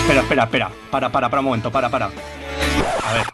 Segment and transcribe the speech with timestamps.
[0.00, 0.70] espera, espera, espera.
[0.90, 2.06] Para, para, para un momento, para, para.
[2.06, 3.26] A ver,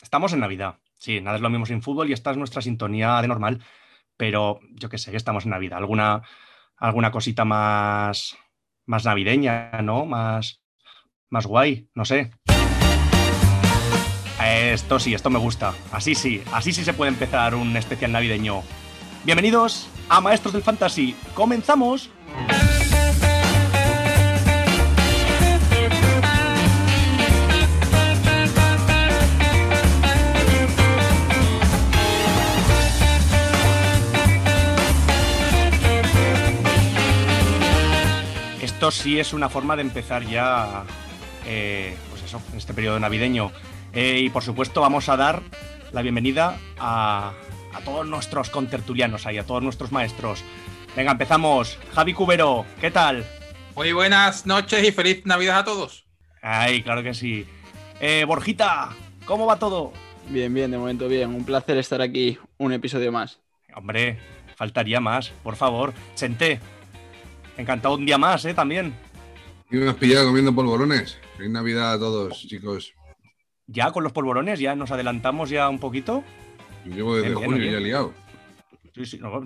[0.00, 0.76] estamos en Navidad.
[0.96, 3.62] Sí, nada es lo mismo sin fútbol y esta es nuestra sintonía de normal.
[4.16, 5.78] Pero yo qué sé, estamos en Navidad.
[5.78, 6.22] ¿Alguna,
[6.76, 8.36] alguna cosita más,
[8.86, 10.06] más navideña, ¿no?
[10.06, 10.62] Más,
[11.30, 12.30] más guay, no sé.
[14.44, 15.74] Esto sí, esto me gusta.
[15.92, 18.62] Así sí, así sí se puede empezar un especial navideño.
[19.24, 21.16] Bienvenidos a Maestros del Fantasy.
[21.34, 22.10] ¡Comenzamos!
[38.94, 40.84] Sí es una forma de empezar ya,
[41.46, 43.52] eh, pues eso, en este periodo navideño.
[43.92, 45.42] Eh, y por supuesto vamos a dar
[45.92, 47.32] la bienvenida a,
[47.74, 50.42] a todos nuestros contertulianos ahí, a todos nuestros maestros.
[50.96, 51.78] Venga, empezamos.
[51.94, 53.24] Javi Cubero, ¿qué tal?
[53.74, 56.04] Muy buenas noches y feliz Navidad a todos.
[56.42, 57.46] Ay, claro que sí.
[58.00, 58.90] Eh, Borjita,
[59.24, 59.92] ¿cómo va todo?
[60.28, 61.30] Bien, bien, de momento bien.
[61.34, 63.40] Un placer estar aquí un episodio más.
[63.74, 64.18] Hombre,
[64.56, 65.94] faltaría más, por favor.
[66.14, 66.60] Chente,
[67.56, 68.54] encantado un día más, ¿eh?
[68.54, 68.94] También.
[69.70, 71.18] Y me has pillado comiendo polvorones.
[71.36, 72.92] Feliz Navidad a todos, chicos.
[73.66, 76.22] Ya con los polvorones, ya nos adelantamos ya un poquito.
[76.84, 78.12] Yo llevo desde Bien, bien, junio ya liado.
[78.94, 79.42] Sí, sí, no.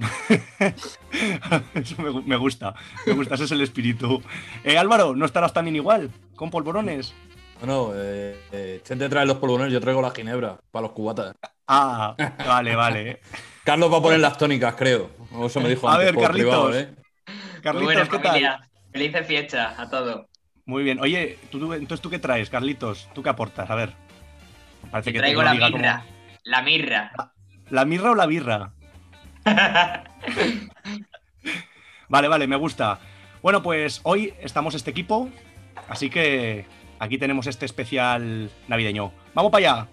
[1.74, 2.74] Eso me, gu- me gusta,
[3.06, 4.20] me gusta, ese es el espíritu.
[4.64, 6.10] Eh, Álvaro, ¿no estarás también igual?
[6.34, 7.14] ¿Con polvorones?
[7.60, 11.36] Bueno, eh, eh, Chente trae los polvorones, yo traigo la ginebra para los cubatas.
[11.68, 13.20] Ah, vale, vale.
[13.64, 15.10] Carlos va a poner las tónicas, creo.
[15.32, 16.50] O Eso me dijo A antes ver, por Carlitos.
[16.50, 16.94] privado, ¿eh?
[17.72, 18.68] Muy Carlitos, buena ¿qué tal?
[18.92, 20.26] Felices fiestas a todos.
[20.64, 20.98] Muy bien.
[21.00, 23.08] Oye, ¿tú, tú- entonces tú qué traes, Carlitos?
[23.14, 23.68] ¿Tú qué aportas?
[23.70, 23.92] A ver.
[24.90, 26.04] Parece que Traigo la liga como- mirra.
[26.44, 27.12] La mirra.
[27.70, 28.72] ¿La mirra o la birra?
[32.08, 33.00] Vale, vale, me gusta.
[33.42, 35.28] Bueno, pues hoy estamos este equipo,
[35.88, 36.64] así que
[37.00, 39.12] aquí tenemos este especial navideño.
[39.34, 39.88] ¡Vamos para allá!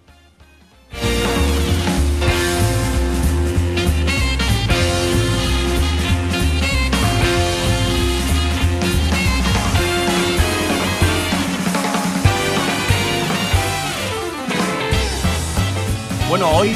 [16.36, 16.74] Bueno, hoy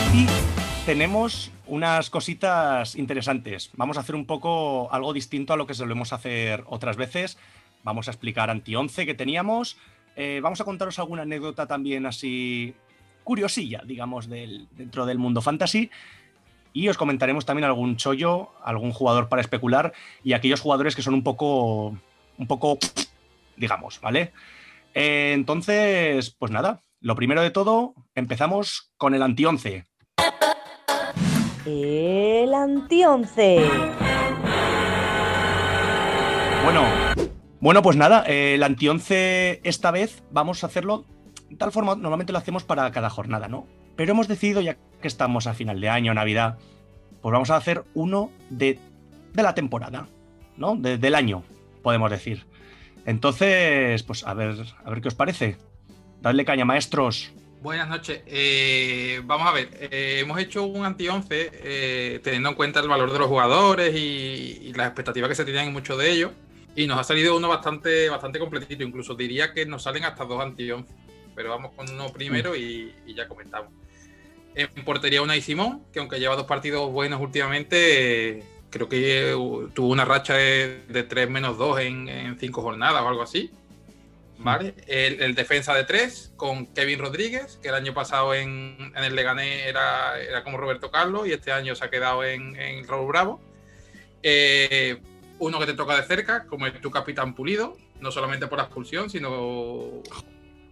[0.87, 3.73] tenemos unas cositas interesantes.
[3.75, 7.39] Vamos a hacer un poco algo distinto a lo que solemos hacer otras veces.
[7.83, 9.77] Vamos a explicar anti-11 que teníamos.
[10.15, 12.77] Eh, vamos a contaros alguna anécdota también así
[13.25, 15.91] curiosilla, digamos, del, dentro del mundo fantasy.
[16.73, 19.93] Y os comentaremos también algún chollo, algún jugador para especular
[20.23, 21.99] y aquellos jugadores que son un poco,
[22.39, 22.79] un poco,
[23.57, 24.31] digamos, ¿vale?
[24.95, 29.87] Eh, entonces, pues nada, lo primero de todo, empezamos con el anti-11.
[31.67, 33.69] El anti-11.
[36.65, 36.83] Bueno,
[37.61, 41.05] bueno, pues nada, eh, el anti-11 esta vez vamos a hacerlo
[41.49, 43.67] de tal forma, normalmente lo hacemos para cada jornada, ¿no?
[43.97, 46.59] Pero hemos decidido, ya que estamos a final de año, Navidad,
[47.23, 48.79] pues vamos a hacer uno de,
[49.33, 50.09] de la temporada,
[50.57, 50.77] ¿no?
[50.77, 51.43] De- del año,
[51.83, 52.45] podemos decir.
[53.07, 55.57] Entonces, pues a ver, a ver qué os parece.
[56.21, 57.33] Dadle caña, maestros.
[57.63, 58.23] Buenas noches.
[58.27, 63.13] Eh, vamos a ver, eh, hemos hecho un anti-11 eh, teniendo en cuenta el valor
[63.13, 66.33] de los jugadores y, y las expectativas que se tenían en muchos de ellos.
[66.77, 68.85] Y nos ha salido uno bastante, bastante completito.
[68.85, 70.87] Incluso diría que nos salen hasta dos anti-11.
[71.35, 73.73] Pero vamos con uno primero y, y ya comentamos.
[74.55, 79.35] En portería Unai Simón, que aunque lleva dos partidos buenos últimamente, creo que eh,
[79.73, 83.53] tuvo una racha de, de 3 menos 2 en, en cinco jornadas o algo así.
[84.39, 84.75] ¿Vale?
[84.87, 90.21] El, defensa de tres con Kevin Rodríguez, que el año pasado en, el Leganés era,
[90.21, 93.41] era como Roberto Carlos y este año se ha quedado en, en Raúl Bravo.
[94.23, 95.01] Eh,
[95.41, 98.65] uno que te toca de cerca, como es tu capitán Pulido, no solamente por la
[98.65, 100.03] expulsión, sino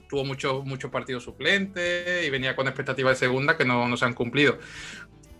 [0.09, 4.05] tuvo muchos muchos partidos suplentes y venía con expectativas de segunda que no, no se
[4.05, 4.59] han cumplido.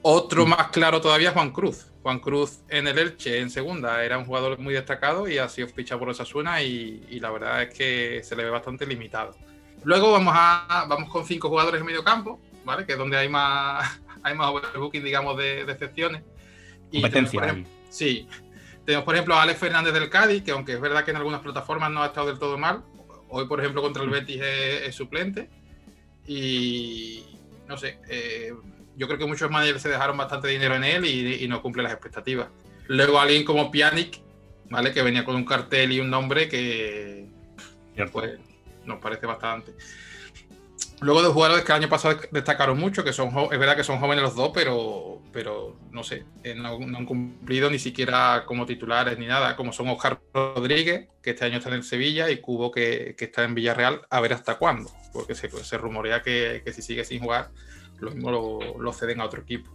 [0.03, 1.87] Otro más claro todavía, Juan Cruz.
[2.07, 5.67] Juan Cruz en el Elche, en segunda, era un jugador muy destacado y ha sido
[5.67, 9.37] fichado por Osasuna y, y la verdad es que se le ve bastante limitado.
[9.83, 12.87] Luego vamos, a, vamos con cinco jugadores en medio campo, ¿vale?
[12.87, 16.23] Que es donde hay más, hay más overbooking, digamos, de, de excepciones.
[16.93, 17.11] Y Competencia.
[17.11, 18.29] tenemos, por ejemplo, Sí.
[18.85, 21.41] Tenemos, por ejemplo, a Alex Fernández del Cádiz, que aunque es verdad que en algunas
[21.41, 22.85] plataformas no ha estado del todo mal,
[23.31, 25.51] hoy, por ejemplo, contra el Betis es, es suplente.
[26.25, 27.37] Y
[27.67, 28.53] no sé, eh,
[28.97, 31.83] yo creo que muchos managers se dejaron bastante dinero en él y, y no cumple
[31.83, 32.49] las expectativas.
[32.89, 34.21] Luego alguien como Pjanic,
[34.71, 34.93] ¿vale?
[34.93, 37.27] Que venía con un cartel y un nombre que
[38.13, 38.39] pues
[38.85, 39.73] nos parece bastante.
[41.01, 43.99] Luego de jugadores que el año pasado destacaron mucho, que son es verdad que son
[43.99, 48.65] jóvenes los dos, pero, pero no sé, eh, no, no han cumplido ni siquiera como
[48.65, 52.41] titulares ni nada, como son Oscar Rodríguez, que este año está en el Sevilla, y
[52.41, 56.63] Cubo, que, que está en Villarreal, a ver hasta cuándo, porque se, se rumorea que,
[56.65, 57.51] que si sigue sin jugar,
[58.01, 59.71] lo mismo lo, lo ceden a otro equipo.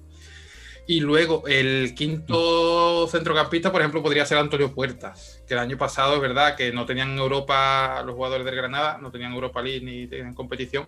[0.88, 6.16] Y luego el quinto centrocampista, por ejemplo, podría ser Antonio Puertas, que el año pasado
[6.16, 10.08] es verdad que no tenían Europa, los jugadores del Granada, no tenían Europa League ni
[10.08, 10.88] tenían competición,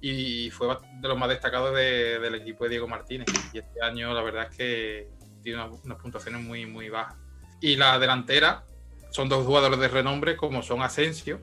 [0.00, 0.68] y fue
[1.00, 3.26] de los más destacados de- del equipo de Diego Martínez.
[3.52, 5.08] Y este año la verdad es que
[5.42, 7.16] tiene unas, unas puntuaciones muy, muy bajas.
[7.60, 8.64] Y la delantera
[9.10, 11.40] son dos jugadores de renombre como son Asensio,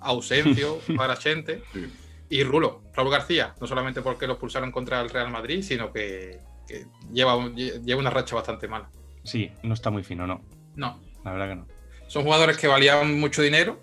[0.00, 1.86] Ausencio, Parachente Sí.
[2.30, 3.54] Y Rulo, Raúl García.
[3.60, 8.10] No solamente porque los pulsaron contra el Real Madrid, sino que, que lleva, lleva una
[8.10, 8.88] racha bastante mala.
[9.24, 10.40] Sí, no está muy fino, no.
[10.76, 11.66] No, La verdad que no.
[12.08, 13.80] son jugadores que valían mucho dinero,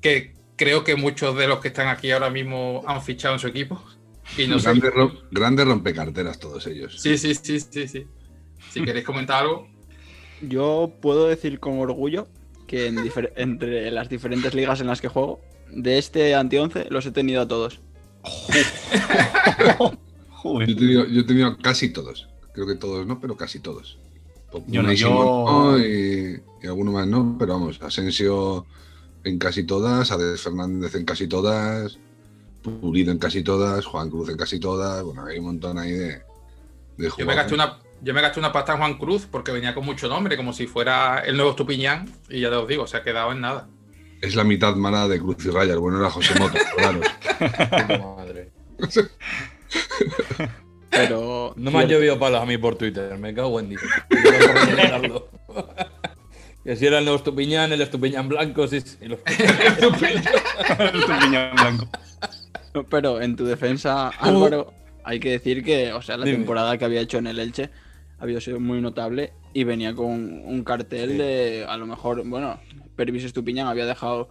[0.00, 3.48] que creo que muchos de los que están aquí ahora mismo han fichado en su
[3.48, 3.82] equipo.
[4.38, 4.66] Y no sé.
[4.68, 7.00] grandes, rom- grandes rompecarteras todos ellos.
[7.00, 8.06] Sí, sí, sí, sí, sí.
[8.70, 9.66] Si queréis comentar algo.
[10.42, 12.28] Yo puedo decir con orgullo
[12.66, 12.98] que en
[13.36, 15.40] entre las diferentes ligas en las que juego,
[15.72, 17.80] de este anti-11 los he tenido a todos.
[20.30, 20.68] Joder.
[20.68, 22.28] Yo he, tenido, yo he tenido casi todos.
[22.52, 23.98] Creo que todos no, pero casi todos.
[24.66, 28.66] Yo no, yo- y, y alguno más no, pero vamos, Asensio
[29.24, 31.98] en casi todas, Ades Fernández en casi todas,
[32.62, 35.02] Pulido en casi todas, Juan Cruz en casi todas.
[35.02, 36.22] Bueno, hay un montón ahí de, de Yo
[36.98, 37.36] me, jugadores.
[37.36, 40.36] gasté una, yo me gasté una pasta en Juan Cruz porque venía con mucho nombre,
[40.36, 42.08] como si fuera el nuevo Estupiñán.
[42.28, 43.68] Y ya te os digo, se ha quedado en nada.
[44.22, 45.72] Es la mitad mala de Cruz y Raya.
[45.74, 47.00] El bueno era José Mota, claro.
[48.16, 48.50] Madre.
[50.90, 53.82] Pero No me han llovido palos a mí por Twitter, me cago en Dios.
[56.64, 58.96] Que si era el nuevo Estupiñán, el Estupiñán blanco, sí, sí.
[59.00, 59.18] lo-
[60.86, 61.88] Estupiñán blanco.
[62.72, 64.72] No, Pero en tu defensa, Álvaro,
[65.02, 66.36] hay que decir que, o sea, la Dime.
[66.38, 67.68] temporada que había hecho en el Elche
[68.22, 71.18] había sido muy notable y venía con un cartel Sí.
[71.18, 72.60] de, a lo mejor, bueno,
[72.94, 74.30] Pervis Estupiñán había dejado,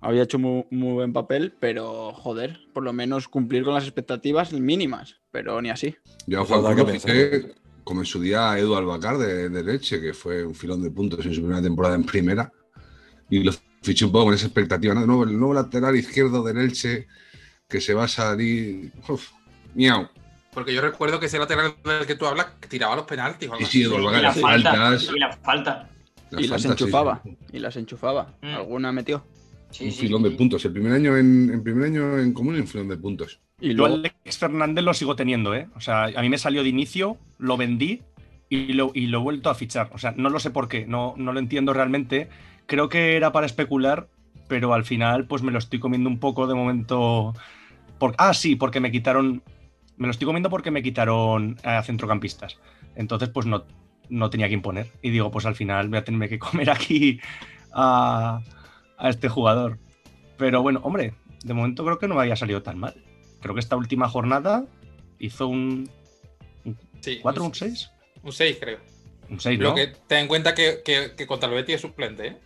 [0.00, 4.52] había hecho muy, muy buen papel, pero joder, por lo menos cumplir con las expectativas
[4.52, 5.96] mínimas, pero ni así.
[6.28, 10.00] Yo a Juan Cruz que como en su día a Edu Albacar de, de Leche,
[10.00, 12.52] que fue un filón de puntos en su primera temporada en primera.
[13.30, 13.50] Y lo
[13.82, 14.94] fiché un poco con esa expectativa.
[14.94, 15.00] ¿no?
[15.00, 17.06] De nuevo, el nuevo lateral izquierdo del Elche
[17.66, 18.92] que se va a salir.
[19.08, 19.30] Uf,
[19.74, 20.06] miau.
[20.52, 23.48] Porque yo recuerdo que ese lateral del que tú hablas que tiraba los penaltis.
[23.48, 23.94] o algo Y sí, así.
[23.94, 24.70] Edu Y la las falta.
[24.72, 25.86] faltas.
[26.30, 27.38] Y las y las faltas, sí, enchufaba, sí.
[27.52, 28.34] y las enchufaba.
[28.42, 28.54] Mm.
[28.54, 29.24] ¿Alguna metió?
[29.70, 30.30] Sí, un sí, filón sí.
[30.30, 30.64] de puntos.
[30.64, 33.40] El primer año en, en primer año en común, un filón de puntos.
[33.60, 35.68] Y Yo luego, Alex Fernández lo sigo teniendo, ¿eh?
[35.76, 38.02] O sea, a mí me salió de inicio, lo vendí
[38.48, 39.90] y lo, y lo he vuelto a fichar.
[39.92, 42.28] O sea, no lo sé por qué, no, no lo entiendo realmente.
[42.66, 44.08] Creo que era para especular,
[44.48, 47.34] pero al final pues me lo estoy comiendo un poco de momento.
[47.98, 48.14] Por...
[48.18, 49.42] Ah, sí, porque me quitaron...
[49.98, 52.56] Me lo estoy comiendo porque me quitaron a centrocampistas.
[52.94, 53.64] Entonces pues no,
[54.08, 54.90] no tenía que imponer.
[55.02, 57.20] Y digo, pues al final voy a tenerme que comer aquí
[57.72, 58.40] a,
[58.96, 59.78] a este jugador.
[60.36, 61.14] Pero bueno, hombre,
[61.44, 62.94] de momento creo que no me había salido tan mal.
[63.40, 64.64] Creo que esta última jornada
[65.18, 65.90] hizo un
[67.00, 67.90] Sí, 4 un- un 6.
[68.22, 68.78] Un 6, creo.
[69.30, 69.74] Un 6, Lo ¿no?
[69.74, 72.36] que ten en cuenta que, que, que contra el Betis es suplente, ¿eh?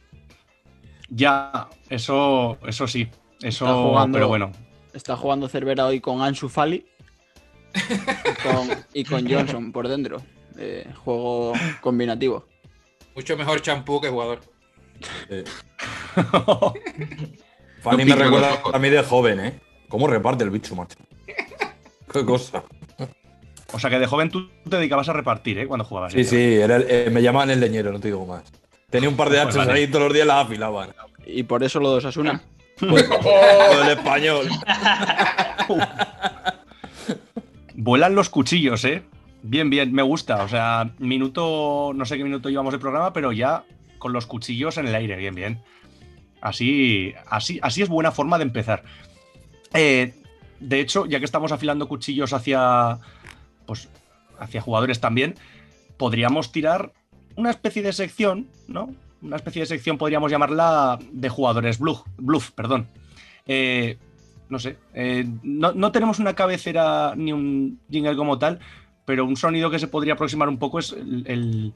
[1.09, 3.09] Ya, eso, eso sí.
[3.43, 4.53] Eso, Está jugando- pero bueno.
[4.95, 6.87] está jugando Cervera hoy con Ansu Fali
[7.75, 10.23] y con, y con Johnson por dentro.
[10.59, 12.47] Eh, juego combinativo.
[13.15, 14.41] Mucho mejor champú que jugador.
[15.29, 15.43] Sí.
[17.83, 19.61] Fanny No me recuerda a mí de joven, ¿eh?
[19.89, 20.97] ¿Cómo reparte el bicho, macho?
[22.13, 22.63] Qué cosa.
[23.73, 25.67] o sea que de joven tú te dedicabas a repartir, ¿eh?
[25.67, 26.13] Cuando jugabas.
[26.13, 28.43] Sí, sí, era el- eh, me llamaban el leñero, no te digo más.
[28.91, 29.81] Tenía un par de Pues hachas vale.
[29.81, 30.91] ahí todos los días las afilaban.
[31.27, 32.43] Y por eso lo dos Asuna.
[32.79, 34.49] Pues, todo el español.
[37.83, 39.03] Vuelan los cuchillos, ¿eh?
[39.43, 40.45] Bien, bien, me gusta.
[40.45, 43.65] O sea, minuto, no sé qué minuto llevamos de programa, pero ya
[43.99, 45.61] con los cuchillos en el aire, bien, bien.
[46.41, 48.85] Así, así, así es buena forma de empezar.
[49.75, 50.15] Eh,
[50.61, 53.01] de hecho, ya que estamos afilando cuchillos hacia,
[53.67, 53.89] pues,
[54.39, 55.35] hacia jugadores también,
[55.97, 56.93] podríamos tirar
[57.35, 58.95] una especie de sección, ¿no?
[59.23, 62.87] Una especie de sección podríamos llamarla de jugadores bluff, bluff perdón.
[63.47, 63.99] Eh,
[64.53, 68.61] no sé, eh, no, no tenemos una cabecera ni un jingle como tal,
[69.07, 71.73] pero un sonido que se podría aproximar un poco es el, el-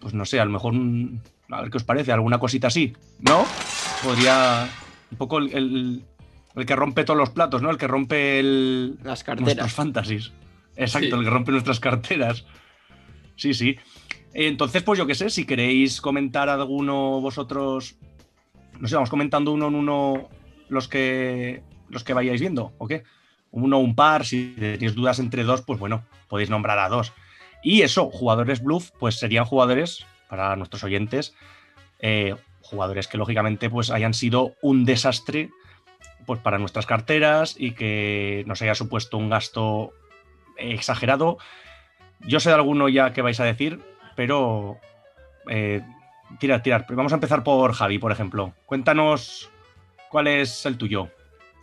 [0.00, 1.20] pues no sé, a lo mejor un-
[1.50, 3.44] a ver qué os parece, alguna cosita así, ¿no?
[4.04, 4.68] Podría
[5.10, 6.04] un poco el, el-
[6.54, 7.70] el que rompe todos los platos, ¿no?
[7.70, 9.72] El que rompe el, Las nuestros carteras.
[9.74, 10.32] fantasies.
[10.76, 11.14] Exacto, Sí.
[11.18, 12.44] el que rompe nuestras carteras.
[13.34, 13.76] Sí, sí.
[14.32, 17.96] Entonces, pues yo qué sé, si queréis comentar alguno vosotros,
[18.78, 20.28] no sé, vamos comentando uno en uno
[20.68, 23.04] los que los que vayáis viendo, ¿o qué?
[23.50, 27.12] Uno, un par, si tenéis dudas entre dos, pues bueno, podéis nombrar a dos.
[27.62, 31.34] Y eso, jugadores bluff, pues serían jugadores, para nuestros oyentes,
[32.00, 35.50] eh, jugadores que lógicamente pues hayan sido un desastre
[36.26, 39.92] pues para nuestras carteras y que nos haya supuesto un gasto
[40.56, 41.38] exagerado.
[42.20, 43.80] Yo sé de alguno ya que vais a decir,
[44.16, 44.78] pero
[45.48, 45.82] eh,
[46.40, 46.86] tirar, tirar.
[46.90, 48.54] Vamos a empezar por Javi, por ejemplo.
[48.66, 49.50] Cuéntanos
[50.10, 51.10] cuál es el tuyo.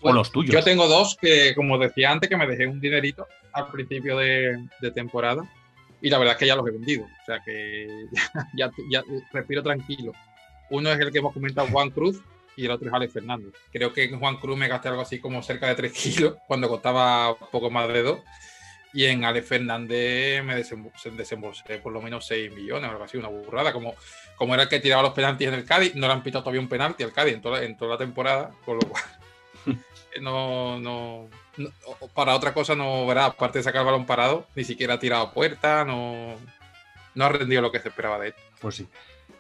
[0.10, 0.53] O los tuyos.
[0.53, 4.67] Yo tengo dos que, como decía antes, que me dejé un dinerito al principio de,
[4.81, 5.43] de temporada
[6.01, 7.05] y la verdad es que ya los he vendido.
[7.05, 7.88] O sea que
[8.57, 10.13] ya, respiro tranquilo.
[10.69, 12.19] Uno es el que hemos comentado, Juan Cruz,
[12.55, 13.53] y el otro es Alex Fernández.
[13.72, 16.67] Creo que en Juan Cruz me gasté algo así como cerca de 3 kilos cuando
[16.69, 18.19] costaba poco más de 2.
[18.95, 23.17] Y en Alex Fernández me desembo- desembolsé por lo menos 6 millones o algo así,
[23.17, 23.74] una burrada.
[23.74, 23.95] Como,
[24.36, 26.62] como era el que tiraba los penaltis en el Cádiz, no le han pitado todavía
[26.62, 29.03] un penalti al Cádiz en toda, en toda la temporada, con lo cual
[30.22, 31.27] no, no,
[32.13, 35.24] para otra cosa no verá, aparte de sacar el balón parado, ni siquiera ha tirado
[35.24, 36.36] a puerta, no,
[37.15, 38.34] no ha rendido lo que se esperaba de él.
[38.60, 38.88] Pues sí.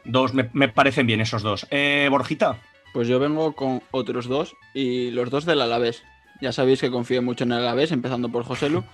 [0.05, 1.65] Dos, me, me parecen bien esos dos.
[1.71, 2.59] Eh, Borjita,
[2.93, 6.03] Pues yo vengo con otros dos y los dos del Alavés.
[6.41, 8.83] Ya sabéis que confío mucho en el Alavés, empezando por Joselu.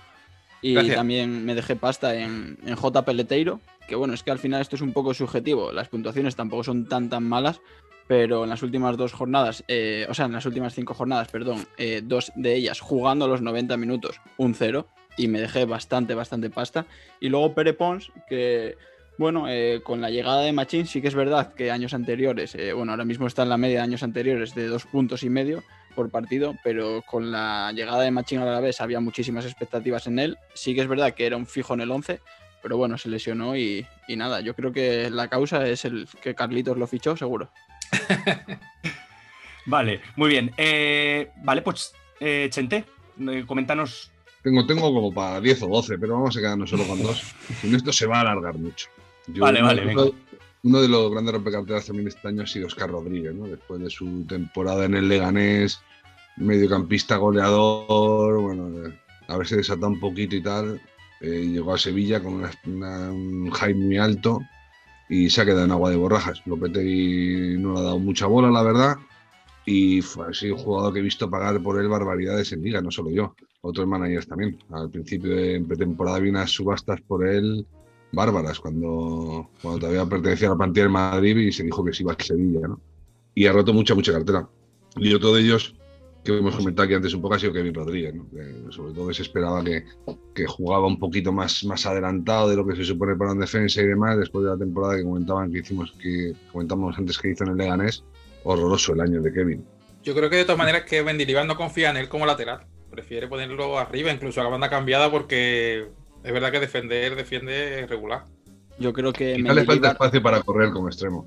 [0.62, 0.96] Y Gracias.
[0.96, 3.02] también me dejé pasta en, en J.
[3.06, 5.72] Peleteiro, que bueno, es que al final esto es un poco subjetivo.
[5.72, 7.62] Las puntuaciones tampoco son tan tan malas,
[8.10, 11.64] pero en las últimas dos jornadas, eh, o sea, en las últimas cinco jornadas, perdón,
[11.78, 16.50] eh, dos de ellas jugando los 90 minutos, un cero, y me dejé bastante, bastante
[16.50, 16.86] pasta.
[17.20, 18.76] Y luego Pere Pons, que
[19.16, 22.72] bueno, eh, con la llegada de Machín sí que es verdad que años anteriores, eh,
[22.72, 25.62] bueno, ahora mismo está en la media de años anteriores de dos puntos y medio
[25.94, 30.18] por partido, pero con la llegada de Machín a la vez había muchísimas expectativas en
[30.18, 30.36] él.
[30.54, 32.18] Sí que es verdad que era un fijo en el 11,
[32.60, 36.34] pero bueno, se lesionó y, y nada, yo creo que la causa es el que
[36.34, 37.52] Carlitos lo fichó, seguro.
[39.66, 40.52] vale, muy bien.
[40.56, 42.84] Eh, vale, pues eh, Chente,
[43.20, 44.10] eh, coméntanos.
[44.42, 47.22] Tengo, tengo como para 10 o 12, pero vamos a quedarnos solo con dos.
[47.62, 48.88] En esto se va a alargar mucho.
[49.26, 50.16] Yo- Vale, uno- vale, uno, venga.
[50.62, 53.46] uno de los grandes rompecarteras también este año ha sido Oscar Rodríguez, ¿no?
[53.46, 55.80] Después de su temporada en el Leganés,
[56.36, 58.92] mediocampista goleador, bueno,
[59.28, 60.80] haberse desatado un poquito y tal.
[61.22, 64.40] eh, llegó a Sevilla con una- una- un hype muy alto
[65.10, 66.40] y se ha quedado en agua de borrajas.
[66.46, 68.96] Lopetegui no le ha dado mucha bola, la verdad.
[69.66, 72.92] Y fue, sido un jugador que he visto pagar por él barbaridades en liga, no
[72.92, 74.56] solo yo, otros managers también.
[74.70, 77.66] Al principio de pretemporada vi unas subastas por él
[78.12, 82.04] bárbaras cuando, cuando todavía pertenecía a la plantilla del Madrid y se dijo que se
[82.04, 82.80] iba a Sevilla, ¿no?
[83.34, 84.48] Y ha roto mucha, mucha cartera.
[84.96, 85.74] Y otro de ellos,
[86.24, 88.28] que hemos comentado aquí antes un poco, ha sido Kevin Rodríguez, ¿no?
[88.30, 89.84] Que sobre todo que se esperaba que,
[90.34, 93.80] que jugaba un poquito más, más adelantado de lo que se supone para una defensa
[93.80, 97.44] y demás, después de la temporada que comentaban que hicimos, que comentamos antes que hizo
[97.44, 98.04] en el Leganés,
[98.44, 99.64] horroroso el año de Kevin.
[100.02, 102.66] Yo creo que de todas maneras que Mendilibar no confía en él como lateral.
[102.90, 105.88] Prefiere ponerlo arriba, incluso a la banda cambiada, porque
[106.24, 108.24] es verdad que defender defiende regular.
[108.78, 111.26] Yo creo que Quizá le falta Mendilibar- espacio para correr como extremo.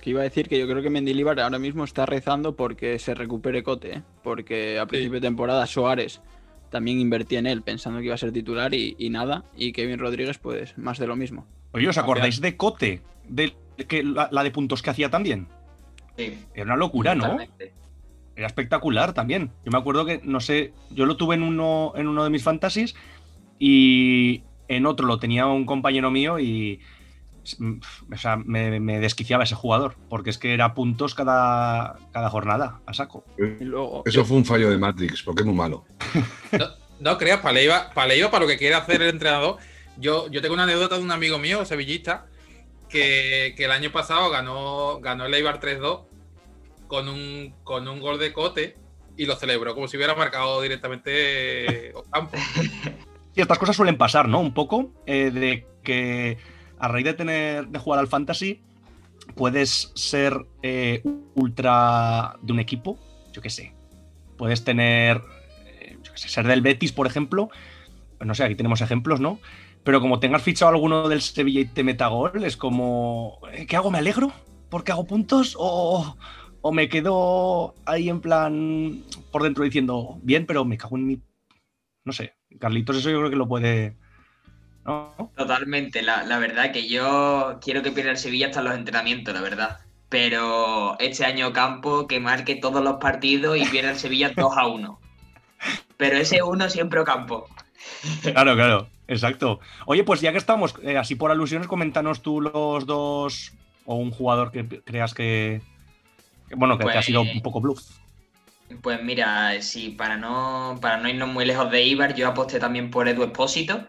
[0.00, 3.14] Que iba a decir que yo creo que Mendilibar ahora mismo está rezando porque se
[3.14, 4.02] recupere Cote, ¿eh?
[4.22, 6.20] porque a principio de temporada Soares
[6.70, 9.98] también invertía en él pensando que iba a ser titular y, y nada, y Kevin
[9.98, 11.46] Rodríguez pues más de lo mismo.
[11.72, 13.02] Oye, ¿os acordáis de Cote?
[13.28, 13.52] De,
[13.88, 15.48] que la, la de puntos que hacía también.
[16.16, 17.22] Sí, Era una locura, ¿no?
[17.22, 17.72] totalmente.
[18.36, 19.50] Era espectacular también.
[19.64, 22.42] Yo me acuerdo que, no sé, yo lo tuve en uno, en uno de mis
[22.42, 22.94] fantasies
[23.58, 26.80] y en otro lo tenía un compañero mío y
[28.12, 32.80] o sea, me, me desquiciaba ese jugador, porque es que era puntos cada, cada jornada,
[32.86, 33.24] a saco.
[33.38, 35.84] Y luego, Eso fue un fallo de Matrix, porque es muy malo.
[36.52, 36.66] No,
[37.00, 39.56] no creas, para Leiva, para Leiva, para lo que quiere hacer el entrenador.
[39.96, 42.26] Yo, yo tengo una anécdota de un amigo mío, sevillista,
[42.88, 46.04] que, que el año pasado ganó, ganó el Eibar 3-2
[46.86, 48.76] con un, con un gol de cote
[49.16, 52.36] y lo celebró como si hubiera marcado directamente Ocampo.
[53.32, 54.40] Y estas cosas suelen pasar, ¿no?
[54.40, 56.36] Un poco eh, de que
[56.80, 58.62] a raíz de tener de jugar al fantasy
[59.34, 61.02] puedes ser eh,
[61.34, 62.98] ultra de un equipo,
[63.32, 63.72] yo qué sé.
[64.36, 65.22] Puedes tener,
[65.66, 67.50] eh, yo qué sé, ser del Betis, por ejemplo.
[68.20, 69.38] No sé, aquí tenemos ejemplos, ¿no?
[69.84, 73.76] Pero como tengas fichado alguno del Sevilla y te meta gol, es como, eh, ¿qué
[73.76, 73.90] hago?
[73.90, 74.32] ¿Me alegro?
[74.68, 75.56] ¿Porque hago puntos?
[75.58, 76.16] ¿O,
[76.60, 81.22] o me quedo ahí en plan por dentro diciendo, bien, pero me cago en mi...
[82.04, 83.96] No sé, Carlitos eso yo creo que lo puede...
[84.84, 85.30] ¿no?
[85.36, 86.02] Totalmente.
[86.02, 89.78] La, la verdad que yo quiero que pierda el Sevilla hasta los entrenamientos, la verdad.
[90.08, 94.66] Pero este año Campo que marque todos los partidos y pierda el Sevilla 2 a
[94.66, 95.00] 1.
[95.96, 97.46] Pero ese uno siempre Campo.
[98.22, 99.60] Claro, claro, exacto.
[99.86, 103.52] Oye, pues ya que estamos, eh, así por alusiones, coméntanos tú los dos
[103.84, 105.60] o un jugador que creas que,
[106.48, 107.82] que, bueno, que, que ha Pues- sido un poco bluff.
[108.82, 112.88] Pues mira, sí, para no, para no irnos muy lejos de Ibar, yo aposté también
[112.90, 113.84] por Edu Espósito.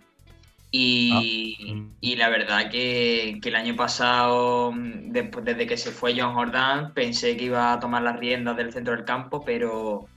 [0.74, 1.84] Y, Ah.
[2.00, 6.34] y la verdad que, que el año pasado, mm, después, desde que se fue John
[6.34, 10.08] Jordan, pensé que iba a tomar las riendas del centro del campo, pero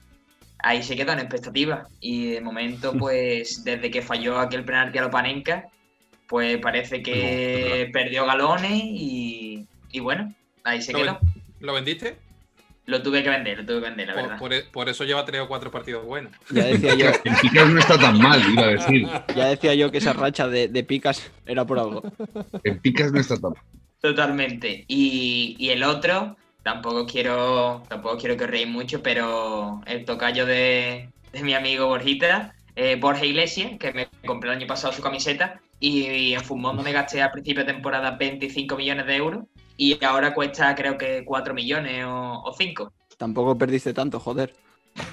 [0.60, 1.88] ahí se quedó en expectativa.
[2.00, 5.68] Y de momento, pues, desde que falló aquel penalti a Lopanenka,
[6.28, 10.32] pues parece que perdió galones y, y bueno,
[10.62, 11.18] ahí se quedó.
[11.60, 12.16] ¿Lo vendiste?
[12.86, 14.38] Lo tuve que vender, lo tuve que vender, la Por, verdad.
[14.38, 16.32] por e- por eso lleva tres o cuatro partidos buenos.
[16.50, 19.08] Ya decía yo, En picas no está tan mal, iba a decir.
[19.34, 22.02] ya decía yo que esa racha de, de picas era por algo.
[22.62, 23.62] En picas no está tan mal.
[24.00, 24.84] Totalmente.
[24.86, 30.44] Y, y el otro, tampoco quiero, tampoco quiero que os reáis mucho, pero el tocayo
[30.44, 35.00] de, de mi amigo Borjita, eh, Borja Iglesias, que me compré el año pasado su
[35.00, 39.44] camiseta, y, en Fumondo me gasté al principio de temporada 25 millones de euros,
[39.76, 42.92] y ahora cuesta creo que 4 millones o, o 5.
[43.16, 44.54] Tampoco perdiste tanto, joder.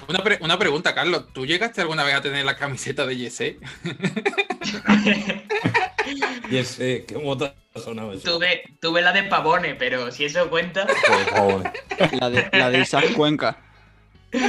[0.08, 1.32] Una, pre- una pregunta, Carlos.
[1.32, 3.58] ¿Tú llegaste alguna vez a tener la camiseta de Yese?
[6.50, 8.34] Y ese, qué mota ha sonado eso.
[8.34, 10.86] tuve, tuve la de Pavone, pero si eso cuenta...
[12.20, 13.58] La de, la de Isaac Cuenca.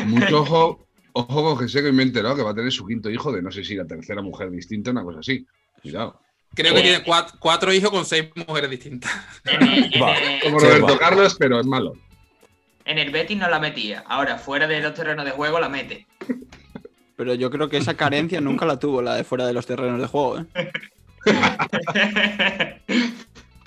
[0.05, 2.85] Mucho ojo, ojo con que sé que me he enterado que va a tener su
[2.85, 5.45] quinto hijo de no sé si la tercera mujer distinta, una cosa así.
[5.81, 6.19] Cuidado.
[6.55, 9.11] Creo que tiene cuat- cuatro hijos con seis mujeres distintas.
[9.45, 10.15] En el, en Va.
[10.17, 10.97] el- Como Roberto va.
[10.99, 11.93] Carlos, pero es malo.
[12.85, 16.05] en el Betis no la metía, ahora fuera de los terrenos de juego la mete.
[17.15, 19.99] Pero yo creo que esa carencia nunca la tuvo, la de fuera de los terrenos
[20.01, 20.39] de juego.
[20.55, 20.71] ¿eh?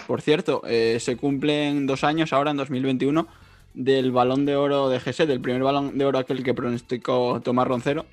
[0.06, 3.26] Por cierto, eh, se cumplen dos años ahora, en 2021,
[3.74, 7.66] del balón de oro de GS, del primer balón de oro aquel que pronosticó Tomás
[7.66, 8.06] Roncero.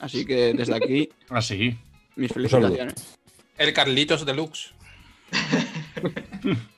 [0.00, 1.76] Así que desde aquí, Así.
[2.16, 2.48] mis saludo.
[2.50, 3.18] felicitaciones.
[3.58, 4.72] El Carlitos Deluxe.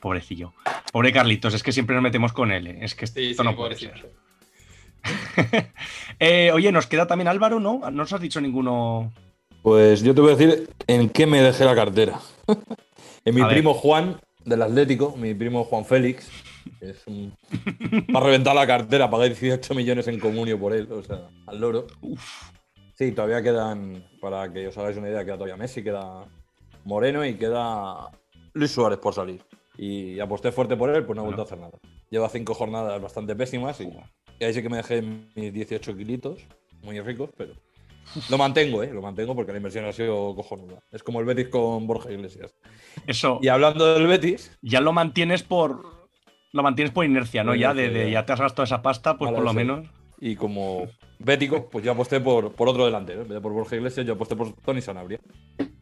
[0.00, 0.54] Pobrecillo.
[0.92, 2.66] Pobre Carlitos, es que siempre nos metemos con él.
[2.68, 2.78] ¿eh?
[2.82, 3.92] Es que esto Sí, sí, no puede pobrecito.
[3.96, 4.10] ser.
[6.22, 7.78] Eh, oye, nos queda también Álvaro, ¿no?
[7.80, 9.10] No nos has dicho ninguno.
[9.62, 12.20] Pues yo te voy a decir en qué me dejé la cartera.
[13.24, 13.54] en mi A ver.
[13.56, 16.28] primo Juan, del Atlético, mi primo Juan Félix.
[16.78, 17.34] que Es un...
[18.12, 21.86] Para reventar la cartera, pagué 18 millones en comunio por él, o sea, al loro.
[23.00, 26.26] Sí, todavía quedan, para que os hagáis una idea, queda todavía Messi, queda
[26.84, 28.10] Moreno y queda
[28.52, 29.42] Luis Suárez por salir.
[29.78, 31.78] Y aposté fuerte por él, pues no ha vuelto a hacer nada.
[32.10, 33.84] Lleva cinco jornadas bastante pésimas y,
[34.38, 36.46] y ahí sí que me dejé mis 18 kilitos,
[36.82, 37.54] muy ricos, pero
[38.28, 38.90] lo mantengo, ¿eh?
[38.92, 40.80] Lo mantengo porque la inversión ha sido cojonuda.
[40.92, 42.54] Es como el Betis con Borja Iglesias.
[43.06, 45.86] Eso, Y hablando del Betis, ya lo mantienes por.
[46.52, 47.54] Lo mantienes por inercia, ¿no?
[47.54, 48.26] Ya de, ya.
[48.26, 49.56] te has gastado esa pasta, pues por lo sí.
[49.56, 49.88] menos.
[50.20, 50.86] Y como
[51.18, 53.22] bético, pues yo aposté por, por otro delantero.
[53.22, 55.18] En vez de por Borja Iglesias, yo aposté por Tony Sanabria.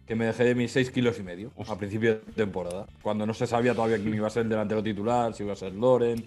[0.07, 2.87] Que me dejé de mis 6 kilos y medio a principio de temporada.
[3.03, 5.57] Cuando no se sabía todavía quién iba a ser el delantero titular, si iba a
[5.57, 6.24] ser Loren,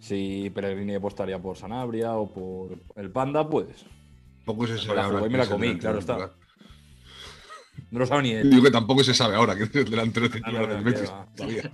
[0.00, 3.66] si Pellegrini apostaría por Sanabria o por el Panda, pues
[4.44, 5.28] Tampoco se sabe ahora.
[5.28, 6.32] me la comí, claro está.
[7.90, 8.50] no lo sabe ni él.
[8.50, 11.12] Digo que tampoco se sabe ahora que es el delantero Ah, titular del Betis.
[11.36, 11.70] todavía.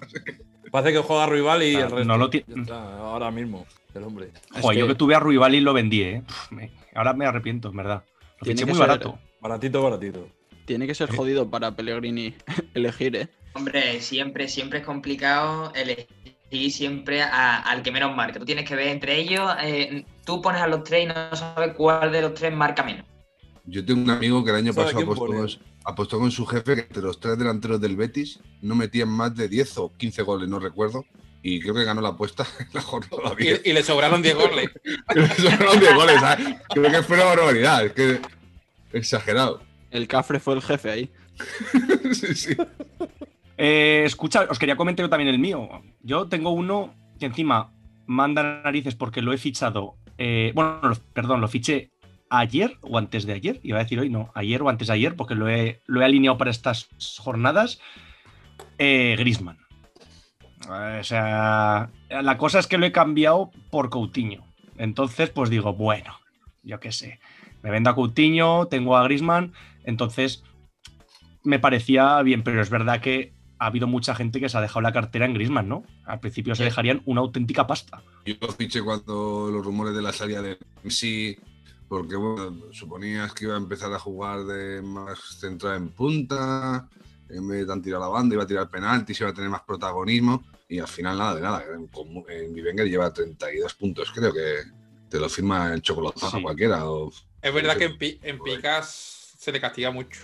[0.76, 2.04] Parece que juega Rival y Ah, el resto.
[2.04, 4.30] no lo está, ahora mismo, el hombre.
[4.54, 6.22] Es Joder, yo que que tuve a Ruibal y lo vendí, ¿eh?
[6.50, 8.04] Me- ahora me arrepiento, en verdad.
[8.40, 9.18] Lo Tiene fiché muy ser- barato.
[9.40, 10.28] Baratito, baratito.
[10.66, 12.34] tiene que ser jodido para Pellegrini
[12.74, 13.28] elegir, ¿eh?
[13.54, 18.38] Hombre, siempre, siempre es complicado elegir siempre a- al que menos marca.
[18.38, 21.72] Tú tienes que ver entre ellos, eh, tú pones a los tres y no sabes
[21.74, 23.06] cuál de los tres marca menos.
[23.64, 25.40] Yo tengo un amigo que el año ¿Sabe pasado apostó, pone?
[25.86, 29.48] Apostó con su jefe que entre los tres delanteros del Betis no metían más de
[29.48, 31.04] 10 o 15 goles, no recuerdo.
[31.42, 33.62] Y creo que ganó la apuesta en la jornada 10.
[33.64, 34.70] Y, y le sobraron 10 goles.
[35.14, 36.56] Son 10 goles, ¿sabes?
[36.70, 38.20] Creo que fue una barbaridad, es que
[38.92, 39.62] exagerado.
[39.90, 41.10] El Cafre fue el jefe ahí.
[42.12, 42.56] sí, sí.
[43.56, 45.68] Eh, escucha, os quería comentar yo también el mío.
[46.02, 47.72] Yo tengo uno que encima
[48.06, 49.96] manda narices porque lo he fichado.
[50.18, 50.80] eh, bueno,
[51.12, 51.90] perdón, lo fiché
[52.30, 53.60] ayer o antes de ayer.
[53.62, 56.04] Iba a decir hoy, no, ayer o antes de ayer porque lo he, lo he
[56.04, 57.80] alineado para estas jornadas.
[58.78, 59.58] Eh, Grisman.
[60.68, 64.44] O sea, la cosa es que lo he cambiado por Coutinho.
[64.78, 66.18] Entonces, pues digo, bueno,
[66.62, 67.20] yo qué sé.
[67.62, 69.52] Me vendo a Coutinho, tengo a Grisman.
[69.84, 70.42] Entonces,
[71.44, 74.80] me parecía bien, pero es verdad que ha habido mucha gente que se ha dejado
[74.82, 75.84] la cartera en Grisman, ¿no?
[76.04, 76.68] Al principio se Sí.
[76.68, 78.02] dejarían una auténtica pasta.
[78.26, 81.36] Yo fiché cuando los rumores de la salida de Messi,
[81.88, 86.88] porque bueno, suponías que iba a empezar a jugar de más centrada en punta,
[87.28, 89.62] en vez de tan tirar la banda, iba a tirar penaltis, iba a tener más
[89.62, 91.64] protagonismo, y al final nada de nada.
[92.28, 94.62] En, Vivenger lleva 32 puntos, creo que
[95.08, 96.42] te lo firma el chocolate Sí.
[96.42, 96.88] cualquiera.
[96.90, 100.20] o- Es verdad que en, pi- en Picas se le castiga mucho.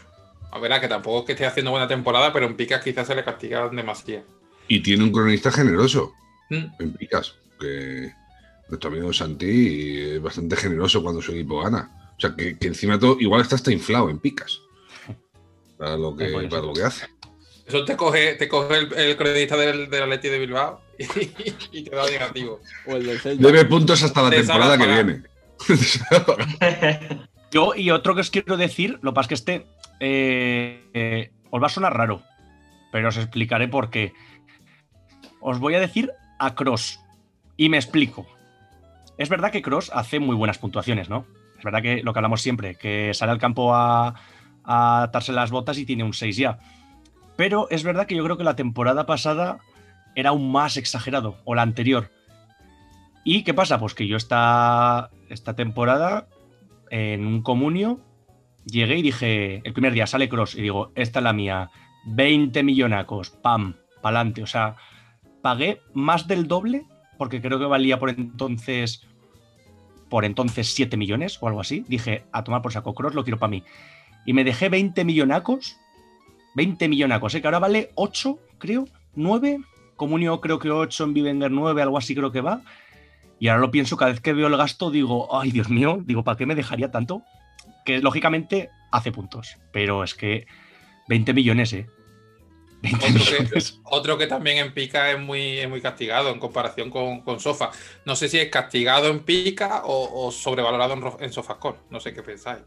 [0.50, 3.14] A ver, que tampoco es que esté haciendo buena temporada, pero en Picas quizás se
[3.14, 4.24] le castiga demasiado.
[4.68, 6.12] Y tiene un cronista generoso
[6.50, 6.64] Mm.
[6.80, 8.12] en picas, que
[8.72, 11.90] Nuestro amigo Santi es bastante generoso cuando su equipo gana.
[12.16, 14.60] O sea, que, que encima de todo, igual está hasta inflado en picas.
[15.76, 16.68] Para lo que, Sí, puede para ser.
[16.68, 17.06] lo que hace.
[17.66, 21.04] Eso te coge, te coge el, el cronista del, del Atleti de Bilbao y,
[21.80, 22.60] y te da negativo.
[22.86, 23.46] O el del Celta.
[23.46, 25.22] Debe puntos hasta la Te temporada que viene.
[27.50, 29.66] Yo, y otro que os quiero decir, lo que pasa es que este
[30.00, 32.22] eh, eh, os va a sonar raro,
[32.90, 34.14] pero os explicaré por qué.
[35.40, 37.00] Os voy a decir a Cross
[37.58, 38.26] y me explico.
[39.22, 41.26] Es verdad que Cross hace muy buenas puntuaciones, ¿no?
[41.56, 44.16] Es verdad que lo que hablamos siempre, que sale al campo a,
[44.64, 46.58] a atarse las botas y tiene un 6 ya.
[47.36, 49.60] Pero es verdad que yo creo que la temporada pasada
[50.16, 52.10] era aún más exagerado, o la anterior.
[53.22, 53.78] ¿Y qué pasa?
[53.78, 56.26] Pues que yo esta, esta temporada
[56.90, 58.00] en un comunio,
[58.64, 61.70] llegué y dije, el primer día sale Cross y digo, esta es la mía,
[62.06, 64.42] 20 millonacos, pam, pa'lante.
[64.42, 64.74] O sea,
[65.42, 66.86] pagué más del doble,
[67.18, 69.06] porque creo que valía por entonces,
[70.12, 71.86] por entonces 7 millones o algo así.
[71.88, 73.64] Dije, a tomar por saco Cross, lo quiero para mí.
[74.26, 75.78] Y me dejé 20 millonacos,
[76.54, 77.40] 20 millonacos, ¿eh?
[77.40, 79.62] que ahora vale 8, creo, 9.
[79.96, 82.60] Comunio creo que 8, en Vivenger 9, algo así creo que va.
[83.40, 86.22] Y ahora lo pienso, cada vez que veo el gasto, digo, ay Dios mío, digo,
[86.22, 87.22] ¿para qué me dejaría tanto?
[87.86, 90.46] Que lógicamente hace puntos, pero es que
[91.08, 91.86] 20 millones, ¿eh?
[92.82, 93.80] 20 Otro que, millones.
[93.84, 97.70] otro que también en pica es muy, es muy castigado en comparación con, con Sofa.
[98.04, 101.78] No sé si es castigado en pica o, o sobrevalorado en, en Sofascore.
[101.90, 102.62] No sé qué pensáis.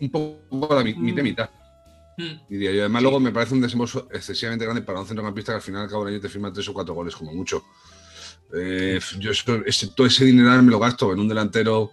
[0.00, 1.50] Un poco la mi- mitad y mitad.
[2.16, 2.46] Hmm.
[2.48, 2.80] Diría yo.
[2.82, 3.02] Además, Sí.
[3.04, 6.04] luego me parece un desembolso excesivamente grande para un centrocampista que al final, al cabo
[6.04, 7.64] del año, te firma tres o cuatro goles, como mucho.
[8.56, 11.90] Eh, yo eso- ese- todo ese dineral me lo gasto en un delantero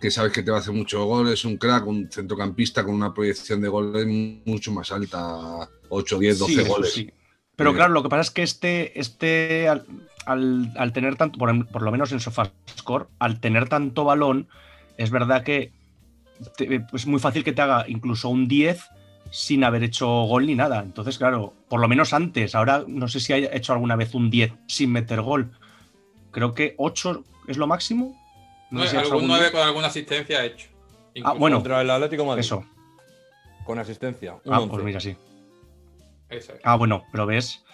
[0.00, 3.12] que sabes que te va a hacer muchos goles, un crack, un centrocampista con una
[3.12, 4.06] proyección de goles
[4.46, 6.92] mucho más alta, 8, 10, 12 Sí, eso goles.
[6.92, 7.10] sí.
[7.56, 9.84] Pero Eh, claro, lo que pasa es que este, este al,
[10.24, 14.48] al- al tener tanto, por, por lo menos en SofaScore, al tener tanto balón,
[14.96, 15.72] es verdad que
[16.56, 18.80] te- es muy fácil que te haga incluso un 10
[19.30, 20.80] sin haber hecho gol ni nada.
[20.82, 24.30] Entonces, claro, por lo menos antes, ahora no sé si haya hecho alguna vez un
[24.30, 25.52] 10 sin meter gol.
[26.30, 28.16] Creo que 8 es lo máximo.
[28.70, 29.52] No No, sé si ha hecho algún algún 9 10.
[29.52, 30.68] con alguna asistencia ha hecho.
[31.14, 31.38] Incluso.
[31.38, 31.56] bueno.
[31.56, 32.40] Contra el Atlético Madrid.
[32.40, 32.64] Eso.
[33.64, 34.34] Con asistencia.
[34.44, 34.70] Un Ah, 11.
[34.70, 35.16] pues mira, sí.
[36.28, 36.60] Eso es.
[36.64, 37.64] Ah, bueno, pero ves.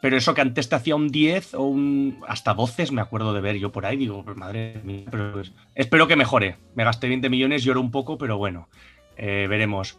[0.00, 2.22] Pero eso que antes te hacía un 10 o un.
[2.28, 3.96] hasta 12 me acuerdo de ver yo por ahí.
[3.96, 6.58] Digo, pues madre mía, pero pues, espero que mejore.
[6.74, 8.68] Me gasté 20 millones, lloro un poco, pero bueno,
[9.16, 9.98] eh, veremos.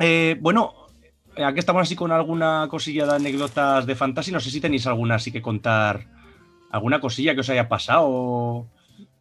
[0.00, 0.74] Eh, bueno,
[1.36, 4.32] aquí estamos así con alguna cosilla de anécdotas de fantasy.
[4.32, 6.06] No sé si tenéis alguna así que contar.
[6.70, 8.66] Alguna cosilla que os haya pasado.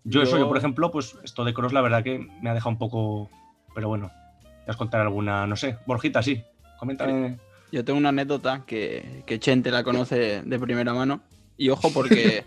[0.09, 2.71] Yo, eso, Yo- por ejemplo, pues esto de Cross, la verdad que me ha dejado
[2.71, 3.29] un poco.
[3.75, 4.09] Pero bueno,
[4.41, 5.77] te vas a contar alguna, no sé.
[5.85, 6.41] Borjita, sí.
[6.79, 7.37] Coméntame.
[7.71, 11.21] Yo tengo una anécdota que, que Chente la conoce de primera mano.
[11.57, 12.45] Y ojo porque,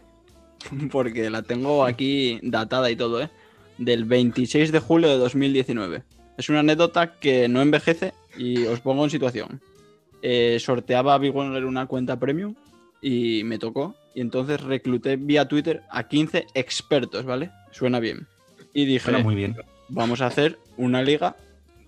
[0.90, 3.28] porque la tengo aquí datada y todo, ¿eh?
[3.76, 6.02] Del 26 de julio de 2019.
[6.38, 9.60] Es una anécdota que no envejece y os pongo en situación.
[10.22, 12.54] Eh, sorteaba a Big Wonder una cuenta premium
[13.00, 13.94] y me tocó.
[14.14, 17.50] Y entonces recluté vía Twitter a 15 expertos, ¿vale?
[17.70, 18.26] Suena bien.
[18.74, 19.56] Y dije, Suena muy bien.
[19.88, 21.36] vamos a hacer una liga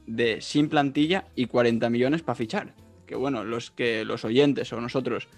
[0.07, 2.75] de sin plantilla y 40 millones para fichar.
[3.07, 5.29] Que bueno, los que los oyentes o nosotros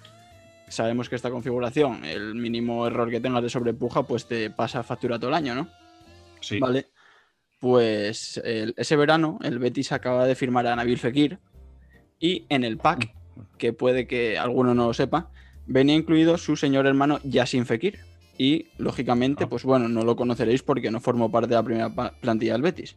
[0.68, 5.18] sabemos que esta configuración, el mínimo error que tengas de sobrepuja, pues te pasa factura
[5.18, 5.68] todo el año, ¿no?
[6.40, 6.58] Sí.
[6.58, 6.86] Vale.
[7.60, 11.38] Pues el- ese verano el Betis acaba de firmar a Nabil Fekir
[12.20, 13.14] y en el pack,
[13.58, 15.30] que puede que alguno no lo sepa,
[15.66, 17.98] venía incluido su señor hermano Yasin Fekir.
[18.36, 19.48] Y lógicamente, Ah.
[19.48, 22.96] pues bueno, no lo conoceréis porque no formó parte de la primera plantilla del Betis.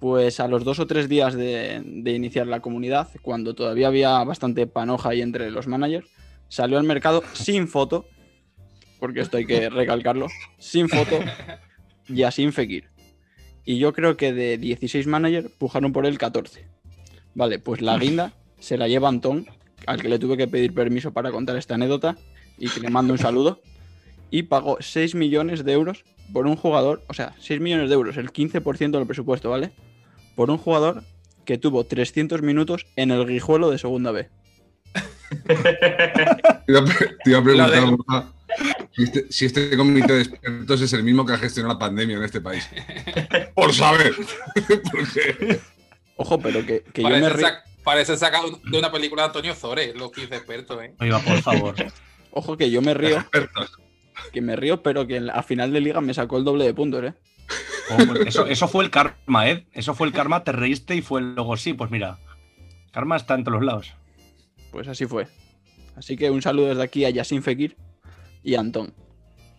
[0.00, 4.22] Pues a los dos o tres días de, de iniciar la comunidad, cuando todavía había
[4.24, 6.06] bastante panoja ahí entre los managers,
[6.48, 8.06] salió al mercado sin foto,
[8.98, 10.26] porque esto hay que recalcarlo,
[10.58, 11.18] sin foto,
[12.08, 12.88] Yasin Fekir.
[13.64, 16.64] Y yo creo que de 16 managers pujaron por él 14.
[17.34, 19.46] Vale, pues la guinda se la lleva Antón,
[19.86, 22.16] al que le tuve que pedir permiso para contar esta anécdota
[22.58, 23.60] y que le mando un saludo.
[24.30, 28.16] Y pagó 6 millones de euros por un jugador, o sea, 6 millones de euros,
[28.16, 29.70] el 15% del presupuesto, ¿vale?
[30.34, 31.02] Por un jugador
[31.44, 34.28] que tuvo 300 minutos en el guijuelo de segunda B.
[35.46, 35.54] Te
[36.66, 38.32] iba a preguntar, Borja,
[38.92, 42.16] si este, si este comité de expertos es el mismo que ha gestionado la pandemia
[42.16, 42.68] en este país.
[43.54, 44.12] Por saber.
[44.90, 45.60] Porque
[46.16, 47.48] Ojo, pero que, que yo me Parece, río.
[47.88, 50.94] Parece sacado de una película de Antonio Zore, los 15 expertos, ¿eh?
[51.00, 51.74] Oiga, por favor.
[52.32, 53.24] Ojo que yo me río,
[54.30, 57.02] que me río, pero que a final de liga me sacó el doble de puntos,
[57.02, 57.14] ¿eh?
[57.90, 59.66] Oh, pues eso, eso fue el karma, ¿eh?
[59.72, 61.72] Eso fue el karma, te reíste y fue luego sí.
[61.72, 62.18] Pues mira,
[62.92, 63.94] karma está en todos los lados.
[64.70, 65.26] Pues así fue.
[65.96, 67.74] Así que un saludo desde aquí a Yasin Fekir
[68.42, 68.92] y a Antón.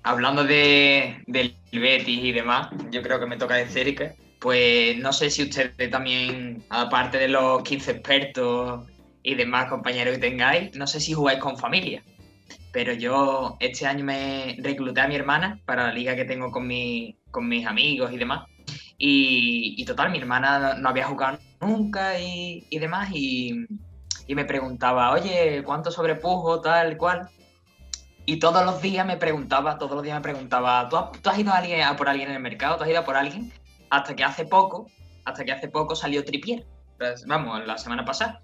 [0.04, 4.13] hablando de, del Betis y demás, yo creo que me toca de cerca.
[4.39, 8.88] Pues no sé si ustedes también, aparte de los 15 expertos
[9.21, 12.04] y demás compañeros que tengáis, no sé si jugáis con familia.
[12.71, 16.67] Pero yo este año me recluté a mi hermana para la liga que tengo con,
[16.67, 18.45] mi, con mis amigos y demás.
[18.97, 23.10] Y, total, mi hermana no había jugado nunca y, y demás.
[23.13, 23.65] Y,
[24.30, 27.30] y me preguntaba, oye, ¿cuánto sobrepujo, tal cual?
[28.25, 31.39] Y todos los días me preguntaba, todos los días me preguntaba, ¿tú has, tú has
[31.39, 32.78] ido a, alguien, a por alguien en el mercado?
[32.78, 33.52] ¿Tú has ido a por alguien?
[33.89, 34.88] Hasta que hace poco,
[35.25, 36.65] hasta que hace poco salió Tripier.
[36.97, 38.41] Pues, vamos, la semana pasada.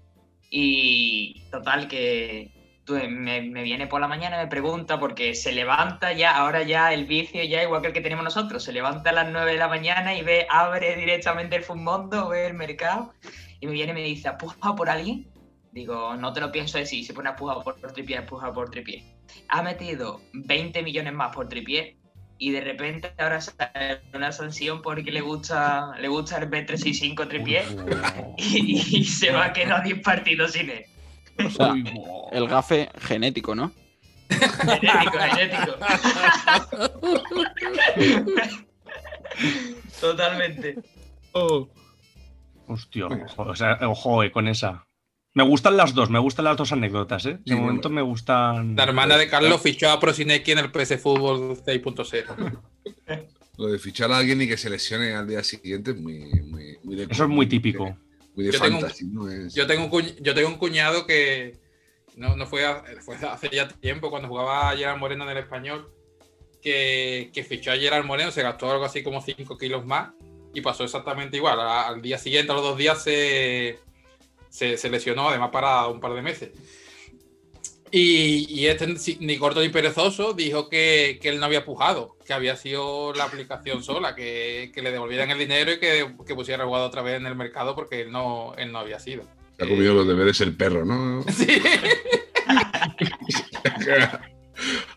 [0.50, 2.50] Y total que
[2.84, 6.62] tú- me, me viene por la mañana y me pregunta porque se levanta ya, ahora
[6.62, 9.52] ya el vicio ya igual que el que tenemos nosotros, se levanta a las 9
[9.52, 13.12] de la mañana y ve, abre directamente el Fumondo, ve el mercado
[13.60, 15.26] y me viene y me dice, ¿has pujado por alguien?
[15.72, 19.04] Digo, no te lo pienso decir, se pone a por, por tripié, puja por tripié.
[19.48, 21.98] Ha metido 20 millones más por tripié
[22.38, 27.64] y de repente ahora sale una sanción porque le gusta, le gusta el B365 tripié
[28.36, 30.84] y, y se va a quedar 10 partidos sin él.
[31.44, 31.74] O sea,
[32.32, 33.72] el gafe genético, ¿no?
[34.28, 35.72] Genético, genético.
[40.00, 40.76] Totalmente.
[42.68, 44.85] Hostia, o sea, ojo eh, con esa.
[45.36, 47.34] Me gustan las dos, me gustan las dos anécdotas, ¿eh?
[47.44, 48.74] De Sí, momento me gustan.
[48.74, 52.58] La hermana de Carlos fichó a Prosinecki en el PS Fútbol 6.0
[53.58, 56.78] Lo de fichar a alguien y que se lesione al día siguiente es muy, muy,
[56.82, 57.94] muy de Eso es muy típico.
[58.34, 59.30] Muy de Yo tengo un- fantasy, ¿no?
[59.30, 61.58] Es- Yo tengo un, cuñ- yo tengo un cuñado que
[62.16, 65.90] no, no fue, a- fue hace ya tiempo, cuando jugaba Gerard Moreno en el español,
[66.62, 70.12] que, que fichó a Gerard Moreno, se gastó algo así como 5 kilos más
[70.54, 71.60] y pasó exactamente igual.
[71.60, 73.78] A- al día siguiente, a los dos días, se,
[74.48, 76.50] se, se lesionó, además para un par de meses.
[77.90, 82.32] Y, y este, ni corto ni perezoso, dijo que, que él no había pujado, que
[82.32, 86.64] había sido la aplicación sola, que, que le devolvieran el dinero y que, que pusiera
[86.64, 89.22] el otra vez en el mercado porque él no, él no había sido.
[89.56, 91.24] Se ha comido los deberes el perro, ¿no?
[91.32, 91.46] Sí.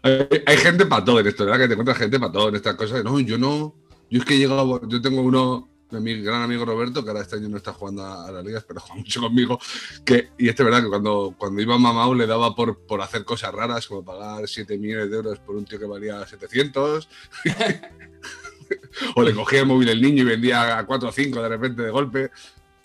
[0.01, 1.59] hay, hay gente para todo en esto, ¿verdad?
[1.59, 3.03] Que te encuentras gente para todo en estas cosas.
[3.03, 3.75] No, yo no.
[4.09, 4.81] Yo es que he llegado.
[4.87, 8.31] Yo tengo uno, mi gran amigo Roberto, que ahora este año no está jugando a,
[8.31, 9.59] las ligas, pero juega mucho conmigo.
[10.05, 13.01] Que, y este es verdad que cuando, cuando iba a Mamau le daba por, por
[13.01, 17.09] hacer cosas raras, como pagar 7 millones de euros por un tío que valía 700.
[19.15, 21.81] o le cogía el móvil el niño y vendía a 4 o 5 de repente
[21.81, 22.29] de golpe.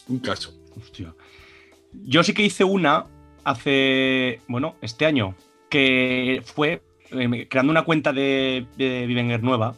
[0.08, 0.54] Un caso.
[0.76, 1.14] Hostia.
[1.92, 3.06] Yo sí que hice una
[3.44, 5.36] hace, bueno, este año,
[5.68, 9.76] que fue eh, creando una cuenta de, de Vivenger nueva.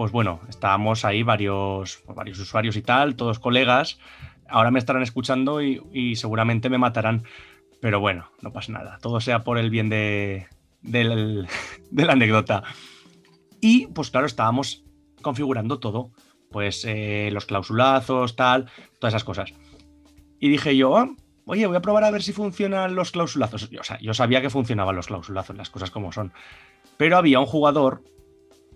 [0.00, 3.98] Pues bueno, estábamos ahí varios, varios usuarios y tal, todos colegas.
[4.48, 7.24] Ahora me estarán escuchando y, seguramente me matarán.
[7.82, 8.96] Pero bueno, no pasa nada.
[9.02, 10.46] Todo sea por el bien de,
[10.80, 12.62] la anécdota.
[13.60, 14.86] Y pues claro, estábamos
[15.20, 16.12] configurando todo.
[16.50, 19.52] Pues eh, los clausulazos, tal, todas esas cosas.
[20.38, 21.10] Y dije yo, "Ah,
[21.44, 23.68] oye, voy a probar a ver si funcionan los clausulazos.
[23.78, 26.32] O sea, yo sabía que funcionaban los clausulazos, las cosas como son.
[26.96, 28.02] Pero había un jugador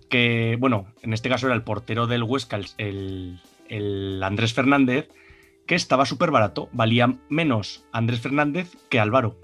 [0.09, 3.39] que, bueno, en este caso era el portero del Huesca, el,
[3.69, 5.09] el- Andrés Fernández,
[5.67, 6.69] que estaba súper barato.
[6.73, 9.39] Valía menos Andrés Fernández que Álvaro.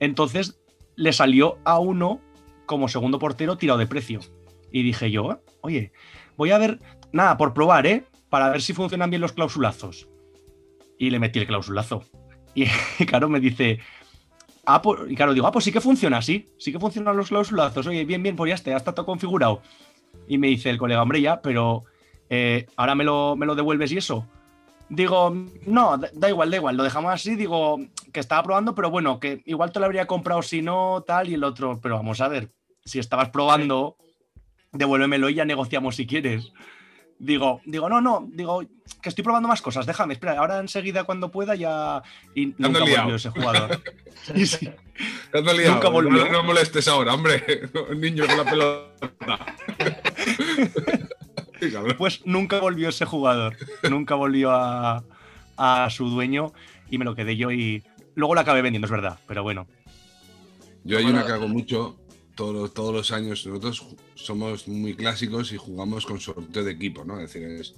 [0.00, 0.60] Entonces
[0.96, 2.20] le salió a uno
[2.66, 4.20] como segundo portero tirado de precio.
[4.72, 5.92] Y dije yo, "Ah, oye,
[6.36, 6.80] voy a ver,
[7.12, 8.04] nada, por probar, ¿eh?
[8.28, 10.08] Para ver si funcionan bien los clausulazos
[10.98, 12.02] y le metí el clausulazo.
[12.54, 12.64] Y
[13.06, 13.78] claro, me dice,
[14.66, 17.28] ah, pues, y claro, digo, ah, pues sí que funciona, sí, sí que funcionan los
[17.28, 17.86] clausulazos.
[17.86, 19.62] Oye, bien, bien, pues ya está, ya está todo configurado.
[20.28, 21.84] Y me dice el colega, hombre, ya, pero
[22.28, 24.26] eh, ahora me lo, me lo devuelves y eso.
[24.88, 25.34] Digo,
[25.66, 27.36] no, da, da igual, da igual, lo dejamos así.
[27.36, 27.78] Digo,
[28.12, 31.34] que estaba probando, pero bueno, que igual te lo habría comprado si no, tal, y
[31.34, 32.50] el otro, pero vamos a ver,
[32.84, 33.96] si estabas probando,
[34.72, 36.52] devuélvemelo y ya negociamos si quieres.
[37.18, 38.62] Digo, digo, no, no, digo,
[39.00, 42.02] que estoy probando más cosas, déjame, espera, ahora enseguida cuando pueda ya.
[42.34, 43.82] Y nunca volvió ese jugador.
[44.34, 44.68] Sí, sí.
[45.32, 46.24] Nunca volvió.
[46.24, 47.70] No, no molestes ahora, hombre.
[47.96, 49.46] Niño con la pelota.
[51.96, 53.56] Pues nunca volvió ese jugador.
[53.88, 55.04] Nunca volvió a,
[55.56, 56.52] a su dueño
[56.90, 57.82] y me lo quedé yo y
[58.14, 59.66] luego lo acabé vendiendo, es verdad, pero bueno.
[60.84, 61.96] Yo hay una que hago mucho
[62.36, 63.44] todos los, todos los años.
[63.46, 67.18] Nosotros somos muy clásicos y jugamos con sorteo de equipo, ¿no?
[67.18, 67.74] Es decir, es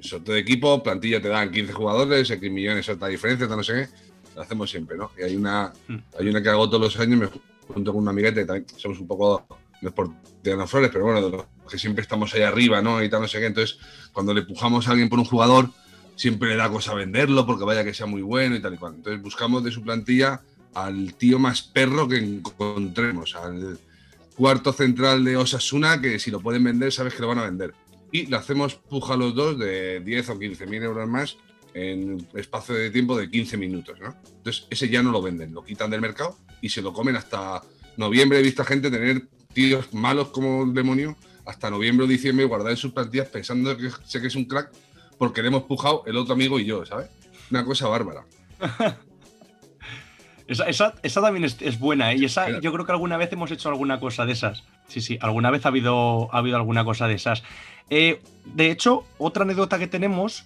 [0.00, 3.88] sorteo de equipo, plantilla te dan 15 jugadores, X millones, otra diferencia, no sé qué.
[4.34, 5.12] Lo hacemos siempre, ¿no?
[5.18, 5.96] Y hay una, Mm.
[6.18, 7.28] hay una que hago todos los años, me
[7.72, 9.46] junto con un amiguete, también somos un poco,
[9.80, 10.10] no es por
[10.42, 13.02] tirarnos flores, pero bueno, de los que siempre estamos ahí arriba, ¿no?
[13.02, 13.46] Y tal, no sé qué.
[13.46, 13.78] Entonces,
[14.12, 15.70] cuando le pujamos a alguien por un jugador,
[16.16, 18.94] siempre le da cosa venderlo porque vaya que sea muy bueno y tal y cual.
[18.96, 20.40] Entonces, buscamos de su plantilla
[20.74, 23.78] al tío más perro que encontremos, al
[24.36, 27.74] cuarto central de Osasuna, que si lo pueden vender, sabes que lo van a vender.
[28.12, 31.36] Y le hacemos puja a los dos de 10 o 15 mil euros más
[31.74, 34.14] en espacio de tiempo de 15 minutos, ¿no?
[34.36, 37.62] Entonces, ese ya no lo venden, lo quitan del mercado y se lo comen hasta
[37.96, 38.40] noviembre.
[38.40, 42.76] He visto gente tener tíos malos como el demonio hasta noviembre o diciembre guardar en
[42.76, 44.70] sus plantillas pensando que sé que es un crack
[45.18, 47.08] porque le hemos pujado el otro amigo y yo, ¿sabes?
[47.50, 48.24] Una cosa bárbara.
[50.50, 52.16] Esa, esa- esa también es, es buena, ¿eh?
[52.18, 54.64] Y esa, yo creo que alguna vez hemos hecho alguna cosa de esas.
[54.88, 57.44] Sí, sí, alguna vez ha habido, ha habido alguna cosa de esas.
[57.88, 60.44] Eh, de hecho, otra anécdota que tenemos,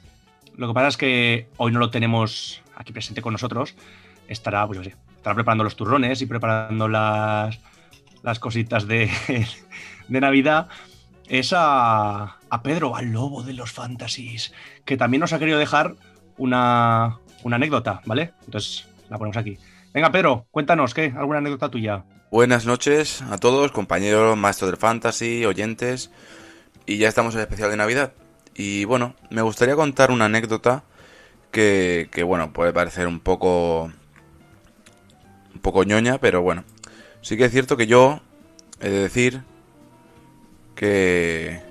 [0.56, 3.74] lo que pasa es que hoy no lo tenemos aquí presente con nosotros,
[4.28, 7.58] estará, pues yo sé, estará preparando los turrones y preparando las,
[8.22, 9.10] las cositas de,
[10.08, 10.68] de Navidad.
[11.28, 14.52] Es a, a Pedro, al lobo de los fantasies,
[14.84, 15.94] que también nos ha querido dejar
[16.36, 18.32] una, una anécdota, ¿vale?
[18.44, 19.56] Entonces la ponemos aquí.
[19.94, 21.14] Venga, Pedro, cuéntanos, ¿qué?
[21.16, 22.04] ¿Alguna anécdota tuya?
[22.33, 26.11] Buenas noches a todos, compañeros, maestros del fantasy, oyentes.
[26.85, 28.12] Y ya estamos en el especial de Navidad.
[28.57, 30.83] Y bueno, me gustaría contar una anécdota
[31.52, 33.85] que, que, bueno, puede parecer un poco.
[35.54, 36.64] un poco ñoña, pero bueno.
[37.20, 38.20] Sí que es cierto que yo
[38.80, 39.42] he de decir
[40.74, 41.62] que.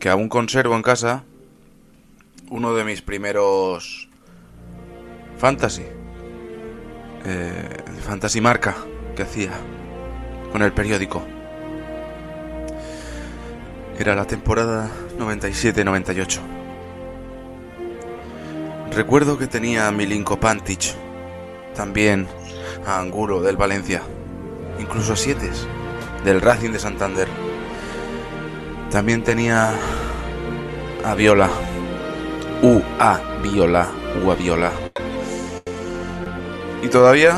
[0.00, 1.24] que aún conservo en casa
[2.48, 4.08] uno de mis primeros.
[5.36, 5.84] fantasy.
[7.24, 8.74] Eh, el fantasy marca
[9.14, 9.50] que hacía
[10.50, 11.22] con el periódico.
[13.98, 16.40] Era la temporada 97-98.
[18.94, 20.94] Recuerdo que tenía a Milinko Pantic,
[21.74, 22.26] también
[22.86, 24.02] a Angulo del Valencia,
[24.78, 25.66] incluso a Sietes
[26.24, 27.28] del Racing de Santander.
[28.90, 29.72] También tenía
[31.04, 31.48] a Viola,
[32.62, 33.88] U a Viola,
[34.24, 34.72] U a Viola.
[36.82, 37.36] Y todavía,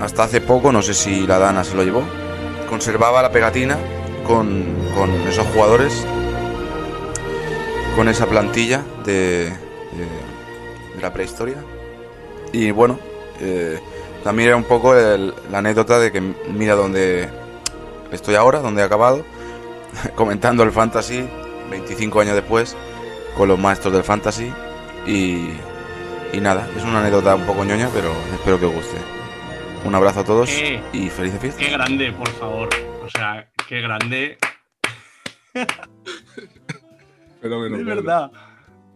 [0.00, 2.02] hasta hace poco, no sé si la Dana se lo llevó,
[2.68, 3.76] conservaba la pegatina
[4.26, 6.04] con, con esos jugadores,
[7.96, 10.28] con esa plantilla de, de-
[11.00, 11.56] la prehistoria.
[12.52, 12.98] Y bueno,
[13.40, 13.78] eh,
[14.24, 17.28] también era un poco la anécdota de que mira dónde
[18.12, 19.24] estoy ahora, dónde he acabado,
[20.16, 21.28] comentando el fantasy
[21.70, 22.76] 25 años después
[23.36, 24.52] con los maestros del fantasy
[25.06, 25.50] y,
[26.32, 28.96] y nada, es una anécdota un poco ñoña, pero espero que os guste.
[29.84, 31.64] Un abrazo a todos Eh, y felices fiestas.
[31.64, 32.68] Qué grande, por favor.
[33.02, 34.38] O sea, qué grande.
[37.40, 37.96] Fenómeno, Es Pedro.
[37.96, 38.30] verdad.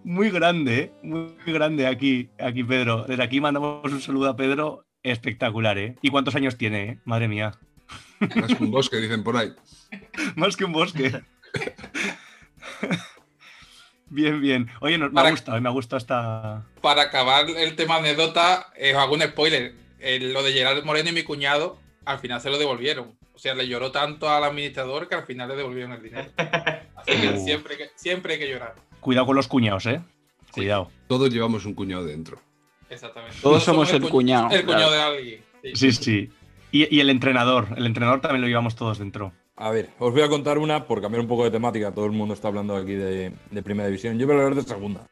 [0.05, 3.05] Muy grande, muy grande aquí, aquí Pedro.
[3.05, 5.97] Desde aquí mandamos un saludo a Pedro espectacular, ¿eh?
[6.03, 6.99] ¿Y cuántos años tiene, eh?
[7.05, 7.53] Madre mía.
[8.37, 9.53] Más que un bosque, dicen por ahí.
[10.37, 11.23] Más que un bosque.
[14.13, 14.71] bien, bien.
[14.81, 16.63] Oye, no- me Para- ha gustado, eh, me ha gustado esta.
[16.81, 19.75] Para acabar el tema anécdota, eh, os hago un spoiler.
[19.99, 23.17] Eh, lo de Gerard Moreno y mi cuñado, al final se lo devolvieron.
[23.35, 26.29] O sea, le lloró tanto al administrador que al final le devolvieron el dinero.
[26.97, 27.45] Así que Uh.
[27.45, 28.75] siempre, que siempre hay que llorar.
[29.01, 30.01] Cuidado con los cuñados, ¿eh?
[30.53, 30.91] Cuidado.
[31.09, 32.39] Todos llevamos un cuñado dentro.
[32.91, 33.37] Exactamente.
[33.43, 35.13] Todos somos el cu- cuñado, El cuñado claro.
[35.13, 35.41] de alguien.
[35.63, 35.73] sí.
[35.75, 36.31] Sí, sí.
[36.71, 37.69] Y, y el entrenador.
[37.77, 39.33] El entrenador también lo llevamos todos dentro.
[39.57, 41.93] A ver, os voy a contar una por cambiar un poco de temática.
[41.93, 44.19] Todo el mundo está hablando aquí de, de primera división.
[44.19, 45.07] Yo voy a hablar de segunda.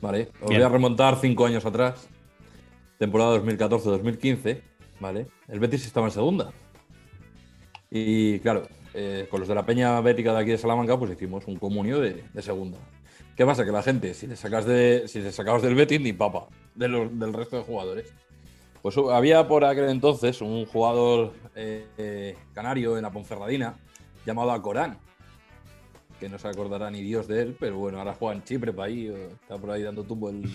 [0.00, 0.60] Vale, os Bien.
[0.60, 2.08] voy a remontar cinco años atrás.
[2.98, 4.60] Temporada 2014-2015.
[5.00, 6.52] Vale, el Betis estaba en segunda.
[7.90, 8.62] Y claro,
[8.94, 11.98] eh, con los de la Peña Bética de aquí de Salamanca, pues hicimos un comunio
[12.00, 12.78] de, de segunda.
[13.36, 13.64] ¿Qué pasa?
[13.64, 16.88] Que la gente, si le sacas de, si le sacabas del Betis, ni papa, de
[16.88, 18.12] los- del resto de jugadores.
[18.82, 23.74] Pues hu- había por aquel entonces un jugador eh, eh, canario en la Ponferradina
[24.24, 24.98] llamado Acorán,
[26.18, 28.88] que no se acordará ni Dios de él, pero bueno, ahora juega en Chipre, para
[28.88, 30.50] ahí, o está por ahí dando tumbo el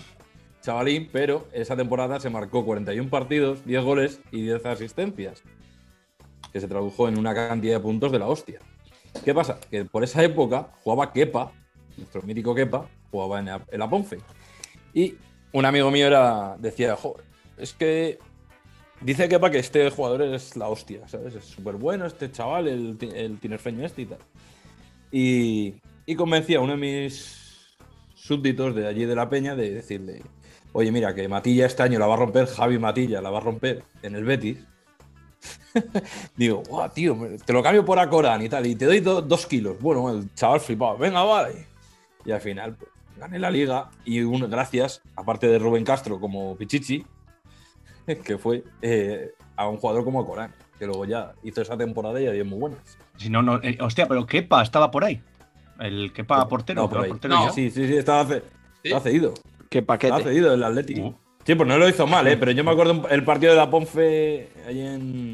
[0.61, 5.43] chavalín, pero esa temporada se marcó 41 partidos, 10 goles y 10 asistencias,
[6.51, 8.59] que se tradujo en una cantidad de puntos de la hostia.
[9.23, 9.59] ¿Qué pasa?
[9.69, 11.51] Que por esa época jugaba Kepa,
[11.97, 14.19] nuestro mítico Kepa, jugaba en la, Ponfe.
[14.93, 15.15] Y
[15.51, 17.15] un amigo mío era, decía, "Jo,
[17.57, 18.19] es que
[19.01, 21.35] dice Kepa que este jugador es la hostia, ¿sabes?
[21.35, 24.19] Es súper bueno este chaval, el, el tinerfeño este y tal.
[25.11, 27.75] Y, y convencí a uno de mis
[28.15, 30.21] súbditos de allí de la peña de decirle,
[30.73, 33.41] oye, mira, que Matilla este año la va a romper, Javi Matilla la va a
[33.41, 34.57] romper en el Betis.
[36.35, 39.45] Digo, guau, tío, te lo cambio por Acorán y tal, y te doy do- dos
[39.45, 39.79] kilos.
[39.79, 41.67] Bueno, el chaval flipado, venga, vale.
[42.25, 46.55] Y al final, pues, gané la liga y un, gracias, aparte de Rubén Castro como
[46.55, 47.05] Pichichi,
[48.23, 52.25] que fue eh, a un jugador como Acorán, que luego ya hizo esa temporada y
[52.25, 52.79] es muy buenas.
[53.17, 53.59] Si no, no.
[53.63, 55.21] eh, hostia, pero Kepa estaba por ahí.
[55.79, 56.81] El Kepa portero.
[56.81, 57.09] No, por ¿quedó ahí.
[57.09, 57.45] portero No.
[57.47, 57.51] ya?
[57.53, 58.89] Sí, sí, sí, estaba, ce- Sí.
[58.89, 59.33] estaba cedido.
[59.69, 60.23] Qué Estaba paquete.
[60.23, 61.07] cedido el Atlético.
[61.07, 61.15] Uh.
[61.45, 62.37] Sí, pues no lo hizo mal, ¿eh?
[62.37, 65.33] Pero yo me acuerdo el partido de la Ponfe ahí en,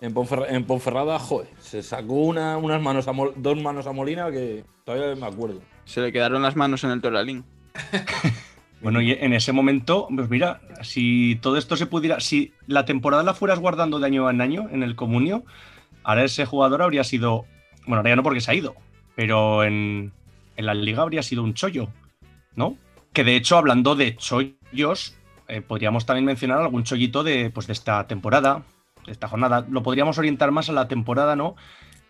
[0.00, 3.92] en, Ponferra- en Ponferrada, joder, se sacó una, unas manos a Mol- dos manos a
[3.92, 5.60] Molina que todavía me acuerdo.
[5.84, 7.44] Se le quedaron las manos en el Toralín.
[8.82, 13.22] Bueno, y en ese momento, pues mira, si todo esto se pudiera, si la temporada
[13.22, 15.44] la fueras guardando de año en año en el comunio,
[16.02, 17.46] ahora ese jugador habría sido,
[17.86, 18.74] bueno, ahora ya no porque se ha ido,
[19.14, 20.12] pero en,
[20.56, 21.90] en la liga habría sido un chollo,
[22.56, 22.76] ¿no?
[23.12, 25.16] Que de hecho, hablando de chollos,
[25.46, 28.64] eh, podríamos también mencionar algún chollito de, pues, de esta temporada,
[29.06, 29.64] de esta jornada.
[29.70, 31.54] Lo podríamos orientar más a la temporada, ¿no?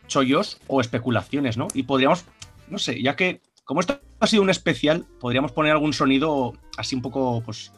[0.06, 1.68] Chollos o especulaciones, ¿no?
[1.74, 2.24] Y podríamos,
[2.68, 6.94] no sé, ya que como esto ha sido un especial, podríamos poner algún sonido así
[6.94, 7.72] un poco, pues,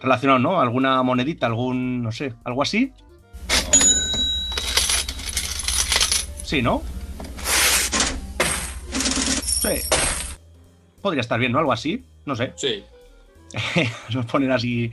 [0.00, 0.60] relacionado, ¿no?
[0.60, 2.92] Alguna monedita, algún, no sé, algo así.
[6.44, 6.82] Sí, ¿no?
[9.44, 9.80] Sí.
[11.00, 11.58] Podría estar bien, ¿no?
[11.58, 12.52] Algo así, no sé.
[12.56, 12.84] Sí.
[14.14, 14.90] Nos ponen así.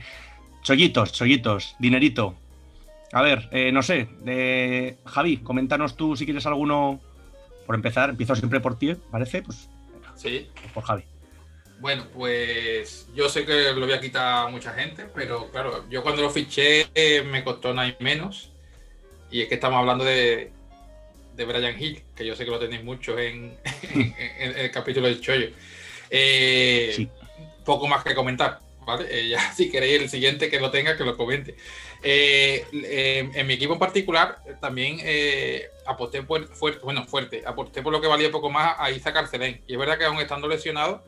[0.62, 2.36] Chollitos, chollitos, dinerito.
[3.12, 4.08] A ver, eh, no sé.
[4.26, 7.00] eh, Javi, coméntanos tú si quieres alguno.
[7.66, 9.42] Por empezar, empiezo siempre por ti, ¿parece?
[9.42, 9.68] Pues
[10.22, 10.48] Sí.
[10.72, 11.04] por Javi.
[11.80, 16.02] Bueno, pues yo sé que lo voy a quitar a mucha gente, pero claro, yo
[16.02, 18.50] cuando lo fiché eh, me costó nada y menos.
[19.30, 20.52] Y es que estamos hablando de,
[21.34, 25.06] de Brian Hill, que yo sé que lo tenéis muchos en, en- en el capítulo
[25.08, 25.48] del Chollo.
[26.10, 27.08] Eh, Sí.
[27.64, 28.58] Poco más que comentar,
[29.00, 31.56] Eh, ya si queréis el siguiente que lo tenga, que lo comente.
[32.02, 34.98] Eh, eh, en mi equipo en particular, eh, también
[35.86, 39.62] aposté por, fuerte, bueno, fuerte, aposté por lo que valía poco más a Isa Carcelén.
[39.66, 41.04] Y es verdad que aún estando lesionado,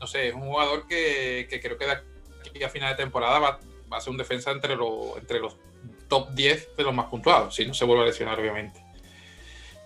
[0.00, 3.38] no sé, es un jugador que, que creo que de aquí a final de temporada
[3.38, 3.60] va,
[3.92, 5.56] va a ser un defensa entre, los entre los
[6.08, 8.82] top 10 de los más puntuados, si no se vuelve a lesionar, obviamente.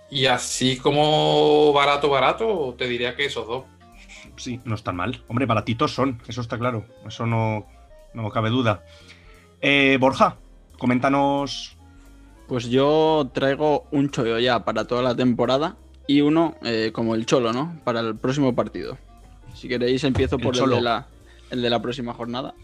[0.09, 3.65] Y así como barato, barato, te diría que esos dos.
[4.37, 5.23] Sí, no están mal.
[5.29, 6.85] Hombre, baratitos son, eso está claro.
[7.07, 7.67] Eso no,
[8.15, 8.85] no cabe duda.
[9.61, 10.37] Eh, Borja,
[10.79, 11.77] coméntanos.
[12.49, 15.77] Pues yo traigo un chollo ya para toda la temporada
[16.07, 17.81] y uno eh, como el cholo, ¿no?
[17.85, 18.99] Para el próximo partido.
[19.55, 21.07] Si queréis empiezo por el, de la,
[21.51, 22.55] el de la próxima jornada.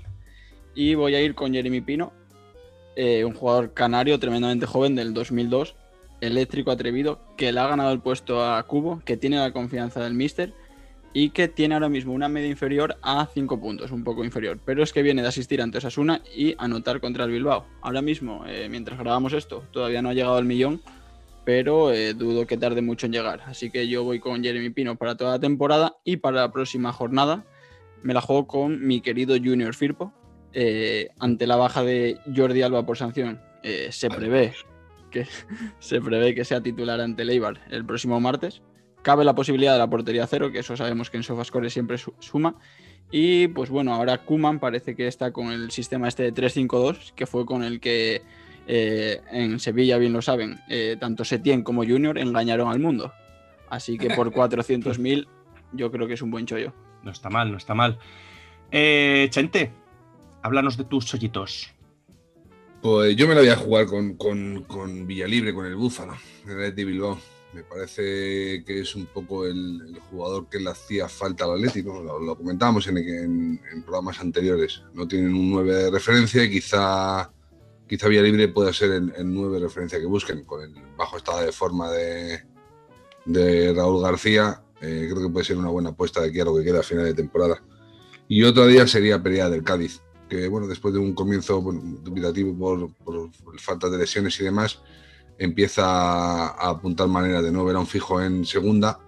[0.74, 2.12] Y voy a ir con Jeremy Pino,
[2.96, 5.76] eh, un jugador canario tremendamente joven del 2002,
[6.20, 10.14] eléctrico, atrevido, que le ha ganado el puesto a Cubo, que tiene la confianza del
[10.14, 10.52] Mister
[11.20, 14.60] y que tiene ahora mismo una media inferior a 5 puntos, un poco inferior.
[14.64, 17.66] Pero es que viene de asistir ante Osasuna y anotar contra el Bilbao.
[17.82, 20.80] Ahora mismo, eh, mientras grabamos esto, todavía no ha llegado al millón,
[21.44, 23.40] pero eh, dudo que tarde mucho en llegar.
[23.46, 26.92] Así que yo voy con Jeremy Pino para toda la temporada y para la próxima
[26.92, 27.44] jornada
[28.04, 30.12] me la juego con mi querido Junior Firpo.
[30.52, 33.40] Eh, ante la baja de Jordi Alba por sanción,
[33.90, 34.54] se prevé
[35.10, 35.26] que
[35.80, 38.62] se prevé que sea titular ante el Eibar el próximo martes.
[39.08, 42.12] Cabe la posibilidad de la portería cero, que eso sabemos que en Sofascore siempre su-
[42.18, 42.56] suma.
[43.10, 47.24] Y pues bueno, ahora Kuman parece que está con el sistema este de 3-5-2, que
[47.24, 48.20] fue con el que
[48.66, 53.10] eh, en Sevilla, bien lo saben, eh, tanto Setién como Junior engañaron al mundo.
[53.70, 55.26] Así que por 400.000
[55.72, 56.74] yo creo que es un buen chollo.
[57.02, 57.98] No está mal, no está mal.
[58.70, 59.72] Eh, Chente,
[60.42, 61.70] háblanos de tus chollitos.
[62.82, 66.12] Pues yo me la voy a jugar con, con, con Villalibre, con el Búfalo,
[66.44, 67.18] el Athletic Bilbao.
[67.54, 72.02] Me parece que es un poco el, jugador que le hacía falta al Atlético.
[72.02, 74.82] Lo, lo comentábamos en, en- programas anteriores.
[74.92, 77.32] No tienen un 9 de referencia y quizá,
[77.88, 80.44] quizá Villalibre pueda ser el, el 9 de referencia que busquen.
[80.44, 82.42] Con el bajo estado de forma de,
[83.74, 86.64] Raúl García, eh, creo que puede ser una buena apuesta de aquí a lo que
[86.64, 87.62] queda a final de temporada.
[88.28, 91.58] Y otro día sería Perea del Cádiz que bueno, después de un comienzo
[92.02, 94.82] dubitativo por- por falta de lesiones y demás,
[95.38, 98.98] empieza a, a apuntar maneras de no era un fijo en segunda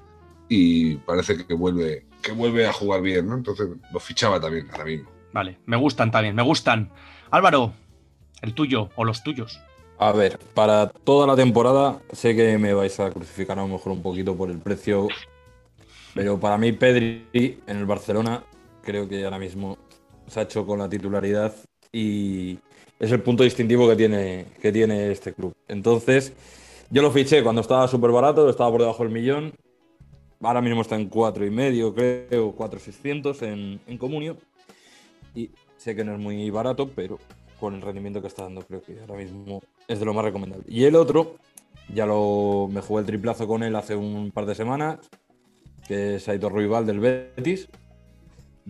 [0.49, 3.37] y parece que vuelve, que vuelve a jugar bien, ¿no?
[3.37, 5.11] Entonces lo fichaba también ahora mismo.
[5.33, 6.91] Vale, me gustan también, me gustan.
[7.31, 7.73] Álvaro,
[8.43, 9.61] el tuyo o los tuyos.
[9.99, 13.93] A ver, para toda la temporada sé que me vais a crucificar a lo mejor
[13.93, 15.09] un poquito por el precio,
[16.15, 18.43] pero para mí Pedri en el Barcelona
[18.83, 19.79] creo que ahora mismo
[20.27, 21.55] se ha hecho con la titularidad
[21.93, 22.59] y
[23.01, 25.55] es el punto distintivo que tiene, que tiene este club.
[25.67, 26.35] Entonces,
[26.91, 29.55] yo lo fiché cuando estaba súper barato, estaba por debajo del millón,
[30.43, 34.37] ahora mismo está en cuatro y medio, creo, 4.600 en, en Comunio
[35.35, 37.19] y sé que no es muy barato, pero
[37.59, 40.65] con el rendimiento que está dando, creo que ahora mismo es de lo más recomendable.
[40.69, 41.37] Y el otro,
[41.95, 44.99] ya lo me jugué el triplazo con él hace un par de semanas,
[45.89, 47.69] que es Aitor Ruibal del Betis.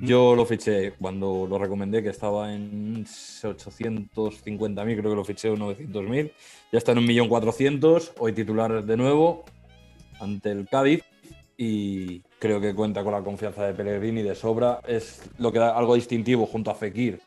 [0.03, 5.59] Yo lo fiché cuando lo recomendé, que estaba en 850.000, creo que lo fiché en
[5.59, 6.33] 900.000.
[6.73, 9.45] Ya está en 1.400.000, hoy titular de nuevo
[10.19, 11.03] ante el Cádiz
[11.57, 14.81] y creo que cuenta con la confianza de Pellegrini de sobra.
[14.87, 17.21] Es lo que da algo distintivo junto a Fekir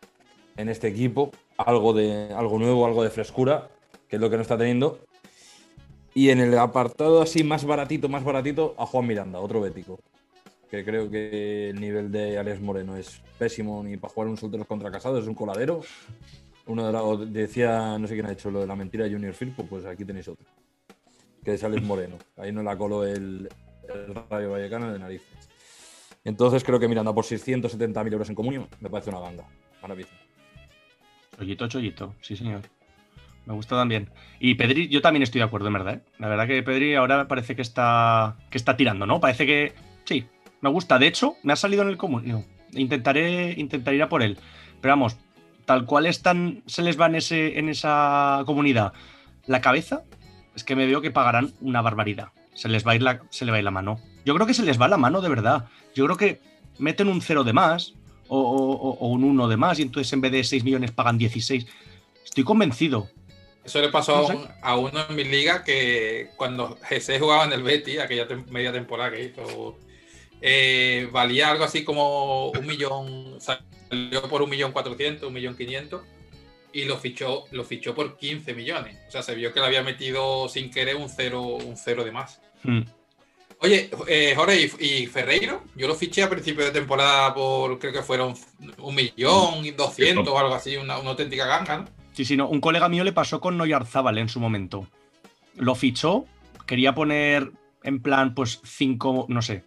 [0.58, 3.70] en este equipo, algo, de, algo nuevo, algo de frescura,
[4.08, 5.00] que es lo que no está teniendo.
[6.16, 10.00] Y en el apartado así más baratito, más baratito, a Juan Miranda, otro bético.
[10.74, 14.66] Que creo que el nivel de Alex Moreno es pésimo ni para jugar un solteros
[14.66, 15.82] contra casados, es un coladero.
[16.66, 19.68] Uno de la- decía, no sé quién ha hecho lo de la mentira Junior Firpo,
[19.68, 20.48] pues aquí tenéis otro.
[21.46, 22.18] Que es Alex Moreno.
[22.38, 23.48] Ahí no la coló el,
[23.88, 25.28] el Rayo Vallecano de narices.
[26.24, 29.46] Entonces creo que Miranda por 670.000 euros en comunio me parece una ganga.
[29.80, 30.16] Maravilloso.
[31.38, 32.62] Chollito, chollito, sí señor.
[33.46, 34.10] Me gusta también.
[34.40, 35.94] Y Pedri, yo también estoy de acuerdo, en verdad.
[35.96, 36.02] ¿eh?
[36.18, 39.20] La verdad que Pedri ahora parece que está, que está tirando, ¿no?
[39.20, 39.74] Parece que
[40.06, 40.26] sí,
[40.64, 40.98] me gusta.
[40.98, 42.44] De hecho, me ha salido en el comunio.
[42.72, 44.38] Intentaré, intentaré ir a por él.
[44.82, 45.18] Pero vamos,
[45.66, 48.94] tal cual están, se les va en, ese, en esa comunidad
[49.46, 50.04] la cabeza,
[50.56, 52.30] es que me veo que pagarán una barbaridad.
[52.56, 54.00] Se les va a ir la, se le va a ir la mano.
[54.26, 55.66] Yo creo que se les va la mano de verdad.
[55.94, 56.40] Yo creo que
[56.80, 57.94] meten un cero de más
[58.30, 61.18] o, o- o un 1 de más y entonces en vez de 6 millones pagan
[61.18, 61.68] 16.
[62.24, 63.10] Estoy convencido.
[63.66, 64.36] Eso le pasó a, No sé.
[64.38, 68.46] un- a uno en mi liga que cuando Jesse jugaba en el Betty, aquella tem-
[68.48, 69.78] media temporada que hizo,
[70.46, 76.02] eh, valía algo así como un millón, salió por un millón cuatrocientos, un millón quinientos
[76.74, 78.98] y lo fichó, lo fichó por 15 millones.
[79.08, 82.12] O sea, se vio que le había metido sin querer un cero, un cero de
[82.12, 82.42] más.
[82.64, 82.82] Hmm.
[83.60, 87.94] Oye, eh, Jorge y, y Ferreiro, yo lo fiché a principio de temporada por creo
[87.94, 88.34] que fueron
[88.80, 91.86] un millón y doscientos o algo así, una, una auténtica ganga, ¿no?
[92.12, 92.50] Sí, sí, no.
[92.50, 94.90] Un colega mío le pasó con Noyarzábal en su momento.
[95.56, 96.26] Lo fichó,
[96.66, 97.52] quería poner
[97.84, 99.64] en plan, pues, 5, no sé,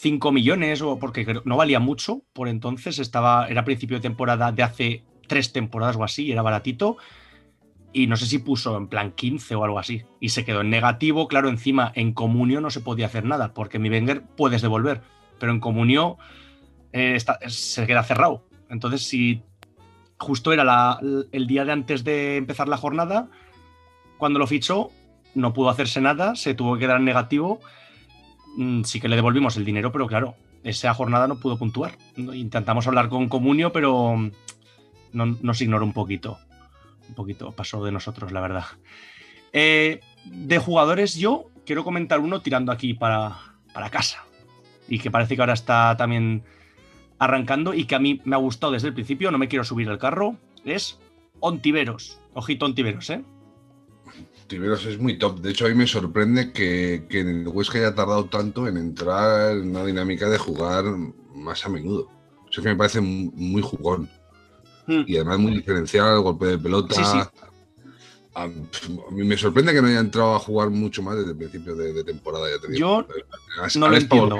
[0.00, 4.62] 5 millones, o porque no valía mucho por entonces, estaba, era principio de temporada de
[4.62, 6.96] hace tres temporadas o así, era baratito.
[7.92, 10.04] Y no sé si puso en plan 15 o algo así.
[10.18, 13.78] Y se quedó en negativo, claro, encima en comunio no se podía hacer nada, porque
[13.78, 15.02] mi Wenger puedes devolver,
[15.38, 16.16] pero en comunio
[16.92, 18.46] eh, se queda cerrado.
[18.70, 19.42] Entonces, si
[20.16, 20.98] justo era
[21.32, 23.28] el día de antes de empezar la jornada,
[24.16, 24.90] cuando lo fichó,
[25.34, 27.60] no pudo hacerse nada, se tuvo que quedar en negativo.
[28.56, 30.34] Mm, Sí que le devolvimos el dinero, pero claro,
[30.64, 31.96] esa jornada no pudo puntuar.
[32.16, 34.30] Intentamos hablar con Comunio, pero mm,
[35.12, 36.38] no- nos ignoró un poquito.
[37.08, 38.64] Un poquito pasó de nosotros, la verdad.
[39.52, 43.36] Eh, de jugadores, yo quiero comentar uno tirando aquí para,
[43.72, 44.24] para casa.
[44.88, 46.42] Y que parece que ahora está también
[47.18, 49.88] arrancando y que a mí me ha gustado desde el principio, no me quiero subir
[49.88, 50.98] al carro, es
[51.40, 52.18] Ontiveros.
[52.34, 53.22] Ojito Ontiveros, ¿eh?
[54.50, 55.38] Tiberos es muy top.
[55.40, 58.76] De hecho, a mí me sorprende que, que en el Huesca haya tardado tanto en
[58.76, 60.84] entrar en una dinámica de jugar
[61.36, 62.08] más a menudo.
[62.50, 64.10] Eso es que me parece mu- muy jugón.
[64.88, 65.04] Hmm.
[65.06, 66.96] Y además muy diferencial, el golpe de pelota.
[66.96, 67.18] Sí, sí.
[68.34, 71.36] A, a mí me sorprende que no haya entrado a jugar mucho más desde el
[71.36, 72.48] principio de, de temporada.
[72.50, 72.78] Ya te digo.
[72.78, 73.06] Yo
[73.78, 74.36] no ahora lo entiendo.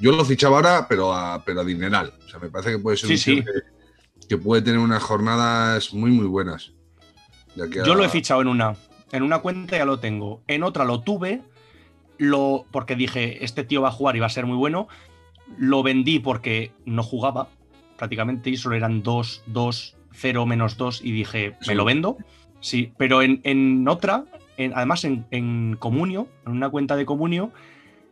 [0.00, 2.14] Yo lo fichaba ahora, pero a, pero a dineral.
[2.24, 3.44] O sea, me parece que puede ser Sí, un sí.
[3.44, 6.72] que, que puede tener unas jornadas muy, muy buenas.
[7.60, 8.74] A- Yo lo he fichado en una.
[9.12, 10.40] En una cuenta ya lo tengo.
[10.48, 11.42] En otra lo tuve.
[12.18, 14.88] Lo, porque dije, este tío va a jugar y va a ser muy bueno.
[15.58, 17.48] Lo vendí porque no jugaba
[17.96, 22.16] prácticamente y solo eran 2, 2, 0, menos 2 y dije, me lo vendo.
[22.60, 24.24] Sí, pero en, en otra,
[24.56, 27.50] en- además en, en Comunio, en una cuenta de Comunio,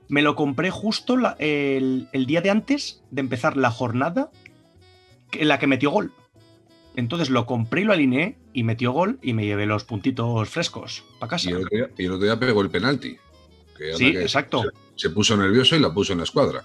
[0.08, 4.30] me lo compré justo la- el, el día de antes de empezar la jornada
[5.32, 6.12] en la que metió gol.
[6.96, 11.04] Entonces lo compré y lo alineé y metió gol y me llevé los puntitos frescos
[11.18, 11.48] para casa.
[11.48, 13.16] Y el, otro día, y el otro día pegó el penalti.
[13.76, 14.62] Que Sí, que exacto.
[14.62, 16.64] Se, se puso nervioso y la puso en la escuadra.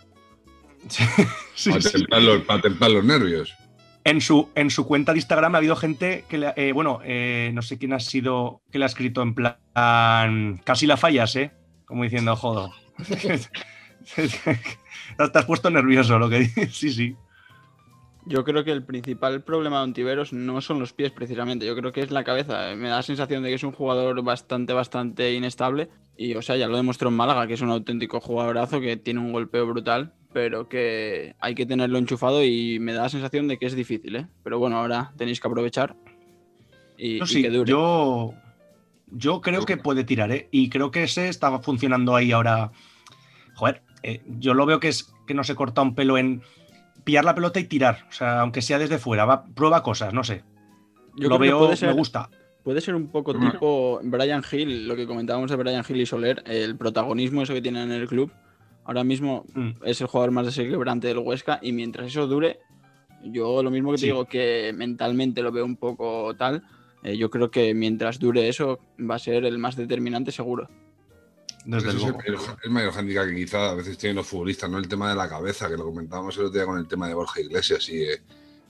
[1.55, 1.91] Sí, para, sí.
[1.93, 3.55] templar los, para templar los nervios.
[4.03, 7.51] En su, en su cuenta de Instagram ha habido gente que, le, eh, bueno, eh,
[7.53, 11.53] no sé quién ha sido, que le ha escrito en plan, casi la fallas, ¿eh?
[11.85, 12.73] Como diciendo, jodo.
[14.15, 17.15] Te has puesto nervioso lo que dices, sí, sí.
[18.27, 21.91] Yo creo que el principal problema de Ontiveros no son los pies precisamente, yo creo
[21.91, 22.75] que es la cabeza.
[22.75, 26.55] Me da la sensación de que es un jugador bastante, bastante inestable y, o sea,
[26.55, 30.13] ya lo demostró en Málaga, que es un auténtico jugadorazo, que tiene un golpeo brutal,
[30.33, 34.15] pero que hay que tenerlo enchufado y me da la sensación de que es difícil,
[34.15, 34.27] ¿eh?
[34.43, 35.95] Pero bueno, ahora tenéis que aprovechar
[36.97, 37.69] y, que dure.
[37.69, 38.33] yo,
[39.11, 40.47] yo creo que puede tirar, ¿eh?
[40.51, 42.71] Y creo que ese está funcionando ahí ahora.
[43.53, 46.41] Joder, eh, yo lo veo que es que no se corta un pelo en
[47.05, 48.05] pillar la pelota y tirar.
[48.09, 50.43] O sea, aunque sea desde fuera, va, prueba cosas, no sé.
[51.15, 52.29] Yo lo creo que veo, puede ser- me gusta.
[52.63, 53.51] Puede ser un poco Mm.
[53.51, 57.61] tipo Brian Hill, lo que comentábamos de Brian Hill y Soler, el protagonismo eso que
[57.61, 58.31] tienen en el club.
[58.83, 59.69] Ahora mismo Mm.
[59.85, 62.59] es el jugador más desequilibrante del Huesca y mientras eso dure,
[63.23, 64.05] yo lo mismo que te Sí.
[64.07, 66.63] digo que mentalmente lo veo un poco tal,
[67.03, 70.67] eh, yo creo que mientras dure eso va a ser el más determinante seguro.
[71.65, 74.69] Desde Ese es el mayor, el mayor hándicap que quizá a veces tienen los futbolistas,
[74.69, 74.77] ¿no?
[74.77, 77.15] El tema de la cabeza, que lo comentábamos el otro día con el tema de
[77.15, 78.21] Borja Iglesias y, eh,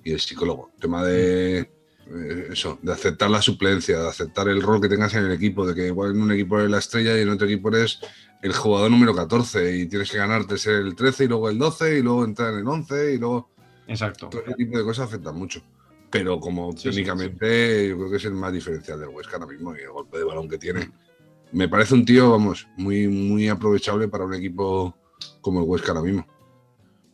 [0.03, 0.71] y el psicólogo.
[0.75, 1.69] El tema de,
[2.07, 5.65] eh, eso, de aceptar la suplencia, de aceptar el rol que tengas en el equipo,
[5.65, 7.99] de que igual en un equipo eres la estrella y en otro equipo eres
[8.43, 11.97] el jugador número 14 y tienes que ganarte ser el 13 y luego el 12
[11.97, 13.49] y luego entrar en el 11 y luego
[13.87, 14.29] Exacto.
[14.29, 15.63] todo ese tipo de cosas afectan mucho.
[16.11, 19.47] Pero como Sí, sí, técnicamente yo creo que es el más diferencial del Huesca ahora
[19.47, 20.91] mismo y el golpe de balón que tiene.
[21.55, 24.93] Me parece un tío, vamos, muy, muy aprovechable para un equipo
[25.39, 26.27] como el Huesca ahora mismo.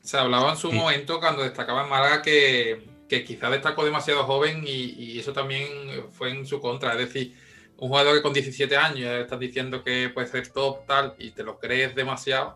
[0.01, 0.75] Se hablaba en su Sí.
[0.75, 5.67] momento cuando destacaba en Málaga que, que quizá destacó demasiado joven y, y eso también
[6.11, 6.93] fue en su contra.
[6.93, 7.35] Es decir,
[7.77, 11.43] un jugador que con 17 años estás diciendo que puede ser top, tal, y te
[11.43, 12.55] lo crees demasiado,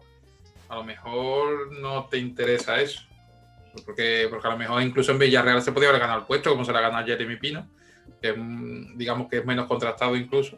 [0.70, 3.02] a lo mejor no te interesa eso.
[3.86, 6.66] Porque, porque a lo mejor incluso en Villarreal se podía haber ganado el puesto, como
[6.66, 7.70] se la gana Jeremy Pino,
[8.22, 8.34] que
[8.96, 10.58] digamos que es menos contrastado incluso.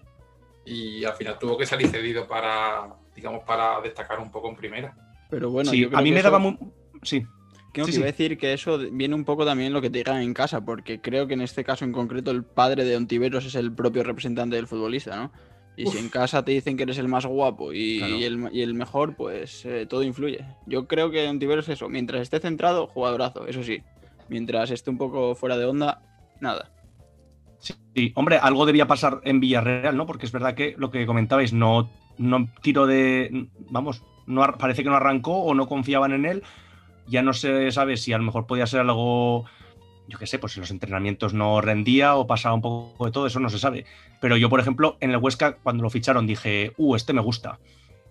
[0.69, 4.93] Y al final tuvo que salir cedido para, digamos, para destacar un poco en primera.
[5.29, 6.57] Pero bueno, sí, yo creo a mí que me eso- daba muy.
[7.03, 7.25] Sí,
[7.73, 7.99] Creo Sí, que sí.
[7.99, 10.61] iba a decir que eso viene un poco también lo que te digan en casa,
[10.65, 14.03] porque creo que en este caso en concreto el padre de Ontiveros es el propio
[14.03, 15.31] representante del futbolista, ¿no?
[15.75, 18.15] Y si en casa te dicen que eres el más guapo y, Claro.
[18.15, 20.43] y el, y el mejor, pues eh, todo influye.
[20.65, 23.83] Yo creo que Ontiveros es eso, mientras esté centrado, jugadorazo, eso sí.
[24.27, 26.01] Mientras esté un poco fuera de onda,
[26.39, 26.71] nada.
[27.59, 30.05] Sí, hombre, algo debía pasar en Villarreal, ¿no?
[30.05, 33.47] Porque es verdad que lo que comentabais, no, no tiro de.
[33.69, 36.43] Vamos, no, ar- parece que no arrancó o no confiaban en él.
[37.07, 39.45] Ya no se sabe si a lo mejor podía ser algo.
[40.07, 43.27] Yo qué sé, pues en los entrenamientos no rendía o pasaba un poco de todo,
[43.27, 43.85] eso no se sabe.
[44.21, 47.59] Pero yo, por ejemplo, en el Huesca, cuando lo ficharon, dije, uh, este me gusta.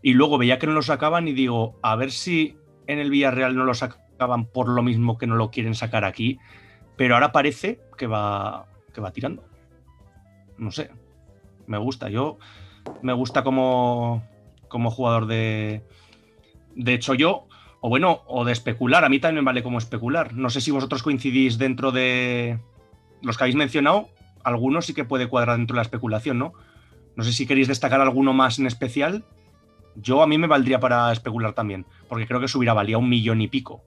[0.02, 3.56] Y luego veía que no lo sacaban y digo, a ver si en el Villarreal
[3.56, 6.38] no lo sacaban por lo mismo que no lo quieren sacar aquí.
[6.96, 8.66] Pero ahora parece que va,
[8.96, 9.44] que va tirando.
[10.58, 10.90] No sé.
[11.68, 12.08] Me gusta.
[12.08, 12.38] Yo
[13.02, 14.24] me gusta como,
[14.68, 15.84] como jugador de.
[16.74, 17.46] De hecho, yo.
[17.80, 19.04] O bueno, o de especular.
[19.04, 20.32] A mí también me vale como especular.
[20.34, 22.58] No sé si vosotros coincidís dentro de.
[23.22, 24.08] Los que habéis mencionado.
[24.42, 26.52] Algunos sí que puede cuadrar dentro de la especulación, ¿no?
[27.16, 29.24] No sé si queréis destacar alguno más en especial.
[29.96, 31.84] Yo a mí me valdría para especular también.
[32.08, 33.82] Porque creo que subirá, valía un millón y pico.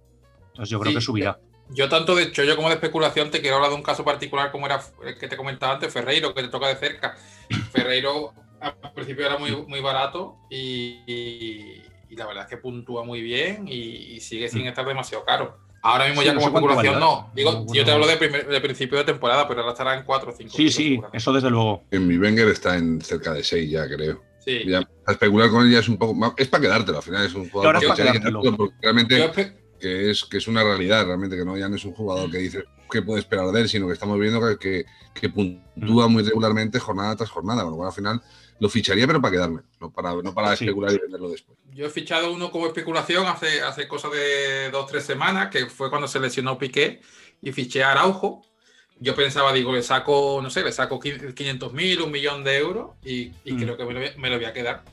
[0.50, 1.40] Entonces yo creo Sí, que subirá.
[1.70, 4.66] Yo tanto de chollo como de especulación te quiero hablar de un caso particular como
[4.66, 7.16] era el que te comentaba antes, Ferreiro, que te toca de cerca.
[7.72, 13.04] Ferreiro al principio era muy, muy barato y, y- y la verdad es que puntúa
[13.04, 15.60] muy bien y, y sigue sin estar demasiado caro.
[15.84, 16.24] Ahora mismo Mm.
[16.24, 17.32] Sí, ya no como sé especulación no.
[17.36, 20.04] Digo, No, yo te hablo de, primer- de principio de temporada, pero ahora estará en
[20.04, 20.50] 4 o 5.
[20.58, 21.84] Sí, sí, eso desde luego.
[21.92, 24.22] En mi Wenger está en cerca de 6 ya, creo.
[24.44, 24.64] Sí.
[24.66, 26.34] Ya, a especular con él ya es un poco más.
[26.36, 28.42] Es para quedártelo, al final es un jugador Ahora es para quedártelo.
[28.58, 31.94] porque realmente que es, que es una realidad, realmente, que no, ya no es un
[31.94, 35.30] jugador que dice qué puede esperar de él, sino que estamos viendo que, que, que
[35.30, 37.62] puntúa muy regularmente jornada tras jornada.
[37.64, 38.22] Con lo cual, al final
[38.60, 40.66] lo ficharía, pero para quedarme, no para, no para Sí.
[40.66, 41.58] especular y venderlo después.
[41.74, 45.68] Yo he fichado uno como especulación hace, hace cosa de dos o tres semanas, que
[45.68, 47.00] fue cuando se lesionó Piqué
[47.42, 48.42] y fiché a Araujo.
[49.00, 52.92] Yo pensaba, digo, le saco, no sé, le saco 500 mil, un millón de euros
[53.06, 53.58] y, y Mm.
[53.62, 54.84] creo que me lo, voy- me lo voy a quedar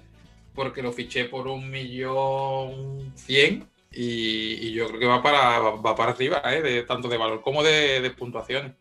[0.54, 5.70] porque lo fiché por un millón cien y, y yo creo que va para, va,
[5.76, 6.60] va para arriba, ¿eh?
[6.60, 8.72] de, tanto de valor como de, de puntuaciones.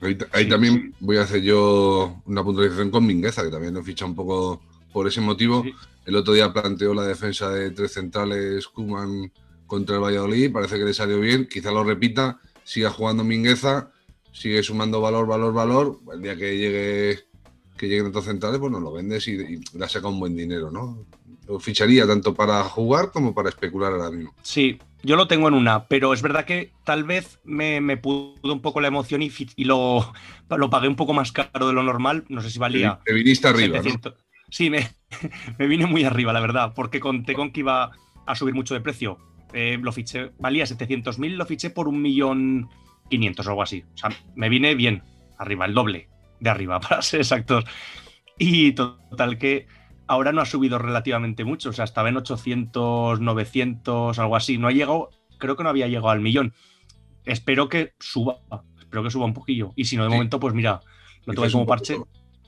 [0.00, 3.82] Ahí, ahí Sí, también voy a hacer yo una puntualización con Mingueza, que también lo
[3.82, 5.62] ficha un poco por ese motivo.
[5.64, 5.74] Sí.
[6.06, 9.32] El otro día planteó la defensa de tres centrales Kuman
[9.66, 13.90] contra el Valladolid, parece que le salió bien, quizá lo repita, siga jugando Mingueza,
[14.30, 15.98] sigue sumando valor, valor, valor.
[16.12, 17.24] El día que llegue
[17.76, 20.70] que lleguen otros centrales, pues nos lo vendes y, y le saca un buen dinero,
[20.70, 21.06] ¿no?
[21.46, 24.34] Lo ficharía tanto para jugar como para especular ahora mismo.
[24.42, 28.34] Sí, yo lo tengo en una, pero es verdad que tal vez me, me pudo
[28.42, 29.30] un poco la emoción y,
[29.64, 30.12] lo,
[30.48, 32.24] lo pagué un poco más caro de lo normal.
[32.28, 33.00] No sé si valía.
[33.04, 33.82] Te viniste arriba, ¿no?
[33.82, 34.14] 700.
[34.48, 34.88] Sí, me,
[35.58, 37.90] me vine muy arriba, la verdad, porque conté con que iba
[38.26, 39.18] a subir mucho de precio.
[39.52, 42.68] Eh, lo fiché, valía 700.000, lo fiché por un millón
[43.10, 43.84] 500 o algo así.
[43.94, 45.02] O sea, me vine bien,
[45.38, 46.08] arriba, el doble
[46.40, 47.64] de arriba, para ser exactos.
[48.38, 49.66] Y total que
[50.06, 54.58] ahora no ha subido relativamente mucho, o sea, estaba en 800, 900, algo así.
[54.58, 56.52] No ha llegado, creo que no había llegado al millón.
[57.24, 58.38] Espero que suba,
[58.78, 59.72] espero que suba un poquillo.
[59.76, 60.14] Y si no, de Sí.
[60.14, 60.80] momento, pues mira,
[61.24, 61.96] lo tengo como poco- parche.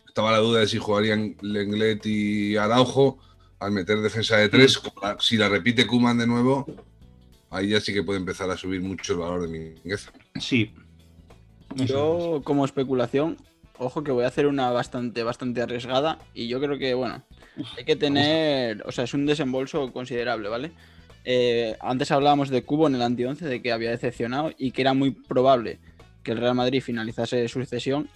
[0.07, 3.19] Estaba la duda de si jugarían Lenglet y Araujo
[3.59, 4.81] al meter defensa de tres.
[5.21, 6.67] Si la repite Kuman de nuevo,
[7.51, 10.13] ahí ya sí que puede empezar a subir mucho el valor de Mingueza.
[10.39, 10.75] Sí.
[11.75, 13.37] Yo, como especulación,
[13.79, 16.19] ojo que voy a hacer una bastante, bastante arriesgada.
[16.35, 17.23] Y yo creo que, bueno,
[17.77, 18.83] hay que tener.
[18.87, 20.73] O sea, es un desembolso considerable, ¿vale?
[21.25, 24.95] Eh, antes hablábamos de Cubo en el anti-11, de que había decepcionado y que era
[24.95, 25.79] muy probable
[26.23, 28.09] que el Real Madrid finalizase su cesión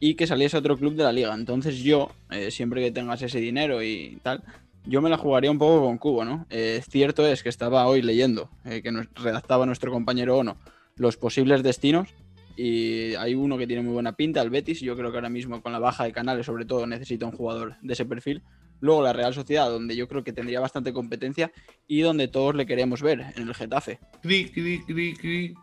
[0.00, 1.34] y que saliese otro club de la liga.
[1.34, 4.42] Entonces, yo, eh, siempre que tengas ese dinero y tal,
[4.84, 6.46] yo me la jugaría un poco con Cubo, ¿no?
[6.50, 10.56] Eh, cierto es que estaba hoy leyendo, eh, que nos redactaba nuestro compañero Ono,
[10.96, 12.08] los posibles destinos
[12.56, 14.80] Y hay uno que tiene muy buena pinta, el Betis.
[14.80, 17.76] Yo creo que ahora mismo con la baja de canales, sobre todo, necesita un jugador
[17.82, 18.42] de ese perfil.
[18.80, 21.50] Luego la Real Sociedad, donde yo creo que tendría bastante competencia
[21.86, 23.98] y donde todos le queremos ver, en el Getafe.
[24.22, 25.54] Cri, cri, cri, cri.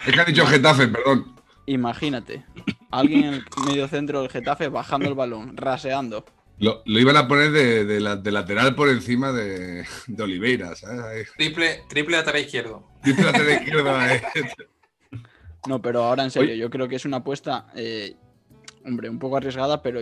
[0.07, 1.35] Es que ha dicho Getafe, perdón.
[1.67, 2.45] imagínate,
[2.91, 6.25] alguien en el medio centro del Getafe bajando el balón, raseando.
[6.59, 10.73] Lo, lo iban a poner de, de la- de lateral por encima de, de Oliveira.
[11.39, 12.87] Triple, triple lateral izquierdo.
[13.03, 14.15] Dice lateral izquierda.
[14.15, 14.23] eh.
[15.67, 18.15] No, pero ahora en serio, yo creo que es una apuesta, eh,
[18.85, 20.01] hombre, un poco arriesgada, pero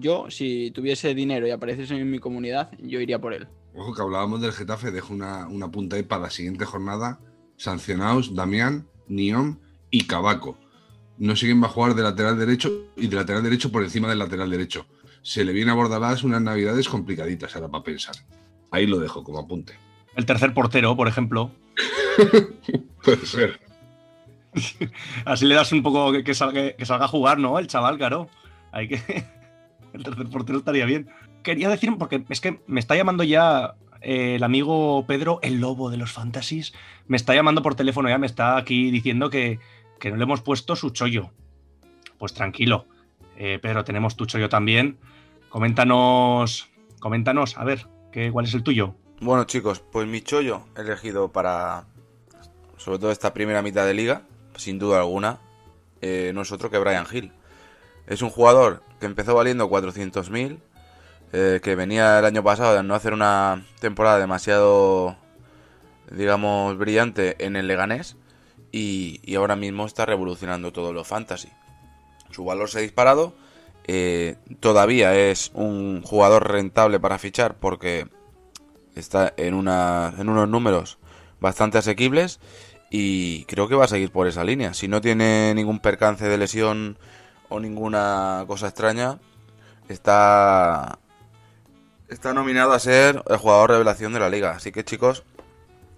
[0.00, 3.48] yo, si tuviese dinero y apareciese en mi comunidad, yo iría por él.
[3.74, 7.20] Ojo que hablábamos del Getafe, dejo una, una punta ahí para la siguiente jornada.
[7.56, 9.58] Sancionados Damián, Niom
[9.90, 10.58] y Cabaco.
[11.18, 14.08] No sé quién va a jugar de lateral derecho y de lateral derecho por encima
[14.08, 14.86] del lateral derecho.
[15.22, 18.14] Se le viene a Bordalás unas navidades complicaditas ahora para pensar.
[18.70, 19.74] Ahí lo dejo como apunte.
[20.14, 21.50] El tercer portero, por ejemplo.
[23.04, 23.60] Puede ser.
[25.24, 27.58] Así le das un poco que, que salga, que salga a jugar, ¿no?
[27.58, 28.28] El chaval, claro.
[28.72, 29.24] Hay que.
[29.92, 31.08] El tercer portero estaría bien.
[31.42, 35.90] Quería decir, porque es que me está llamando ya eh, el amigo Pedro, el lobo
[35.90, 36.74] de los fantasies.
[37.06, 39.58] Me está llamando por teléfono ya, me está aquí diciendo que,
[39.98, 41.30] que no le hemos puesto su chollo.
[42.18, 42.86] Pues tranquilo.
[43.36, 44.98] Eh, Pedro, tenemos tu chollo también.
[45.48, 46.68] Coméntanos.
[47.00, 48.94] Coméntanos, a ver, ¿qué, ¿cuál es el tuyo?
[49.20, 51.84] Bueno, chicos, pues mi chollo elegido para.
[52.76, 54.22] Sobre todo esta primera mitad de liga,
[54.56, 55.38] sin duda alguna.
[56.00, 57.32] eh, no es otro que Brian Hill.
[58.06, 60.58] Es un jugador que empezó valiendo 400.000.
[61.32, 65.16] eh, que venía el año pasado de no hacer una temporada demasiado.
[66.10, 68.16] digamos, brillante en el Leganés.
[68.72, 71.48] Y, y ahora mismo está revolucionando todo lo fantasy.
[72.30, 73.34] Su valor se ha disparado.
[73.86, 78.06] eh, todavía es un jugador rentable para fichar porque
[78.94, 80.98] está en, una, en unos números
[81.40, 82.40] bastante asequibles
[82.90, 84.74] y creo que va a seguir por esa línea.
[84.74, 86.98] Si no tiene ningún percance de lesión
[87.48, 89.18] o ninguna cosa extraña,
[89.88, 90.98] está,
[92.08, 94.50] está nominado a ser el jugador revelación de la liga.
[94.52, 95.24] Así que chicos,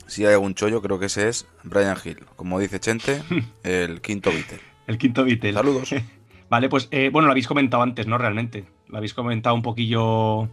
[0.07, 2.25] si hay algún chollo, creo que ese es Brian Hill.
[2.37, 3.23] Como dice Chente,
[3.63, 4.61] el quinto Beatle.
[4.87, 5.53] El quinto Beatle.
[5.53, 5.91] Saludos.
[6.51, 8.19] Vale, pues eh, bueno, lo habéis comentado antes, ¿no?
[8.19, 8.65] Realmente.
[8.89, 10.49] Lo habéis comentado un poquillo.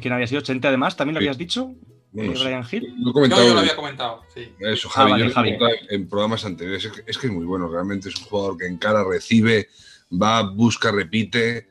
[0.00, 0.42] ¿Quién había sido?
[0.42, 0.94] ¿Chente además?
[0.96, 1.26] ¿También lo Sí.
[1.26, 1.72] habías dicho?
[2.12, 2.38] Bueno, Eh.
[2.44, 2.94] Brian Hill.
[2.98, 4.52] Lo he Yo, lo en- había comentado, sí.
[4.60, 5.56] Eso, Ah, Javi, vale, yo lo Javi.
[5.88, 6.84] en programas anteriores.
[6.84, 9.68] Es que, es que es muy bueno, realmente es un jugador que encara, recibe,
[10.10, 11.68] va, busca, repite.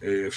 [0.00, 0.30] Eh,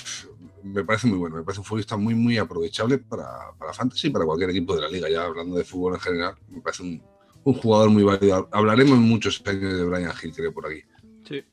[0.64, 4.10] me parece muy bueno, me parece un futbolista muy, muy aprovechable para, para Fantasy y
[4.10, 5.10] para cualquier equipo de la liga.
[5.10, 7.02] Ya hablando de fútbol en general, me parece un,
[7.43, 8.50] jugador muy válido.
[8.52, 10.82] Hablaremos muchos años de Brian Hill, creo, por aquí.
[11.28, 11.43] Sí.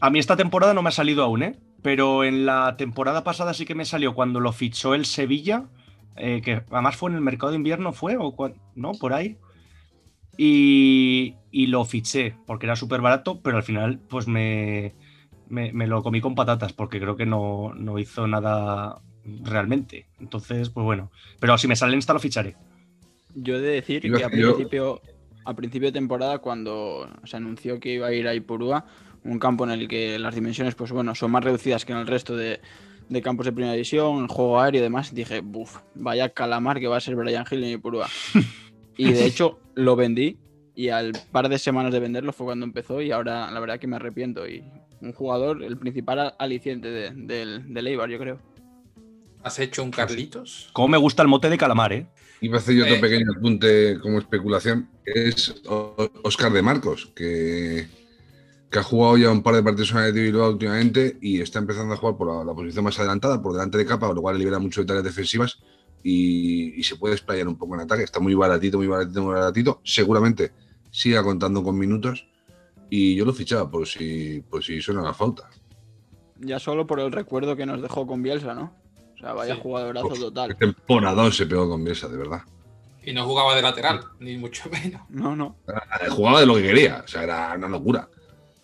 [0.00, 1.58] A mí esta temporada no me ha salido aún, ¿eh?
[1.82, 5.66] Pero en la temporada pasada sí que me salió cuando lo fichó el Sevilla,
[6.16, 8.16] eh, que además fue en el mercado de invierno, ¿fue?
[8.18, 8.34] ¿O
[8.76, 8.92] no?
[8.92, 9.36] Por ahí.
[10.36, 14.94] Y, y lo fiché porque era súper barato, pero al final pues me,
[15.48, 19.00] me, me lo comí con patatas porque creo que no, no hizo nada
[19.42, 20.06] realmente.
[20.20, 21.10] Entonces, pues bueno.
[21.40, 22.56] Pero si me sale en esta lo ficharé.
[23.34, 25.00] Yo he de decir que a yo- principio,
[25.44, 28.86] a principio de temporada, cuando se anunció que iba a ir a Ipurúa,
[29.24, 32.06] un campo en el que las dimensiones pues bueno, son más reducidas que en el
[32.06, 32.60] resto de,
[33.08, 36.86] de campos de primera división, el juego aéreo y demás, dije, buf, vaya calamar que
[36.88, 38.08] va a ser Brian Hill en Ipurúa.
[38.96, 40.38] y de hecho lo vendí
[40.78, 43.88] y al par de semanas de venderlo fue cuando empezó y ahora la verdad que
[43.88, 44.46] me arrepiento.
[44.48, 44.62] Y
[45.00, 48.38] un jugador, el principal al- aliciente de- del, del Eibar, yo creo.
[49.42, 50.70] ¿Has hecho un Carlitos?
[50.72, 52.06] Cómo me gusta el mote de calamar, ¿eh?
[52.40, 53.00] Iba a hacer yo otro Eh.
[53.00, 54.88] pequeño apunte como especulación.
[55.04, 55.60] Es
[56.22, 57.88] Oscar de Marcos, que,
[58.70, 61.58] que ha jugado ya un par de partidos en el de Bilbao últimamente y está
[61.58, 64.38] empezando a jugar por la, la posición más adelantada, por delante de capa, lo cual
[64.38, 65.58] libera mucho de tareas defensivas
[66.04, 68.04] y, y se puede explayar un poco en ataque.
[68.04, 69.80] Está muy baratito, muy baratito, muy baratito.
[69.82, 70.52] Seguramente
[70.90, 72.26] siga contando con minutos
[72.90, 75.48] y yo lo fichaba por si, por si suena la falta.
[76.40, 78.72] Ya solo por el recuerdo que nos dejó con Bielsa, ¿no?
[79.14, 79.60] O sea, vaya Sí.
[79.62, 80.56] jugadorazo Uf, total.
[80.56, 82.42] Temporadón se pegó con Bielsa, de verdad.
[83.02, 85.02] Y no jugaba de lateral, ni mucho menos.
[85.08, 85.56] No, no.
[86.10, 88.08] Jugaba de lo que quería, o sea, era una locura.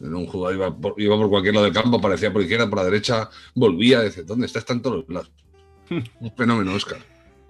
[0.01, 2.79] Era un jugador iba por, iba por cualquier lado del campo, aparecía por izquierda, por
[2.79, 4.59] la derecha, volvía, dice, ¿dónde está?
[4.59, 5.33] Está en todos los lados.
[6.21, 6.99] Un fenómeno, Oscar.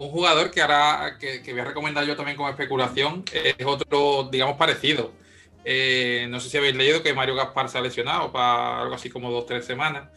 [0.05, 4.29] Un jugador que ahora que, que voy a recomendar yo también como especulación es otro,
[4.31, 5.13] digamos, parecido.
[5.65, 9.09] Eh, no sé si habéis leído que Mario Gaspar se ha lesionado para algo así
[9.09, 10.11] como dos o tres semanas.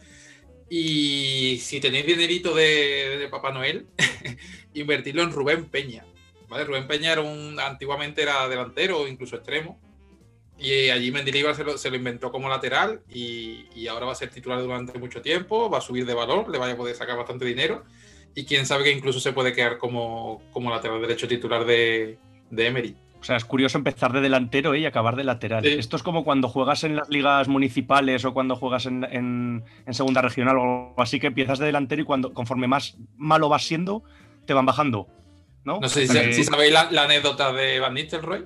[0.68, 3.86] Y si tenéis dinerito de, Papá Noel,
[4.74, 6.04] invertirlo en Rubén Peña.
[6.48, 6.64] ¿vale?
[6.64, 9.80] Rubén Peña era un, antiguamente era delantero incluso extremo.
[10.58, 14.28] Y allí Mendilibar se lo, se lo inventó como lateral y ahora va a ser
[14.28, 17.46] titular durante mucho tiempo, va a subir de valor, le vaya a poder sacar bastante
[17.46, 17.86] dinero
[18.40, 22.18] y quién sabe que incluso se puede quedar como, como lateral derecho titular de,
[22.50, 22.96] de Emery.
[23.20, 24.78] O sea, es curioso empezar de delantero ¿eh?
[24.80, 25.64] y acabar de lateral.
[25.64, 25.70] Sí.
[25.76, 29.94] Esto es como cuando juegas en las ligas municipales o cuando juegas en, en- en
[29.94, 33.64] segunda regional o algo así, que empiezas de delantero y cuando conforme más malo vas
[33.66, 34.04] siendo,
[34.46, 35.08] te van bajando.
[35.64, 35.80] ¿No?
[35.80, 38.44] No sé si, sabéis la, la anécdota de Van Nistelrooy.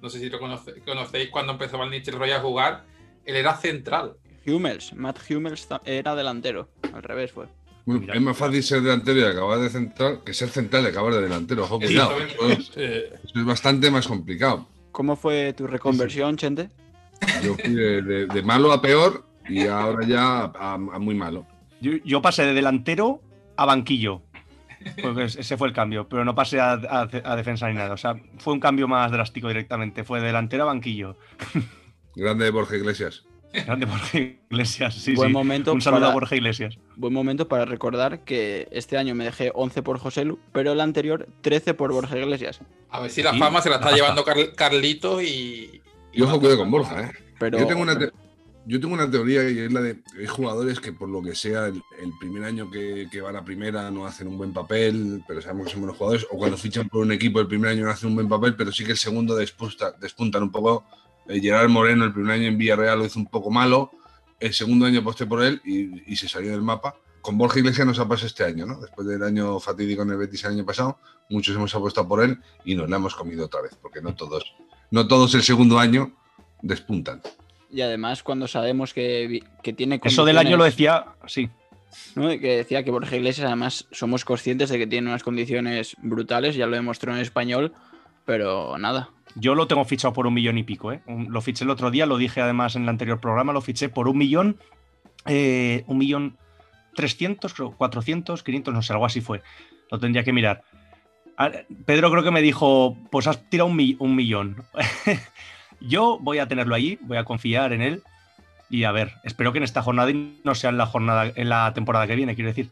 [0.00, 2.84] No sé si lo conoce- conocéis cuando empezó Van Nistelrooy a jugar.
[3.24, 4.14] Él era central.
[4.46, 6.68] Hummels, Matt Hummels era delantero.
[6.94, 7.46] Al revés fue.
[7.86, 11.14] Bueno, es más fácil ser delantero y acabar de central que ser central y acabar
[11.14, 11.64] de delantero.
[11.64, 12.18] Ojo, cuidado.
[12.18, 14.68] Eso es, eso es bastante más complicado.
[14.92, 16.68] ¿Cómo fue tu reconversión, Chente?
[17.44, 21.46] Yo fui de, de- de malo a peor y ahora ya a, a muy malo.
[21.80, 23.22] Yo, yo pasé de delantero
[23.56, 24.22] a banquillo.
[25.02, 27.92] Pues ese fue el cambio, pero no pasé a, a- a defensa ni nada.
[27.94, 30.02] O sea, fue un cambio más drástico directamente.
[30.02, 31.16] Fue de delantero a banquillo.
[32.14, 33.25] Grande Borja Iglesias.
[33.52, 35.32] Grande Borja Iglesias, sí, Buen sí.
[35.32, 36.78] momento Un saludo para- a Borja Iglesias.
[36.96, 41.26] Buen momento para recordar que este año me dejé 11 por Joselu, pero el anterior
[41.40, 42.60] 13 por Borja Iglesias.
[42.90, 45.80] A ver si la fama se la está la llevando Carl- Carlitos y.
[46.12, 47.12] Y ojo, cuidado con Borja, ¿eh?
[47.38, 48.10] Pero Yo tengo una, te-
[48.66, 51.66] yo tengo una teoría y es la de hay jugadores que por lo que sea
[51.66, 55.40] el, el primer año que, que van a primera no hacen un buen papel, pero
[55.40, 57.90] sabemos que son buenos jugadores, o cuando fichan por un equipo el primer año no
[57.90, 60.84] hacen un buen papel, pero sí que el segundo despunta, despuntan un poco.
[61.28, 63.90] Eh, Gerard Moreno el primer año en Villarreal lo hizo un poco malo,
[64.38, 66.94] el segundo año aposté por él y, y se salió del mapa.
[67.20, 68.80] Con Borja Iglesias nos ha pasado este año, ¿no?
[68.80, 70.98] Después del año fatídico en el Betis el año pasado,
[71.28, 74.54] muchos hemos apostado por él y nos la hemos comido otra vez, porque no todos,
[74.90, 76.12] no todos el segundo año
[76.62, 77.22] despuntan.
[77.70, 81.50] y además cuando sabemos que, que tiene Eso del año lo decía, sí.
[82.14, 82.28] ¿no?
[82.28, 86.66] que decía que Borja Iglesias además somos conscientes de que tiene unas condiciones brutales, ya
[86.66, 87.72] lo demostró en español,
[88.24, 89.10] pero nada.
[89.38, 91.00] Yo lo tengo fichado por un millón y pico, ¿eh?
[91.06, 94.08] Lo fiché el otro día, lo dije además en el anterior programa, lo fiché por
[94.08, 94.56] un millón,
[95.26, 96.36] eh, un millón
[96.94, 99.42] trescientos, creo, cuatrocientos, quinientos, no sé, algo así fue.
[99.90, 100.62] Lo tendría que mirar.
[101.84, 104.56] Pedro creo que me dijo, pues has tirado un, mi- un millón.
[105.80, 108.02] Yo voy a tenerlo allí, voy a confiar en él
[108.70, 111.48] y a ver, espero que en esta jornada y no sea en la jornada, en
[111.50, 112.70] la temporada que viene, quiero decir,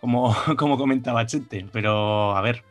[0.00, 2.62] como, como comentaba Chente, pero a ver,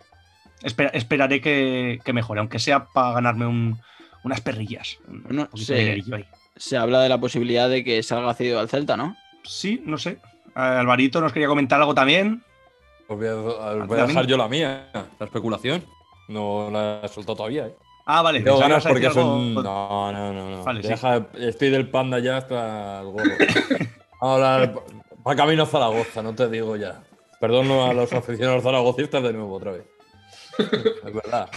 [0.64, 3.80] espera- esperaré que, que mejore, aunque sea para ganarme un-
[4.24, 4.98] unas perrillas.
[5.08, 6.26] Bueno, de.
[6.56, 9.16] Se habla de la posibilidad de que salga cedido al Celta, ¿no?
[9.44, 10.20] Sí, no sé.
[10.56, 12.44] Alvarito nos quería comentar algo también.
[13.08, 15.84] Os voy a, os voy a También- dejar yo la mía, la especulación.
[16.30, 17.76] No la he soltado todavía, ¿eh?
[18.06, 18.42] Ah, vale.
[18.42, 19.54] Tengo ganas porque algo- son.
[19.56, 20.50] No, no, no.
[20.58, 20.64] no.
[20.64, 20.90] Vale, sí.
[20.90, 23.32] Deja- Estoy del panda ya hasta el gorro.
[24.22, 24.74] Ahora,
[25.24, 27.02] para camino a Zaragoza, no te digo ya.
[27.40, 29.84] Perdón a los aficionados zaragocistas de nuevo, otra vez.
[30.58, 31.50] Es verdad.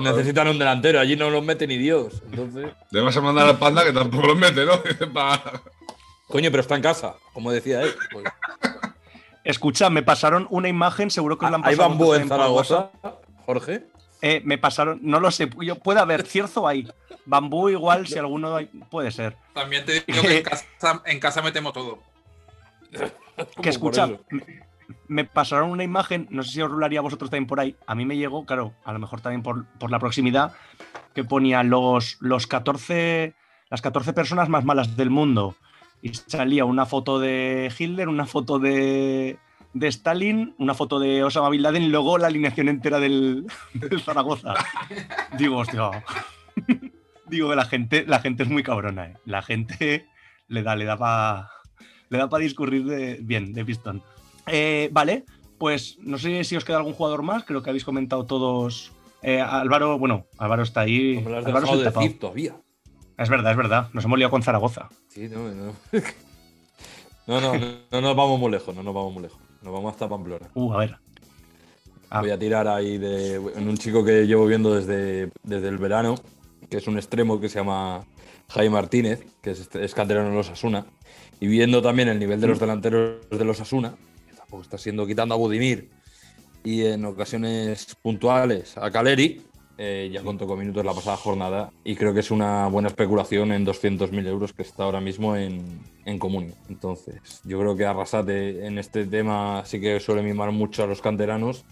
[0.00, 2.22] Necesitan un delantero, allí no los mete ni Dios.
[2.30, 2.70] Entonces.
[2.90, 4.72] Le vas a mandar al panda que tampoco lo mete, ¿no?
[6.28, 7.94] Coño, pero está en casa, como decía él.
[8.12, 8.24] Pues,
[9.44, 11.88] Escucha, me pasaron una imagen, seguro que os la han ¿Hay pasado.
[11.88, 12.90] bambú vosotros en Zaragoza.
[13.46, 13.84] Jorge?
[14.20, 16.86] Eh, me pasaron, no lo sé, yo, puede haber cierzo ahí.
[17.24, 19.36] Bambú igual, si alguno hay, puede ser.
[19.54, 20.42] También te digo que en
[20.78, 21.98] casa, en casa metemos todo.
[23.62, 24.08] Que escucha.
[25.06, 27.76] Me, pasaron una imagen, no sé si os rularía vosotros también por ahí.
[27.86, 30.52] A mí me llegó, claro, a lo mejor también por, por la proximidad,
[31.14, 33.34] que ponía los, los 14,
[33.70, 35.56] las 14 personas más malas del mundo.
[36.00, 39.38] Y salía una foto de Hitler, una foto de,
[39.74, 44.00] de Stalin, una foto de Osama Bin Laden y luego la alineación entera del, del
[44.00, 44.54] Zaragoza.
[45.36, 45.90] Digo, hostia.
[47.26, 49.14] Digo que la gente, la gente es muy cabrona, ¿eh?
[49.26, 50.06] La gente
[50.46, 51.50] le da, le da para
[52.08, 54.02] le da para discurrir bien, de pistón.
[54.50, 55.24] Eh, vale,
[55.58, 58.92] pues no sé si os queda algún jugador más, creo que habéis comentado todos.
[59.22, 61.16] Eh, Álvaro, bueno, Álvaro está ahí.
[61.16, 62.56] No me lo has Álvaro dejado decir todavía.
[63.16, 63.88] Es verdad, es verdad.
[63.92, 64.88] Nos hemos liado con Zaragoza.
[65.08, 65.72] Sí, no, no.
[67.28, 69.38] No, no, no, no nos vamos muy lejos, no nos vamos muy lejos.
[69.60, 70.48] Nos vamos hasta Pamplona.
[70.54, 70.96] Uh, a ver.
[72.08, 72.20] Ah.
[72.20, 76.14] Voy a tirar ahí de, en un chico que llevo viendo desde, desde el verano,
[76.70, 78.06] que es un extremo que se llama
[78.48, 80.86] Jaime Martínez, que es, es canterano de los Asuna.
[81.38, 83.94] Y viendo también el nivel de los delanteros de los Asuna,
[84.48, 85.90] tampoco está siendo quitando a Budimir
[86.64, 89.42] y en ocasiones puntuales a Caleri,
[89.76, 93.52] eh, ya contó con minutos la pasada jornada y creo que es una buena especulación
[93.52, 96.54] en 200.000 euros que está ahora mismo en, en Comunio.
[96.70, 101.02] Entonces, yo creo que Arrasate en este tema sí que suele mimar mucho a los
[101.02, 101.66] canteranos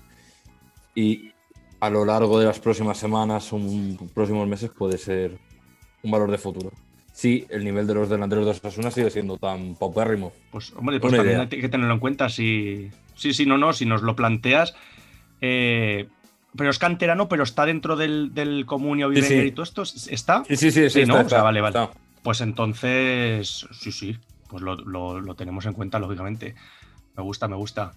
[0.94, 1.32] y
[1.80, 3.58] a lo largo de las próximas semanas o
[4.12, 5.38] próximos meses puede ser
[6.02, 6.70] un valor de futuro.
[7.16, 10.34] Sí, el nivel de los delanteros de Osasuna sigue siendo tan paupérrimo.
[10.50, 11.48] Pues, hombre, pues Una también idea.
[11.50, 12.28] hay que tenerlo en cuenta.
[12.28, 14.74] Si, sí, sí, no, no, si nos lo planteas.
[15.40, 16.08] eh,
[16.54, 19.82] pero es canterano, pero está dentro del, del comunio Sí, y todo esto.
[19.82, 20.42] ¿Está?
[20.46, 21.20] Sí, sí, sí, Sí, ¿no?
[21.20, 21.78] O sea, vale, vale.
[21.78, 21.90] está.
[22.22, 24.16] Pues entonces, sí, sí,
[24.48, 26.54] pues lo, lo- lo tenemos en cuenta, lógicamente.
[27.16, 27.92] Me gusta, me gusta.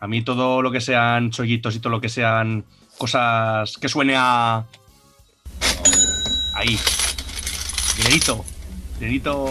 [0.00, 2.64] A mí todo lo que sean chollitos y todo lo que sean
[2.98, 4.64] cosas que suene a,
[6.54, 6.76] Ahí.
[7.96, 8.44] Dinerito.
[8.98, 9.46] Dinerito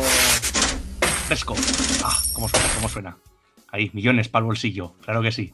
[1.28, 1.56] fresco.
[2.04, 3.18] Ah, cómo suena, cómo suena.
[3.72, 5.54] Ahí, millones para el bolsillo, claro que sí.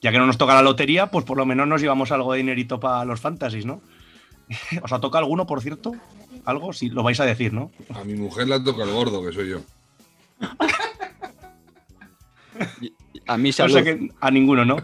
[0.00, 2.38] Ya que no nos toca la lotería, pues por lo menos nos llevamos algo de
[2.38, 3.80] dinerito para los fantasies, ¿no?
[4.82, 5.92] ¿Os ha tocado alguno, por cierto?
[6.44, 6.72] ¿Algo?
[6.72, 7.70] Sí, lo vais a decir, ¿no?
[7.94, 9.60] A mi mujer le toca el gordo, que soy yo.
[13.26, 13.72] A mí O salud.
[13.74, 14.76] sea que a ninguno, ¿no?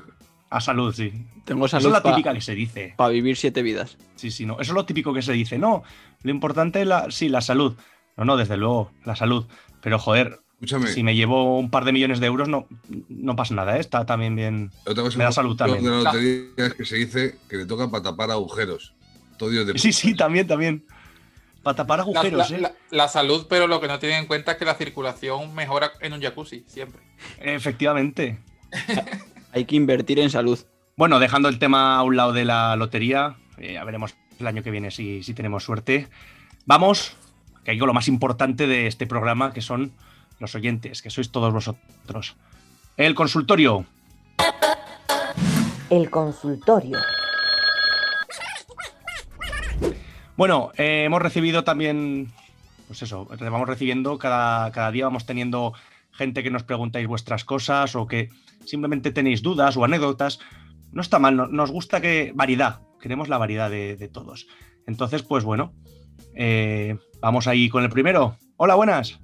[0.50, 1.12] A salud, sí.
[1.44, 2.94] Tengo Eso salud es la para típica que se dice.
[3.10, 3.98] vivir siete vidas.
[4.16, 4.54] Sí, sí, no.
[4.54, 5.58] Eso es lo típico que se dice.
[5.58, 5.82] No,
[6.22, 7.74] lo importante es la, sí, la salud.
[8.18, 9.46] No, no, desde luego, la salud.
[9.80, 12.66] Pero joder, Escúchame, si me llevo un par de millones de euros, no,
[13.08, 13.80] no pasa nada, ¿eh?
[13.80, 14.70] Está también bien.
[15.16, 15.84] me da salud de también.
[16.04, 18.92] la lotería es que se dice que le toca para tapar agujeros.
[19.38, 20.84] Todo Dios de Sí, sí, también, también.
[21.62, 22.60] Para tapar La, agujeros, la- ¿eh?
[22.60, 25.92] la- la salud, pero lo que no tienen en cuenta es que la circulación mejora
[26.00, 27.00] en un jacuzzi, siempre.
[27.40, 28.38] Efectivamente.
[29.52, 30.58] Hay que invertir en salud.
[30.96, 34.62] Bueno, dejando el tema a un lado de la lotería, eh, ya veremos el año
[34.64, 36.08] que viene si, si tenemos suerte.
[36.66, 37.16] Vamos,
[37.72, 39.92] que con lo más importante de este programa, que son
[40.40, 42.36] los oyentes, que sois todos vosotros.
[42.96, 43.84] El consultorio.
[45.90, 46.98] El consultorio.
[50.36, 52.32] Bueno, eh, hemos recibido también,
[52.86, 55.74] pues eso, vamos recibiendo, cada, cada día vamos teniendo
[56.12, 58.30] gente que nos preguntáis vuestras cosas o que
[58.64, 60.38] simplemente tenéis dudas o anécdotas.
[60.92, 64.46] No está mal, no- nos gusta que variedad, queremos la variedad de, de todos.
[64.86, 65.74] Entonces, pues bueno,
[66.38, 68.36] eh, vamos ahí con el primero.
[68.56, 69.18] Hola, buenas.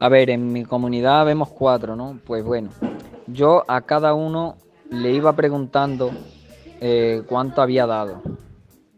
[0.00, 2.18] A ver, en mi comunidad vemos cuatro, ¿no?
[2.26, 2.70] Pues bueno,
[3.28, 4.56] yo a cada uno
[4.90, 6.10] le iba preguntando
[6.80, 8.22] eh, cuánto había dado.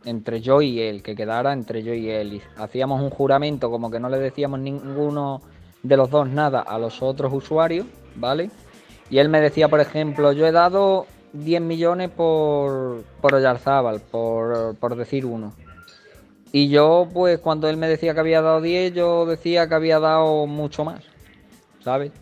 [0.04, 2.34] Entre yo y él, que quedara entre yo y él.
[2.34, 5.42] Y hacíamos un juramento como que no le decíamos ninguno
[5.82, 7.86] de los dos nada a los otros usuarios,
[8.16, 8.50] ¿vale?
[9.10, 14.76] Y él me decía, por ejemplo, yo he dado 10 millones por, por Oyarzábal, por,
[14.76, 15.52] por decir uno.
[16.52, 20.00] Y yo, pues, cuando él me decía que había dado 10, yo decía que había
[20.00, 21.04] dado mucho más,
[21.82, 22.12] ¿sabes?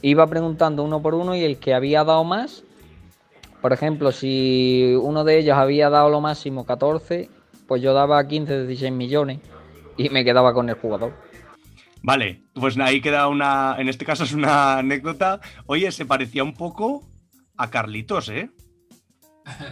[0.00, 2.64] Iba preguntando uno por uno y el que había dado más,
[3.60, 7.28] por ejemplo, si uno de ellos había dado lo máximo 14,
[7.66, 9.40] pues yo daba 15, 16 millones
[9.96, 11.12] y me quedaba con el jugador.
[12.02, 15.40] Vale, pues ahí queda una, en este caso es una anécdota.
[15.66, 17.02] Oye, se parecía un poco
[17.56, 18.50] a Carlitos, ¿eh?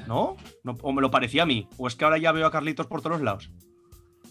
[0.08, 0.36] ¿No?
[0.64, 0.76] ¿No?
[0.82, 1.68] ¿O me lo parecía a mí?
[1.78, 3.50] ¿O es que ahora ya veo a Carlitos por todos lados?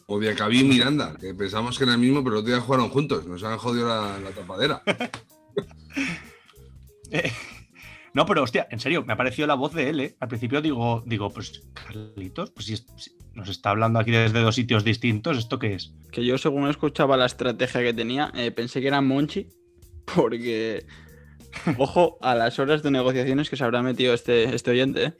[0.08, 3.26] O de Acabí Miranda, que pensamos que era el mismo, pero los días jugaron juntos.
[3.26, 4.82] Nos han jodido la, la tapadera.
[7.12, 7.32] Eh,
[8.14, 10.16] no, pero hostia, en serio, me ha parecido la voz de él, ¿eh?
[10.20, 14.41] Al principio digo, digo, pues Carlitos, pues si, es- si nos está hablando aquí desde
[14.41, 15.93] dos sitios distintos, ¿esto qué es?
[16.12, 19.49] Que yo, según escuchaba la estrategia que tenía, eh, pensé que era Monchi,
[20.16, 20.86] porque.
[21.78, 25.03] Ojo a las horas de negociaciones que se habrá metido este, este oyente.
[25.06, 25.14] ¿eh?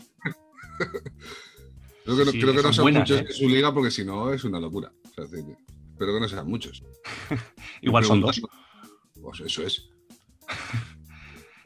[2.06, 3.26] Creo que Sí, creo que no buenas, muchos ¿eh?
[3.28, 4.91] en su liga, porque si no es una locura.
[5.03, 6.84] O sea, espero que no sean muchos.
[7.82, 8.39] Igual son dos.
[9.22, 9.89] Pues eso es.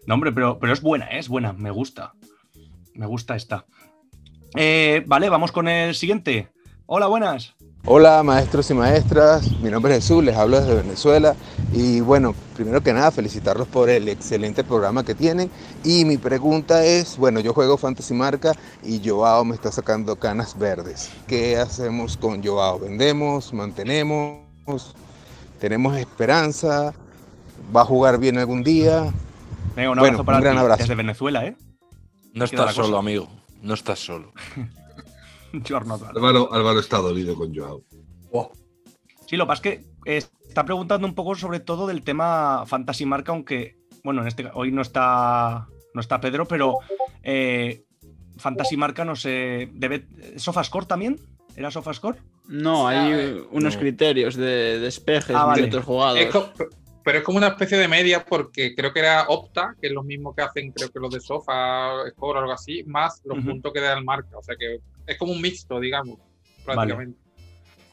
[0.07, 1.19] No, hombre, pero, pero es buena, ¿eh?
[1.19, 2.13] es buena, me gusta.
[2.95, 3.67] Me gusta esta.
[4.55, 6.51] Eh, vale, vamos con el siguiente.
[6.87, 7.55] Hola, buenas.
[7.85, 11.35] Hola maestros y maestras, mi nombre es Jesús, les hablo desde Venezuela
[11.73, 15.49] y bueno, primero que nada felicitarlos por el excelente programa que tienen
[15.83, 18.51] y mi pregunta es, bueno, yo juego Fantasy Marca
[18.83, 21.09] y Joao me está sacando canas verdes.
[21.25, 22.79] ¿Qué hacemos con Joao?
[22.79, 23.53] ¿Vendemos?
[23.53, 24.93] ¿Mantenemos?
[25.59, 26.93] ¿Tenemos esperanza?
[27.75, 29.11] ¿Va a jugar bien algún día?
[29.75, 30.83] Venga, un Bueno, abrazo para un gran ti, abrazo.
[30.83, 31.55] Desde Venezuela, ¿eh?
[32.33, 33.27] No estás solo, amigo.
[33.61, 34.31] No estás solo.
[35.69, 36.07] Alvaro.
[36.15, 37.83] Álvaro, Álvaro está dolido con Joao.
[39.27, 42.63] Sí, lo que pasa es que eh, está preguntando un poco sobre todo del tema
[42.65, 46.75] Fantasy Marca, aunque, bueno, en este hoy no está, no está Pedro, pero
[47.21, 47.83] eh,
[48.37, 49.69] Fantasy Marca no sé.
[49.73, 51.19] Debe, ¿Sofascore también?
[51.55, 52.17] ¿Era Sofascore?
[52.47, 53.79] No, hay eh, unos no.
[53.79, 55.61] criterios de despejes, Ah, vale.
[55.63, 56.17] minutos jugados.
[56.19, 56.49] Es co-
[57.03, 60.03] pero es como una especie de media porque creo que era Opta, que es lo
[60.03, 63.71] mismo que hacen, creo que los de Sofa, Score o algo así, más los puntos
[63.73, 64.37] que da el marca.
[64.37, 64.79] O sea que
[65.09, 66.19] es como un mixto, digamos,
[66.65, 67.19] prácticamente.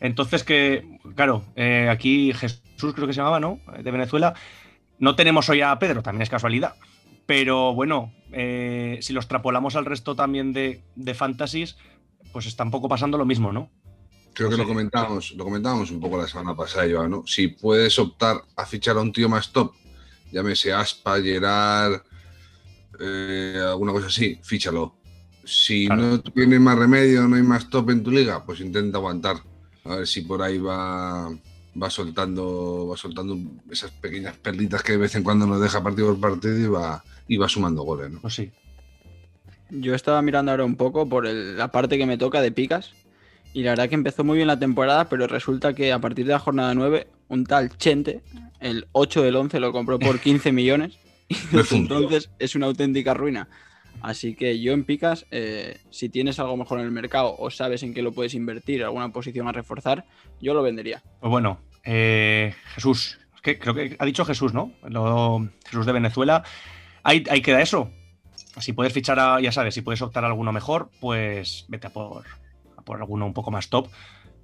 [0.01, 3.61] Entonces, que, claro, eh, aquí Jesús creo que se llamaba, ¿no?
[3.83, 4.35] De Venezuela.
[4.99, 6.75] No tenemos hoy a Pedro, también es casualidad.
[7.25, 11.77] Pero bueno, eh, si lo extrapolamos al resto también de, de fantasies,
[12.33, 13.71] pues está un poco pasando lo mismo, ¿no?
[14.35, 14.61] Creo que Sí.
[14.61, 17.27] lo comentábamos, lo comentábamos un poco la semana pasada, Joao, ¿no?
[17.27, 19.73] Si puedes optar a fichar a un tío más top,
[20.31, 22.03] llámese Aspa, Gerard,
[23.01, 24.97] eh, alguna cosa así, fíchalo.
[25.47, 26.03] Si Claro.
[26.03, 29.37] no tienes más remedio, no hay más top en tu liga, pues intenta aguantar.
[29.85, 31.31] A ver si por ahí va,
[31.81, 33.39] va soltando, va soltando
[33.71, 37.05] esas pequeñas perlitas que de vez en cuando nos deja partido por partido y va,
[37.29, 38.21] y va sumando goles, ¿no?
[38.21, 38.51] Pues sí.
[39.71, 42.93] Yo estaba mirando ahora un poco por el- la parte que me toca de picas
[43.53, 46.33] Y la verdad que empezó muy bien la temporada, pero resulta que a partir de
[46.33, 48.21] la jornada 9, un tal Chente,
[48.61, 50.99] el 8 del 11, lo compró por 15 millones.
[51.31, 53.49] Y desde entonces es una auténtica ruina.
[54.03, 57.83] Así que yo en picas, eh, si tienes algo mejor en el mercado o sabes
[57.83, 60.05] en qué lo puedes invertir, alguna posición a reforzar,
[60.41, 61.03] yo lo vendería.
[61.21, 64.73] Pues bueno, eh, Jesús, es que creo que ha dicho Jesús, ¿no?
[64.89, 66.45] Lo- Jesús de Venezuela.
[67.03, 67.91] Ahí, queda eso.
[68.61, 71.91] Si puedes fichar, a, ya sabes, si puedes optar a alguno mejor, pues vete a
[71.91, 72.25] por,
[72.85, 73.89] por alguno un poco más top,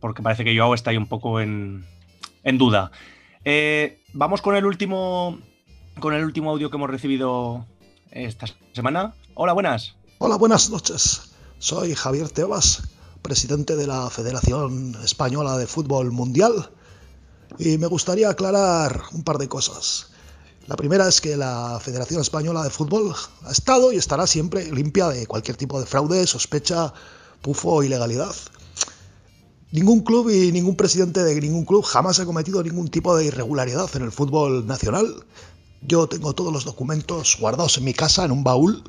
[0.01, 1.85] porque parece que Joao está ahí un poco en,
[2.45, 2.91] en duda.
[3.45, 5.39] Eh, vamos con el último
[5.99, 7.67] con el último audio que hemos recibido
[8.11, 9.15] esta semana.
[9.35, 9.95] Hola, buenas.
[10.19, 11.23] Hola, buenas noches.
[11.59, 12.83] Soy Javier Tebas,
[13.23, 16.71] presidente de la Federación Española de Fútbol Mundial,
[17.59, 20.09] y me gustaría aclarar un par de cosas.
[20.67, 23.15] La primera es que la Federación Española de Fútbol
[23.45, 26.93] ha estado y estará siempre limpia de cualquier tipo de fraude, sospecha,
[27.41, 28.35] pufo o ilegalidad.
[29.71, 33.89] Ningún club y ningún presidente de ningún club jamás ha cometido ningún tipo de irregularidad
[33.97, 35.25] en el fútbol nacional.
[35.81, 38.85] Yo tengo todos los documentos guardados en mi casa en un baúl.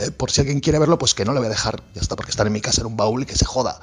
[0.00, 1.82] Eh, por si alguien quiere verlo, pues que no le voy a dejar.
[1.94, 3.78] Ya está, porque están en mi casa en un baúl y que se joda.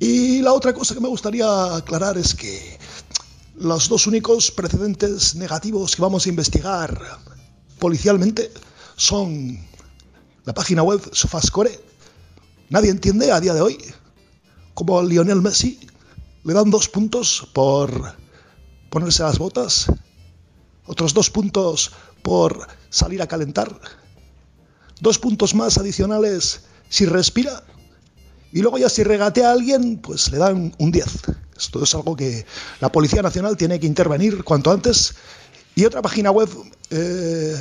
[0.00, 2.78] Y la otra cosa que me gustaría aclarar es que
[3.56, 7.00] los dos únicos precedentes negativos que vamos a investigar
[7.78, 8.52] policialmente
[8.96, 9.58] son
[10.44, 11.80] la página web Sofascore.
[12.70, 13.78] Nadie entiende a día de hoy
[14.74, 15.80] cómo Lionel Messi
[16.44, 18.16] le dan dos puntos por
[18.90, 19.86] ponerse las botas,
[20.86, 23.68] otros dos puntos por salir a calentar,
[25.00, 27.62] dos puntos más adicionales si respira
[28.52, 31.06] y luego ya si regatea a alguien, pues le dan un 10.
[31.56, 32.46] Esto es algo que
[32.80, 35.14] la Policía Nacional tiene que intervenir cuanto antes.
[35.74, 36.48] Y otra página web
[36.90, 37.56] eh,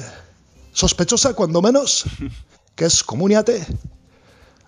[0.71, 2.05] sospechosa, cuando menos,
[2.75, 3.65] que es Comuniate.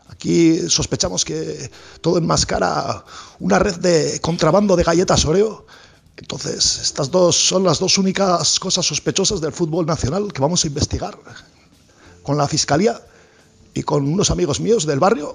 [0.09, 3.05] Aquí sospechamos que todo enmascara
[3.39, 5.65] una red de contrabando de galletas Oreo.
[6.17, 10.67] Entonces, estas dos son las dos únicas cosas sospechosas del fútbol nacional que vamos a
[10.67, 11.17] investigar
[12.29, 12.93] con la fiscalía
[13.73, 15.33] y con unos amigos míos del barrio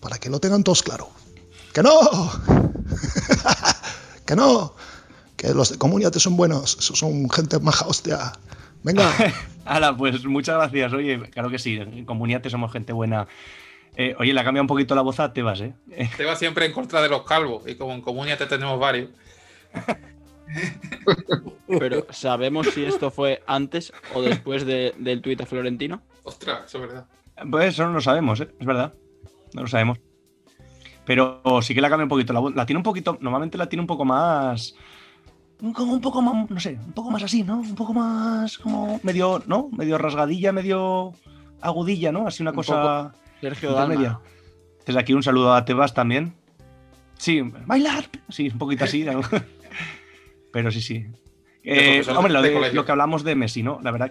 [0.00, 1.10] para que lo tengan todos claro.
[1.74, 1.92] ¡Que no!
[4.24, 4.74] ¡Que no!
[5.36, 8.32] Que los de Comuniate son buenos, son gente maja, hostia.
[8.82, 9.12] Venga.
[9.66, 10.94] Hala, pues muchas gracias.
[10.94, 13.28] Oye, claro que sí, en Comuniate somos gente buena.
[13.94, 15.74] Eh, oye, le ha cambiado un poquito la voz a Tebas, ¿eh?
[16.16, 19.10] Te va siempre en contra de los calvos y como en Comunia te tenemos varios.
[21.78, 26.02] Pero ¿sabemos si esto fue antes o después de- del tuit de Florentino?
[26.22, 27.06] Ostras, eso es verdad.
[27.50, 28.48] Pues eso no lo sabemos, ¿eh?
[28.58, 28.92] es verdad.
[29.54, 29.98] No lo sabemos.
[31.04, 32.54] Pero sí que le ha cambiado un poquito la voz.
[32.54, 34.74] La tiene un poquito, normalmente la tiene un poco más.
[35.60, 37.58] un- Como un poco más, no sé, un poco más así, ¿no?
[37.58, 39.68] Un poco más como medio, ¿no?
[39.72, 41.12] Medio rasgadilla, medio
[41.60, 42.26] agudilla, ¿no?
[42.26, 43.72] Así una Un cosa Sergio.
[43.72, 44.20] Dalma.
[44.84, 46.34] Desde aquí un saludo a Tebas también.
[47.18, 48.04] Sí, bailar.
[48.28, 49.04] Sí, un poquito así.
[50.56, 51.04] Pero sí, sí.
[51.62, 52.76] Eh, hombre, lo, de de- colegio.
[52.76, 53.78] lo que hablamos de Messi, ¿no?
[53.82, 54.10] La verdad.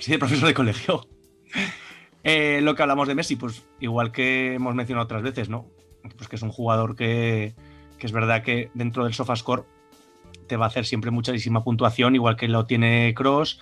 [0.00, 1.06] Sí, de profesor de colegio.
[2.24, 5.66] Eh, lo que hablamos de Messi, pues igual que hemos mencionado otras veces, ¿no?
[6.16, 7.54] Pues que es un jugador que,
[7.98, 9.64] que es verdad que dentro del SofaScore
[10.48, 13.60] te va a hacer siempre muchísima puntuación, igual que lo tiene Cross,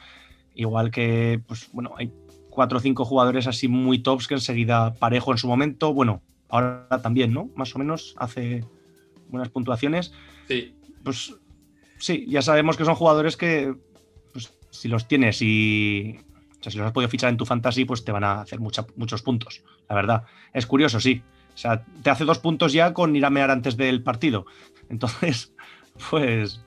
[0.54, 2.12] igual que, pues bueno, hay
[2.50, 6.86] cuatro o cinco jugadores así muy tops que enseguida parejo en su momento, bueno, ahora
[7.02, 7.50] también, ¿no?
[7.56, 8.64] Más o menos hace
[9.28, 10.12] buenas puntuaciones.
[10.46, 10.72] Sí.
[11.02, 11.34] Pues
[12.02, 13.74] sí, ya sabemos que son jugadores que,
[14.32, 16.18] pues, si los tienes y.
[16.60, 18.60] O sea, si los has podido fichar en tu fantasy, pues te van a hacer
[18.60, 19.62] mucha- muchos puntos.
[19.88, 20.24] La verdad.
[20.52, 21.22] Es curioso, sí.
[21.54, 24.46] O sea, te hace dos puntos ya con ir a mear antes del partido.
[24.88, 25.52] Entonces,
[26.10, 26.60] pues.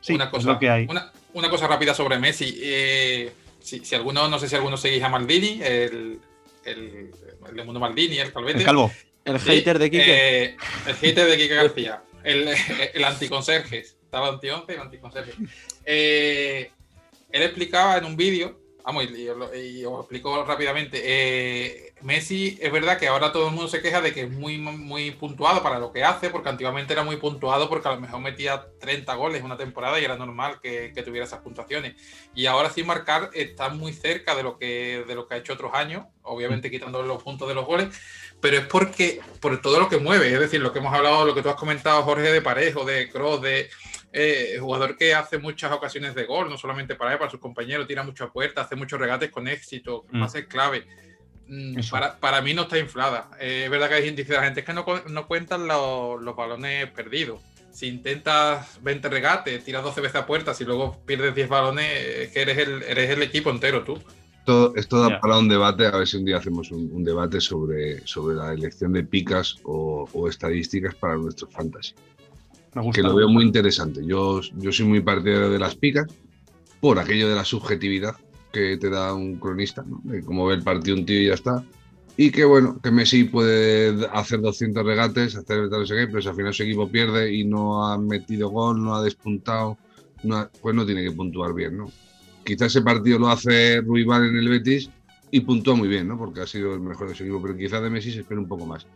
[0.00, 0.86] Sí, una es cosa, lo que hay.
[0.88, 2.58] Una, una cosa rápida sobre Messi.
[2.60, 6.20] Eh, si, si alguno, no sé si alguno seguís a Maldini, el,
[6.64, 7.10] el,
[7.56, 8.58] el Mundo Maldini, el calvete.
[8.58, 8.90] El calvo.
[9.24, 10.44] El Sí, hater de Quique.
[10.44, 10.56] eh,
[10.86, 12.02] el hater de Quique García.
[12.24, 12.48] El,
[12.94, 13.96] el anticonserjes.
[14.16, 15.32] Estaba anti-11 el anticonserje.
[15.84, 16.70] Eh,
[17.30, 21.02] él explicaba en un vídeo, vamos, y, y y os explico rápidamente.
[21.04, 24.58] eh, Messi, es verdad que ahora todo el mundo se queja de que es muy,
[24.58, 28.20] muy puntuado para lo que hace, porque antiguamente era muy puntuado porque a lo mejor
[28.20, 31.94] metía 30 goles una temporada y era normal que, que tuviera esas puntuaciones.
[32.34, 35.54] Y ahora sin marcar está muy cerca de lo que, de lo que ha hecho
[35.54, 37.88] otros años, obviamente quitando los puntos de los goles,
[38.42, 41.34] pero es porque por todo lo que mueve, es decir, lo que hemos hablado, lo
[41.34, 43.70] que tú has comentado, Jorge, de Parejo, de Cross, de
[44.18, 47.86] eh, jugador que hace muchas ocasiones de gol, no solamente para él, para sus compañeros,
[47.86, 50.20] tira mucho a puerta, hace muchos regates con éxito, Mm.
[50.20, 50.86] pases clave.
[51.48, 51.80] Mm.
[51.90, 53.28] Para, para mí no está inflada.
[53.38, 55.66] Eh, es verdad que hay gente que dice la gente es que no, no cuentan
[55.68, 57.42] los, los balones perdidos.
[57.70, 62.30] Si intentas 20 regates, tiras 12 veces a puertas y luego pierdes 10 balones, es
[62.30, 63.98] que eres el, eres el equipo entero tú.
[64.38, 67.38] Esto, esto da para un debate, a ver si un día hacemos un, un debate
[67.40, 71.92] sobre, sobre la elección de picas o, o estadísticas para nuestros fantasy.
[72.76, 73.00] Me gusta.
[73.00, 74.04] Que lo veo muy interesante.
[74.04, 76.06] Yo, yo soy muy partidario de las picas
[76.78, 78.14] por aquello de la subjetividad
[78.52, 80.02] que te da un cronista, ¿no?
[80.04, 81.64] de cómo ve el partido un tío y ya está.
[82.18, 86.20] Y que bueno, que Messi puede hacer 200 regates, hacer tal, no sé qué, pero
[86.20, 89.78] si al final su equipo pierde y no ha metido gol, no ha despuntado,
[90.22, 91.90] no ha- pues no tiene que puntuar bien, ¿no?
[92.44, 94.90] Quizás ese partido lo hace Ruibal en el Betis
[95.30, 96.18] y puntúa muy bien, ¿no?
[96.18, 98.48] Porque ha sido el mejor de su equipo, pero quizás de Messi se espera un
[98.48, 98.86] poco más.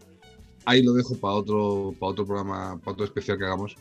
[0.66, 3.76] Ahí lo dejo para otro, para otro programa, para otro especial que hagamos,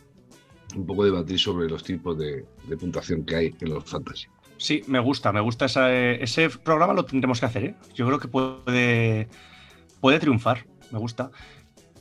[0.76, 4.28] un poco debatir sobre los tipos de, de puntuación que hay en los fantasy.
[4.58, 7.76] Sí, me gusta, me gusta esa- ese programa, lo tendremos que hacer, ¿eh?
[7.96, 9.28] Yo creo que puede,
[10.02, 11.32] puede triunfar, me gusta.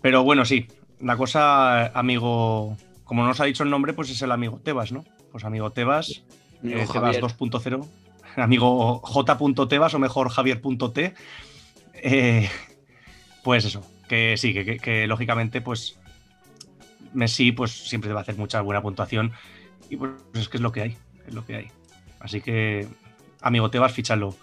[0.02, 0.66] Pero bueno, sí,
[1.00, 5.04] la cosa, amigo, como nos ha dicho el nombre, pues es el amigo Tebas, ¿no?
[5.32, 6.24] Pues amigo Tebas,
[6.62, 7.22] Amigo eh, Tebas Javier.
[7.22, 7.86] 2.0,
[8.36, 11.14] amigo J.Tebas o mejor Javier.t.
[11.94, 12.48] Eh,
[13.44, 15.98] pues eso, que sí, que, que- que lógicamente, pues
[17.12, 19.32] Messi pues siempre te va a hacer mucha buena puntuación
[19.90, 21.68] y pues es que es lo que hay, es lo que hay.
[22.20, 22.86] Así que,
[23.40, 24.34] amigo Tebas, fichalo.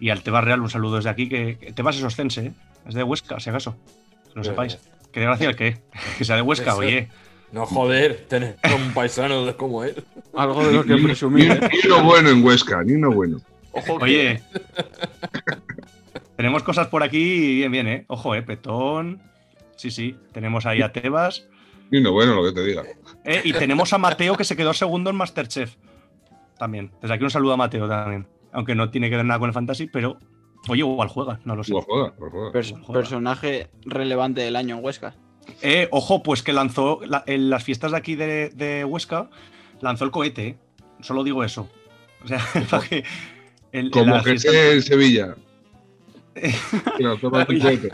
[0.00, 2.52] Y al Tebas Real un saludo desde aquí, que, que Tebas es oscense, ¿eh?
[2.86, 3.76] es de Huesca, si acaso,
[4.24, 4.78] que lo Bien, sepáis.
[4.82, 4.94] bien.
[5.12, 5.78] Qué gracia el que,
[6.18, 6.78] que sea de Huesca, Eso.
[6.80, 7.08] oye.
[7.52, 10.04] No joder, tener un paisano de- como él.
[10.36, 11.52] Algo de lo que presumir.
[11.52, 11.68] ¿eh?
[11.72, 13.40] ni uno bueno en Huesca, ni uno bueno.
[13.70, 14.42] Ojo que- Oye,
[16.36, 18.04] tenemos cosas por aquí bien, bien, ¿eh?
[18.08, 18.42] Ojo, ¿eh?
[18.42, 19.22] Petón.
[19.76, 21.46] Sí, sí, tenemos ahí a Tebas.
[21.90, 22.82] Ni uno bueno, lo que te diga.
[23.24, 25.74] Eh, y tenemos a Mateo que se quedó segundo en Masterchef.
[26.58, 26.92] También.
[27.02, 28.26] Desde aquí un saludo a Mateo también.
[28.52, 30.18] Aunque no tiene que ver nada con el fantasy, pero.
[30.68, 31.72] Oye, igual juega, no lo sé.
[31.72, 32.52] Lo juega, lo juega.
[32.52, 35.14] Pers- personaje relevante del año en Huesca.
[35.60, 39.28] Eh, ojo, pues que lanzó la- en las fiestas de aquí de, de Huesca,
[39.82, 40.46] lanzó el cohete.
[40.46, 40.56] ¿eh?
[41.00, 41.68] Solo digo eso.
[42.24, 42.40] O sea,
[42.88, 43.04] que.
[43.72, 45.34] en Como que en Sevilla.
[46.96, 47.60] Claro, toma tu Oye.
[47.60, 47.90] cohete.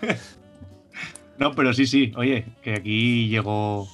[1.36, 2.12] No, pero sí, sí.
[2.16, 3.88] Oye, que aquí llegó.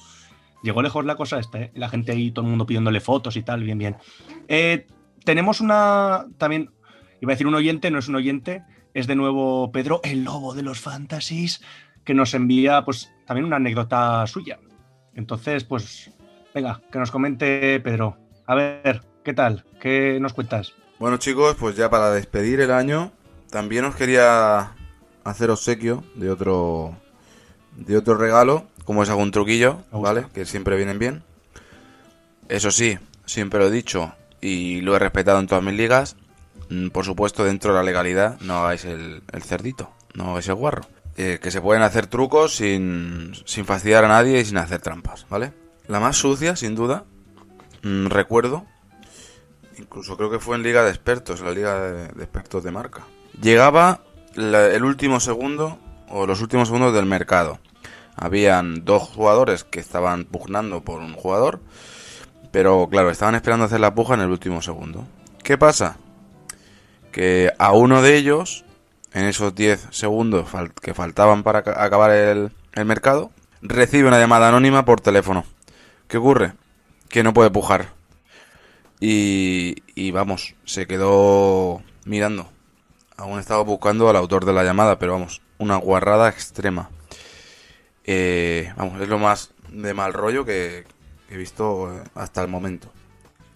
[0.61, 1.71] Llegó lejos la cosa esta, ¿eh?
[1.73, 3.97] La gente ahí, todo el mundo pidiéndole fotos y tal, bien, bien.
[4.47, 4.85] Eh,
[5.25, 6.27] tenemos una.
[6.37, 6.69] También.
[7.19, 8.63] Iba a decir un oyente, no es un oyente.
[8.93, 11.63] Es de nuevo Pedro, el lobo de los fantasies,
[12.03, 14.59] que nos envía, pues, también una anécdota suya.
[15.15, 16.11] Entonces, pues.
[16.53, 18.17] Venga, que nos comente Pedro.
[18.45, 19.65] A ver, ¿qué tal?
[19.79, 20.73] ¿Qué nos cuentas?
[20.99, 23.11] Bueno chicos, pues ya para despedir el año,
[23.51, 24.71] también os quería
[25.23, 26.97] hacer obsequio de otro
[27.77, 29.83] de otro regalo, como es algún truquillo.
[29.91, 30.25] ¿vale?
[30.33, 31.23] Que siempre vienen bien.
[32.49, 36.15] Eso sí, siempre lo he dicho y lo he respetado en todas mis ligas.
[36.69, 40.55] mm, Por supuesto, dentro de la legalidad, no hagáis el, el cerdito, no hagáis el
[40.55, 40.81] guarro.
[41.17, 45.27] Eh, que se pueden hacer trucos sin, sin fastidiar a nadie y sin hacer trampas,
[45.29, 45.53] ¿vale?
[45.87, 47.03] La más sucia, sin duda,
[47.83, 48.65] mm, recuerdo,
[49.77, 53.05] incluso creo que fue en Liga de Expertos, la Liga de, de Expertos de Marca.
[53.39, 54.01] Llegaba
[54.35, 55.77] el último segundo
[56.09, 57.59] o los últimos segundos del mercado.
[58.15, 61.61] Habían dos jugadores que estaban pugnando por un jugador,
[62.51, 65.05] pero claro, estaban esperando hacer la puja en el último segundo.
[65.43, 65.97] ¿Qué pasa?
[67.11, 68.63] Que a uno de ellos,
[69.13, 70.47] en esos 10 segundos
[70.81, 73.31] que faltaban para ca- acabar el, el mercado,
[73.61, 75.45] recibe una llamada anónima por teléfono.
[76.07, 76.53] ¿Qué ocurre?
[77.09, 77.89] Que no puede pujar.
[78.99, 82.49] Y, y vamos, se quedó mirando.
[83.21, 86.89] Aún estaba buscando al autor de la llamada, pero vamos, una guarrada extrema.
[88.03, 90.85] Eh, vamos, es lo más de mal rollo que
[91.31, 92.91] que he visto eh, hasta el momento.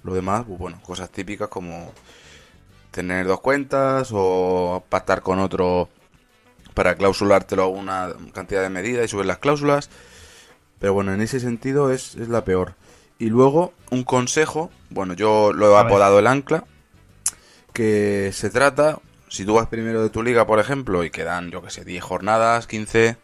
[0.04, 1.92] Lo demás, pues bueno, cosas típicas como
[2.90, 5.90] tener dos cuentas o pactar con otro
[6.74, 9.90] para clausulártelo a una cantidad de medidas y subir las cláusulas.
[10.80, 12.76] Pero bueno, en ese sentido es, es la peor.
[13.20, 16.64] Y luego, un consejo, bueno, yo lo he apodado el ancla,
[17.74, 21.62] que se trata, si tú vas primero de tu liga, por ejemplo, y quedan, yo
[21.62, 23.18] que sé, 10 jornadas, 15,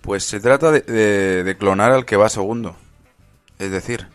[0.00, 2.76] pues se trata de, clonar al que va segundo.
[3.58, 4.08] Es decir,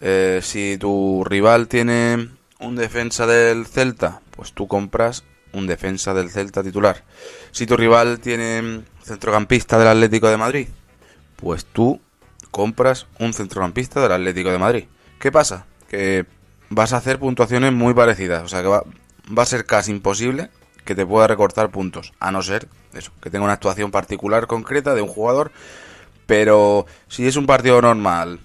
[0.00, 2.28] eh, si tu rival tiene
[2.60, 7.04] un defensa del Celta, pues tú compras un defensa del Celta titular.
[7.50, 10.68] Si tu rival tiene centrocampista del Atlético de Madrid,
[11.36, 12.00] pues tú
[12.50, 14.84] compras un centrocampista del Atlético de Madrid.
[15.18, 15.66] ¿Qué pasa?
[15.88, 16.26] Que
[16.68, 18.42] vas a hacer puntuaciones muy parecidas.
[18.42, 18.84] O sea que va,
[19.36, 20.50] va a ser casi imposible
[20.84, 22.12] que te pueda recortar puntos.
[22.18, 25.52] A no ser eso, que tenga una actuación particular concreta de un jugador.
[26.26, 28.40] Pero si es un partido normal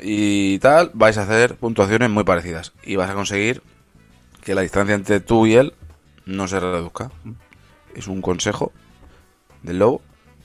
[0.00, 2.72] y tal, vais a hacer puntuaciones muy parecidas.
[2.82, 3.62] Y vas a conseguir
[4.42, 5.74] que la distancia entre tú y él
[6.24, 7.10] no se reduzca.
[7.94, 8.72] Es un consejo
[9.62, 10.02] del lobo.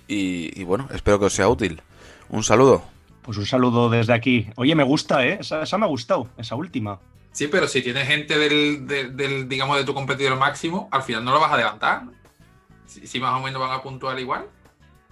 [0.08, 1.82] Y, bueno, espero que os sea útil.
[2.28, 2.84] Un saludo.
[3.22, 4.50] Pues un saludo desde aquí.
[4.56, 5.40] Oye, me gusta, ¿eh?
[5.40, 7.00] Esa me ha gustado, esa última.
[7.32, 11.24] Sí, pero si tienes gente del, del- del, digamos, de tu competidor máximo, al final
[11.24, 12.04] no lo vas a adelantar.
[12.06, 12.12] ¿no?
[12.86, 14.46] Si, si más o menos van a puntuar igual.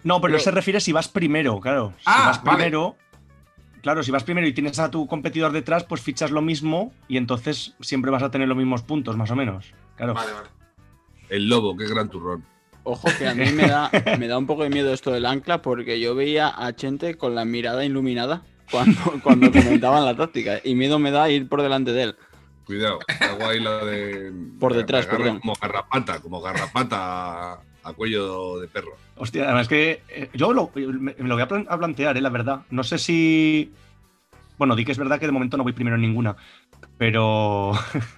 [0.03, 1.93] No, pero Pero- se refiere si vas primero, claro.
[1.97, 2.57] Si Ah, vas vale.
[2.57, 2.95] primero.
[3.81, 7.15] Claro, si vas primero y tienes a tu competidor detrás, pues fichas lo mismo y
[7.15, 9.73] entonces siempre vas a tener los mismos puntos, más o menos.
[9.95, 10.13] Claro.
[10.13, 10.49] Vale, vale.
[11.29, 12.43] El lobo, qué gran turrón.
[12.83, 13.89] Ojo que a mí me da,
[14.19, 17.35] me da un poco de miedo esto del ancla porque yo veía a Chente con
[17.35, 18.41] la mirada iluminada
[18.71, 22.15] cuando, cuando comentaban la táctica y miedo me da ir por delante de él.
[22.65, 24.31] Cuidado, hago ahí la de.
[24.59, 25.39] Por detrás, agarra perdón.
[25.39, 28.95] Como garrapata, como garrapata a, a cuello de perro.
[29.15, 32.21] Hostia, además que eh, yo lo, me, me lo voy a, plan- a plantear, eh,
[32.21, 32.61] la verdad.
[32.69, 33.71] No sé si.
[34.59, 36.35] Bueno, di que es verdad que de momento no voy primero en ninguna.
[36.97, 37.71] Pero.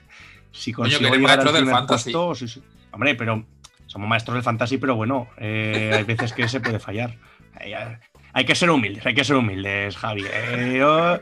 [0.51, 2.11] si consigo eres llegar al maestro del primer fantasy.
[2.11, 2.63] puesto, sí, sí.
[2.91, 3.45] Hombre, pero
[3.85, 7.15] somos maestros del fantasy, pero bueno, eh, hay veces que se puede fallar.
[8.33, 10.23] Hay, que ser humildes, hay que ser humildes, Javi.
[10.25, 11.19] Eh, yo-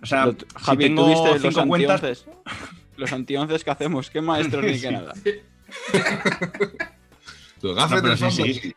[0.00, 2.26] o sea, Lo- si Javi, tengo ¿tú viste los cinco cuentas, antionces?
[2.96, 5.12] Los antionces que hacemos, qué maestros ni qué nada.
[7.62, 7.76] Los
[8.20, 8.74] No, sí, sí.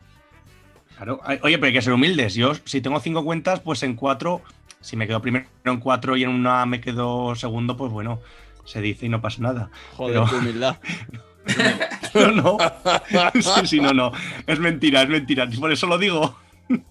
[0.96, 2.34] Claro, oye, pero hay que ser humildes.
[2.34, 4.42] Yo, si tengo cinco cuentas, pues en cuatro,
[4.80, 8.20] si me quedo primero en cuatro y en una me quedo segundo, pues bueno,
[8.64, 9.70] se dice y no pasa nada.
[9.96, 10.76] Joder, Pero- qué humildad.
[12.14, 12.58] No, no.
[13.40, 14.12] Sí, sí, no, no.
[14.46, 15.48] Es mentira, es mentira.
[15.58, 16.36] Por eso lo digo.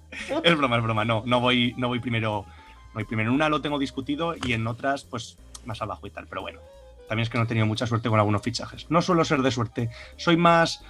[0.43, 1.05] Es broma, es broma.
[1.05, 2.45] No, no voy, no voy primero.
[2.93, 3.29] Voy primero.
[3.29, 6.27] En una lo tengo discutido y en otras, pues, más abajo y tal.
[6.27, 6.59] Pero bueno.
[7.07, 8.89] También es que no he tenido mucha suerte con algunos fichajes.
[8.89, 9.89] No suelo ser de suerte.
[10.15, 10.83] Soy más,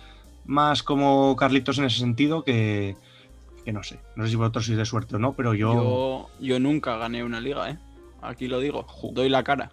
[0.46, 2.96] más como Carlitos en ese sentido que,
[3.66, 4.00] que no sé.
[4.16, 5.74] No sé si vosotros sois de suerte o no, pero yo.
[5.74, 7.80] Yo, yo nunca gané una liga, ¿eh?
[8.22, 9.72] Aquí lo digo, doy la cara.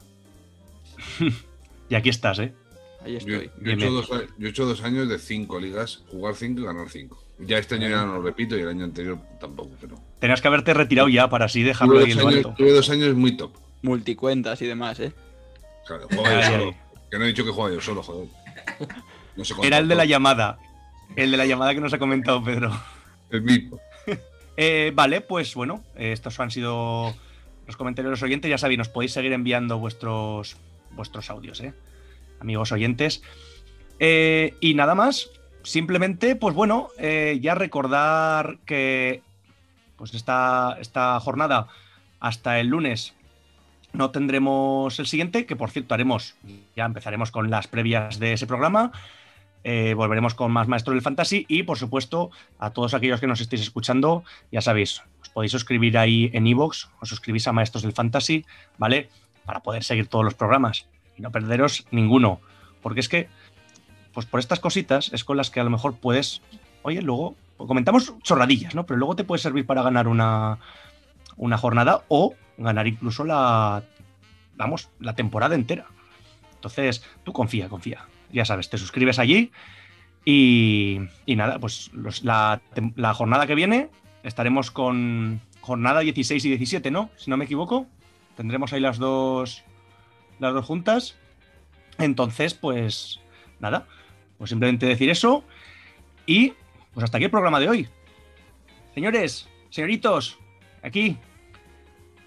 [1.91, 2.55] Y aquí estás, ¿eh?
[3.03, 3.51] Ahí Yo, estoy.
[3.63, 6.65] yo he hecho dos, yo he hecho dos años de cinco ligas, jugar cinco y
[6.65, 7.23] ganar cinco.
[7.41, 9.97] Ya este año ya no lo repito y el año anterior tampoco, pero.
[10.19, 12.55] Tenías que haberte retirado ya para así dejarlo Tuve ahí en lo años, alto.
[12.57, 13.53] tuve dos años muy top.
[13.83, 15.13] Multicuentas y demás, ¿eh?
[15.87, 16.75] Claro, jugaba yo solo.
[17.11, 18.29] Que no he dicho que jugaba yo solo, joder.
[19.37, 20.59] No sé Era el de la llamada.
[21.15, 22.73] El de la llamada que nos ha comentado Pedro.
[23.31, 23.79] El mismo.
[24.61, 27.15] Eh, vale, pues bueno, estos han sido
[27.69, 28.51] los comentarios de los oyentes.
[28.51, 30.57] Ya sabéis, nos podéis seguir enviando vuestros,
[30.91, 31.73] vuestros audios, ¿eh?
[32.41, 33.23] amigos oyentes.
[34.01, 35.31] Eh, y nada más,
[35.63, 39.23] simplemente, pues bueno, eh, ya recordar que
[39.97, 41.67] pues esta, esta jornada
[42.21, 43.15] hasta el lunes
[43.93, 46.37] no tendremos el siguiente, que por cierto haremos,
[46.77, 48.93] ya empezaremos con las previas de ese programa.
[49.65, 53.41] Eh, volveremos con más Maestros del Fantasy y, por supuesto, a todos aquellos que nos
[53.41, 54.23] estéis escuchando,
[54.53, 58.47] ya sabéis, os podéis suscribir ahí en iVoox, os suscribís a Maestros del Fantasy,
[58.79, 59.09] ¿vale?
[59.45, 60.87] Para poder seguir todos los programas
[61.17, 62.41] y no perderos ninguno.
[62.83, 63.29] Porque es que,
[64.19, 66.43] pues por estas cositas es con las que a lo mejor puedes,
[66.83, 68.85] oye, luego comentamos chorradillas, ¿no?
[68.85, 70.59] Pero luego te puede servir para ganar una,
[71.37, 73.85] una jornada o ganar incluso la,
[74.57, 75.87] vamos, la temporada entera.
[76.57, 78.07] Entonces, tú confía, confía.
[78.33, 79.53] Ya sabes, te suscribes allí
[80.25, 81.93] y, y nada, pues
[82.25, 82.61] la,
[82.97, 83.89] la jornada que viene
[84.25, 87.11] estaremos con jornada 16 y 17, ¿no?
[87.17, 87.87] Si no me equivoco.
[88.37, 89.63] Tendremos ahí las dos,
[90.41, 91.15] las dos juntas.
[91.99, 93.21] Entonces, pues
[93.61, 93.87] nada,
[94.39, 95.45] pues simplemente decir eso
[96.27, 96.53] y
[96.95, 97.89] pues hasta aquí el programa de hoy.
[98.95, 100.39] Señores, señoritos,
[100.83, 101.17] aquí.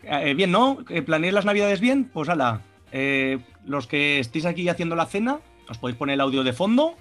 [0.03, 0.79] Eh, bien, ¿no?
[0.89, 2.05] Eh, ¿Planeéis las navidades bien?
[2.05, 2.61] Pues ala.
[2.91, 5.39] eh, los que estéis aquí haciendo la cena,
[5.69, 6.95] os podéis poner el audio de fondo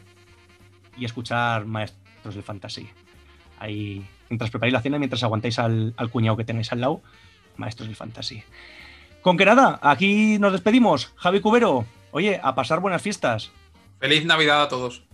[0.97, 2.89] y escuchar Maestros del Fantasy.
[3.59, 7.01] Ahí, mientras preparáis la cena, mientras aguantáis al, al cuñado que tenéis al lado,
[7.57, 8.43] Maestros del Fantasy.
[9.23, 11.13] Con que nada, aquí nos despedimos.
[11.17, 13.53] Javi Cubero, oye, a pasar buenas fiestas.
[14.01, 15.05] Feliz Navidad a todos.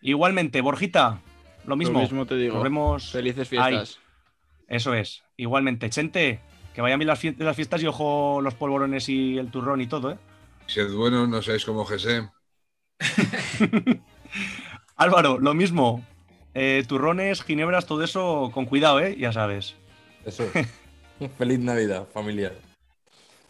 [0.00, 1.20] Igualmente, Borjita,
[1.66, 1.94] lo mismo.
[1.94, 2.54] Lo mismo te digo.
[2.54, 3.10] Nos vemos.
[3.12, 3.74] Felices ahí.
[3.74, 3.98] fiestas.
[4.66, 5.22] Eso es.
[5.36, 6.40] Igualmente, Chente,
[6.74, 10.12] que vayan bien las, las fiestas y ojo los polvorones y el turrón y todo,
[10.12, 10.18] ¿eh?
[10.66, 12.28] Sed buenos, no seáis como José.
[14.96, 16.04] Álvaro, lo mismo.
[16.54, 19.16] Eh, turrones, ginebras, todo eso con cuidado, ¿eh?
[19.18, 19.74] Ya sabes.
[20.24, 20.44] Eso.
[21.38, 22.52] Feliz Navidad, familia.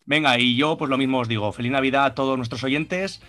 [0.07, 1.53] Venga, y yo pues lo mismo os digo.
[1.53, 3.23] Feliz Navidad a todos nuestros oyentes.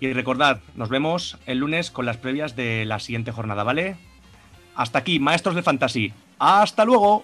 [0.00, 3.96] Y recordad, nos vemos el lunes con las previas de la siguiente jornada, ¿vale?
[4.74, 6.12] Hasta aquí, maestros de fantasy.
[6.38, 7.22] ¡Hasta luego!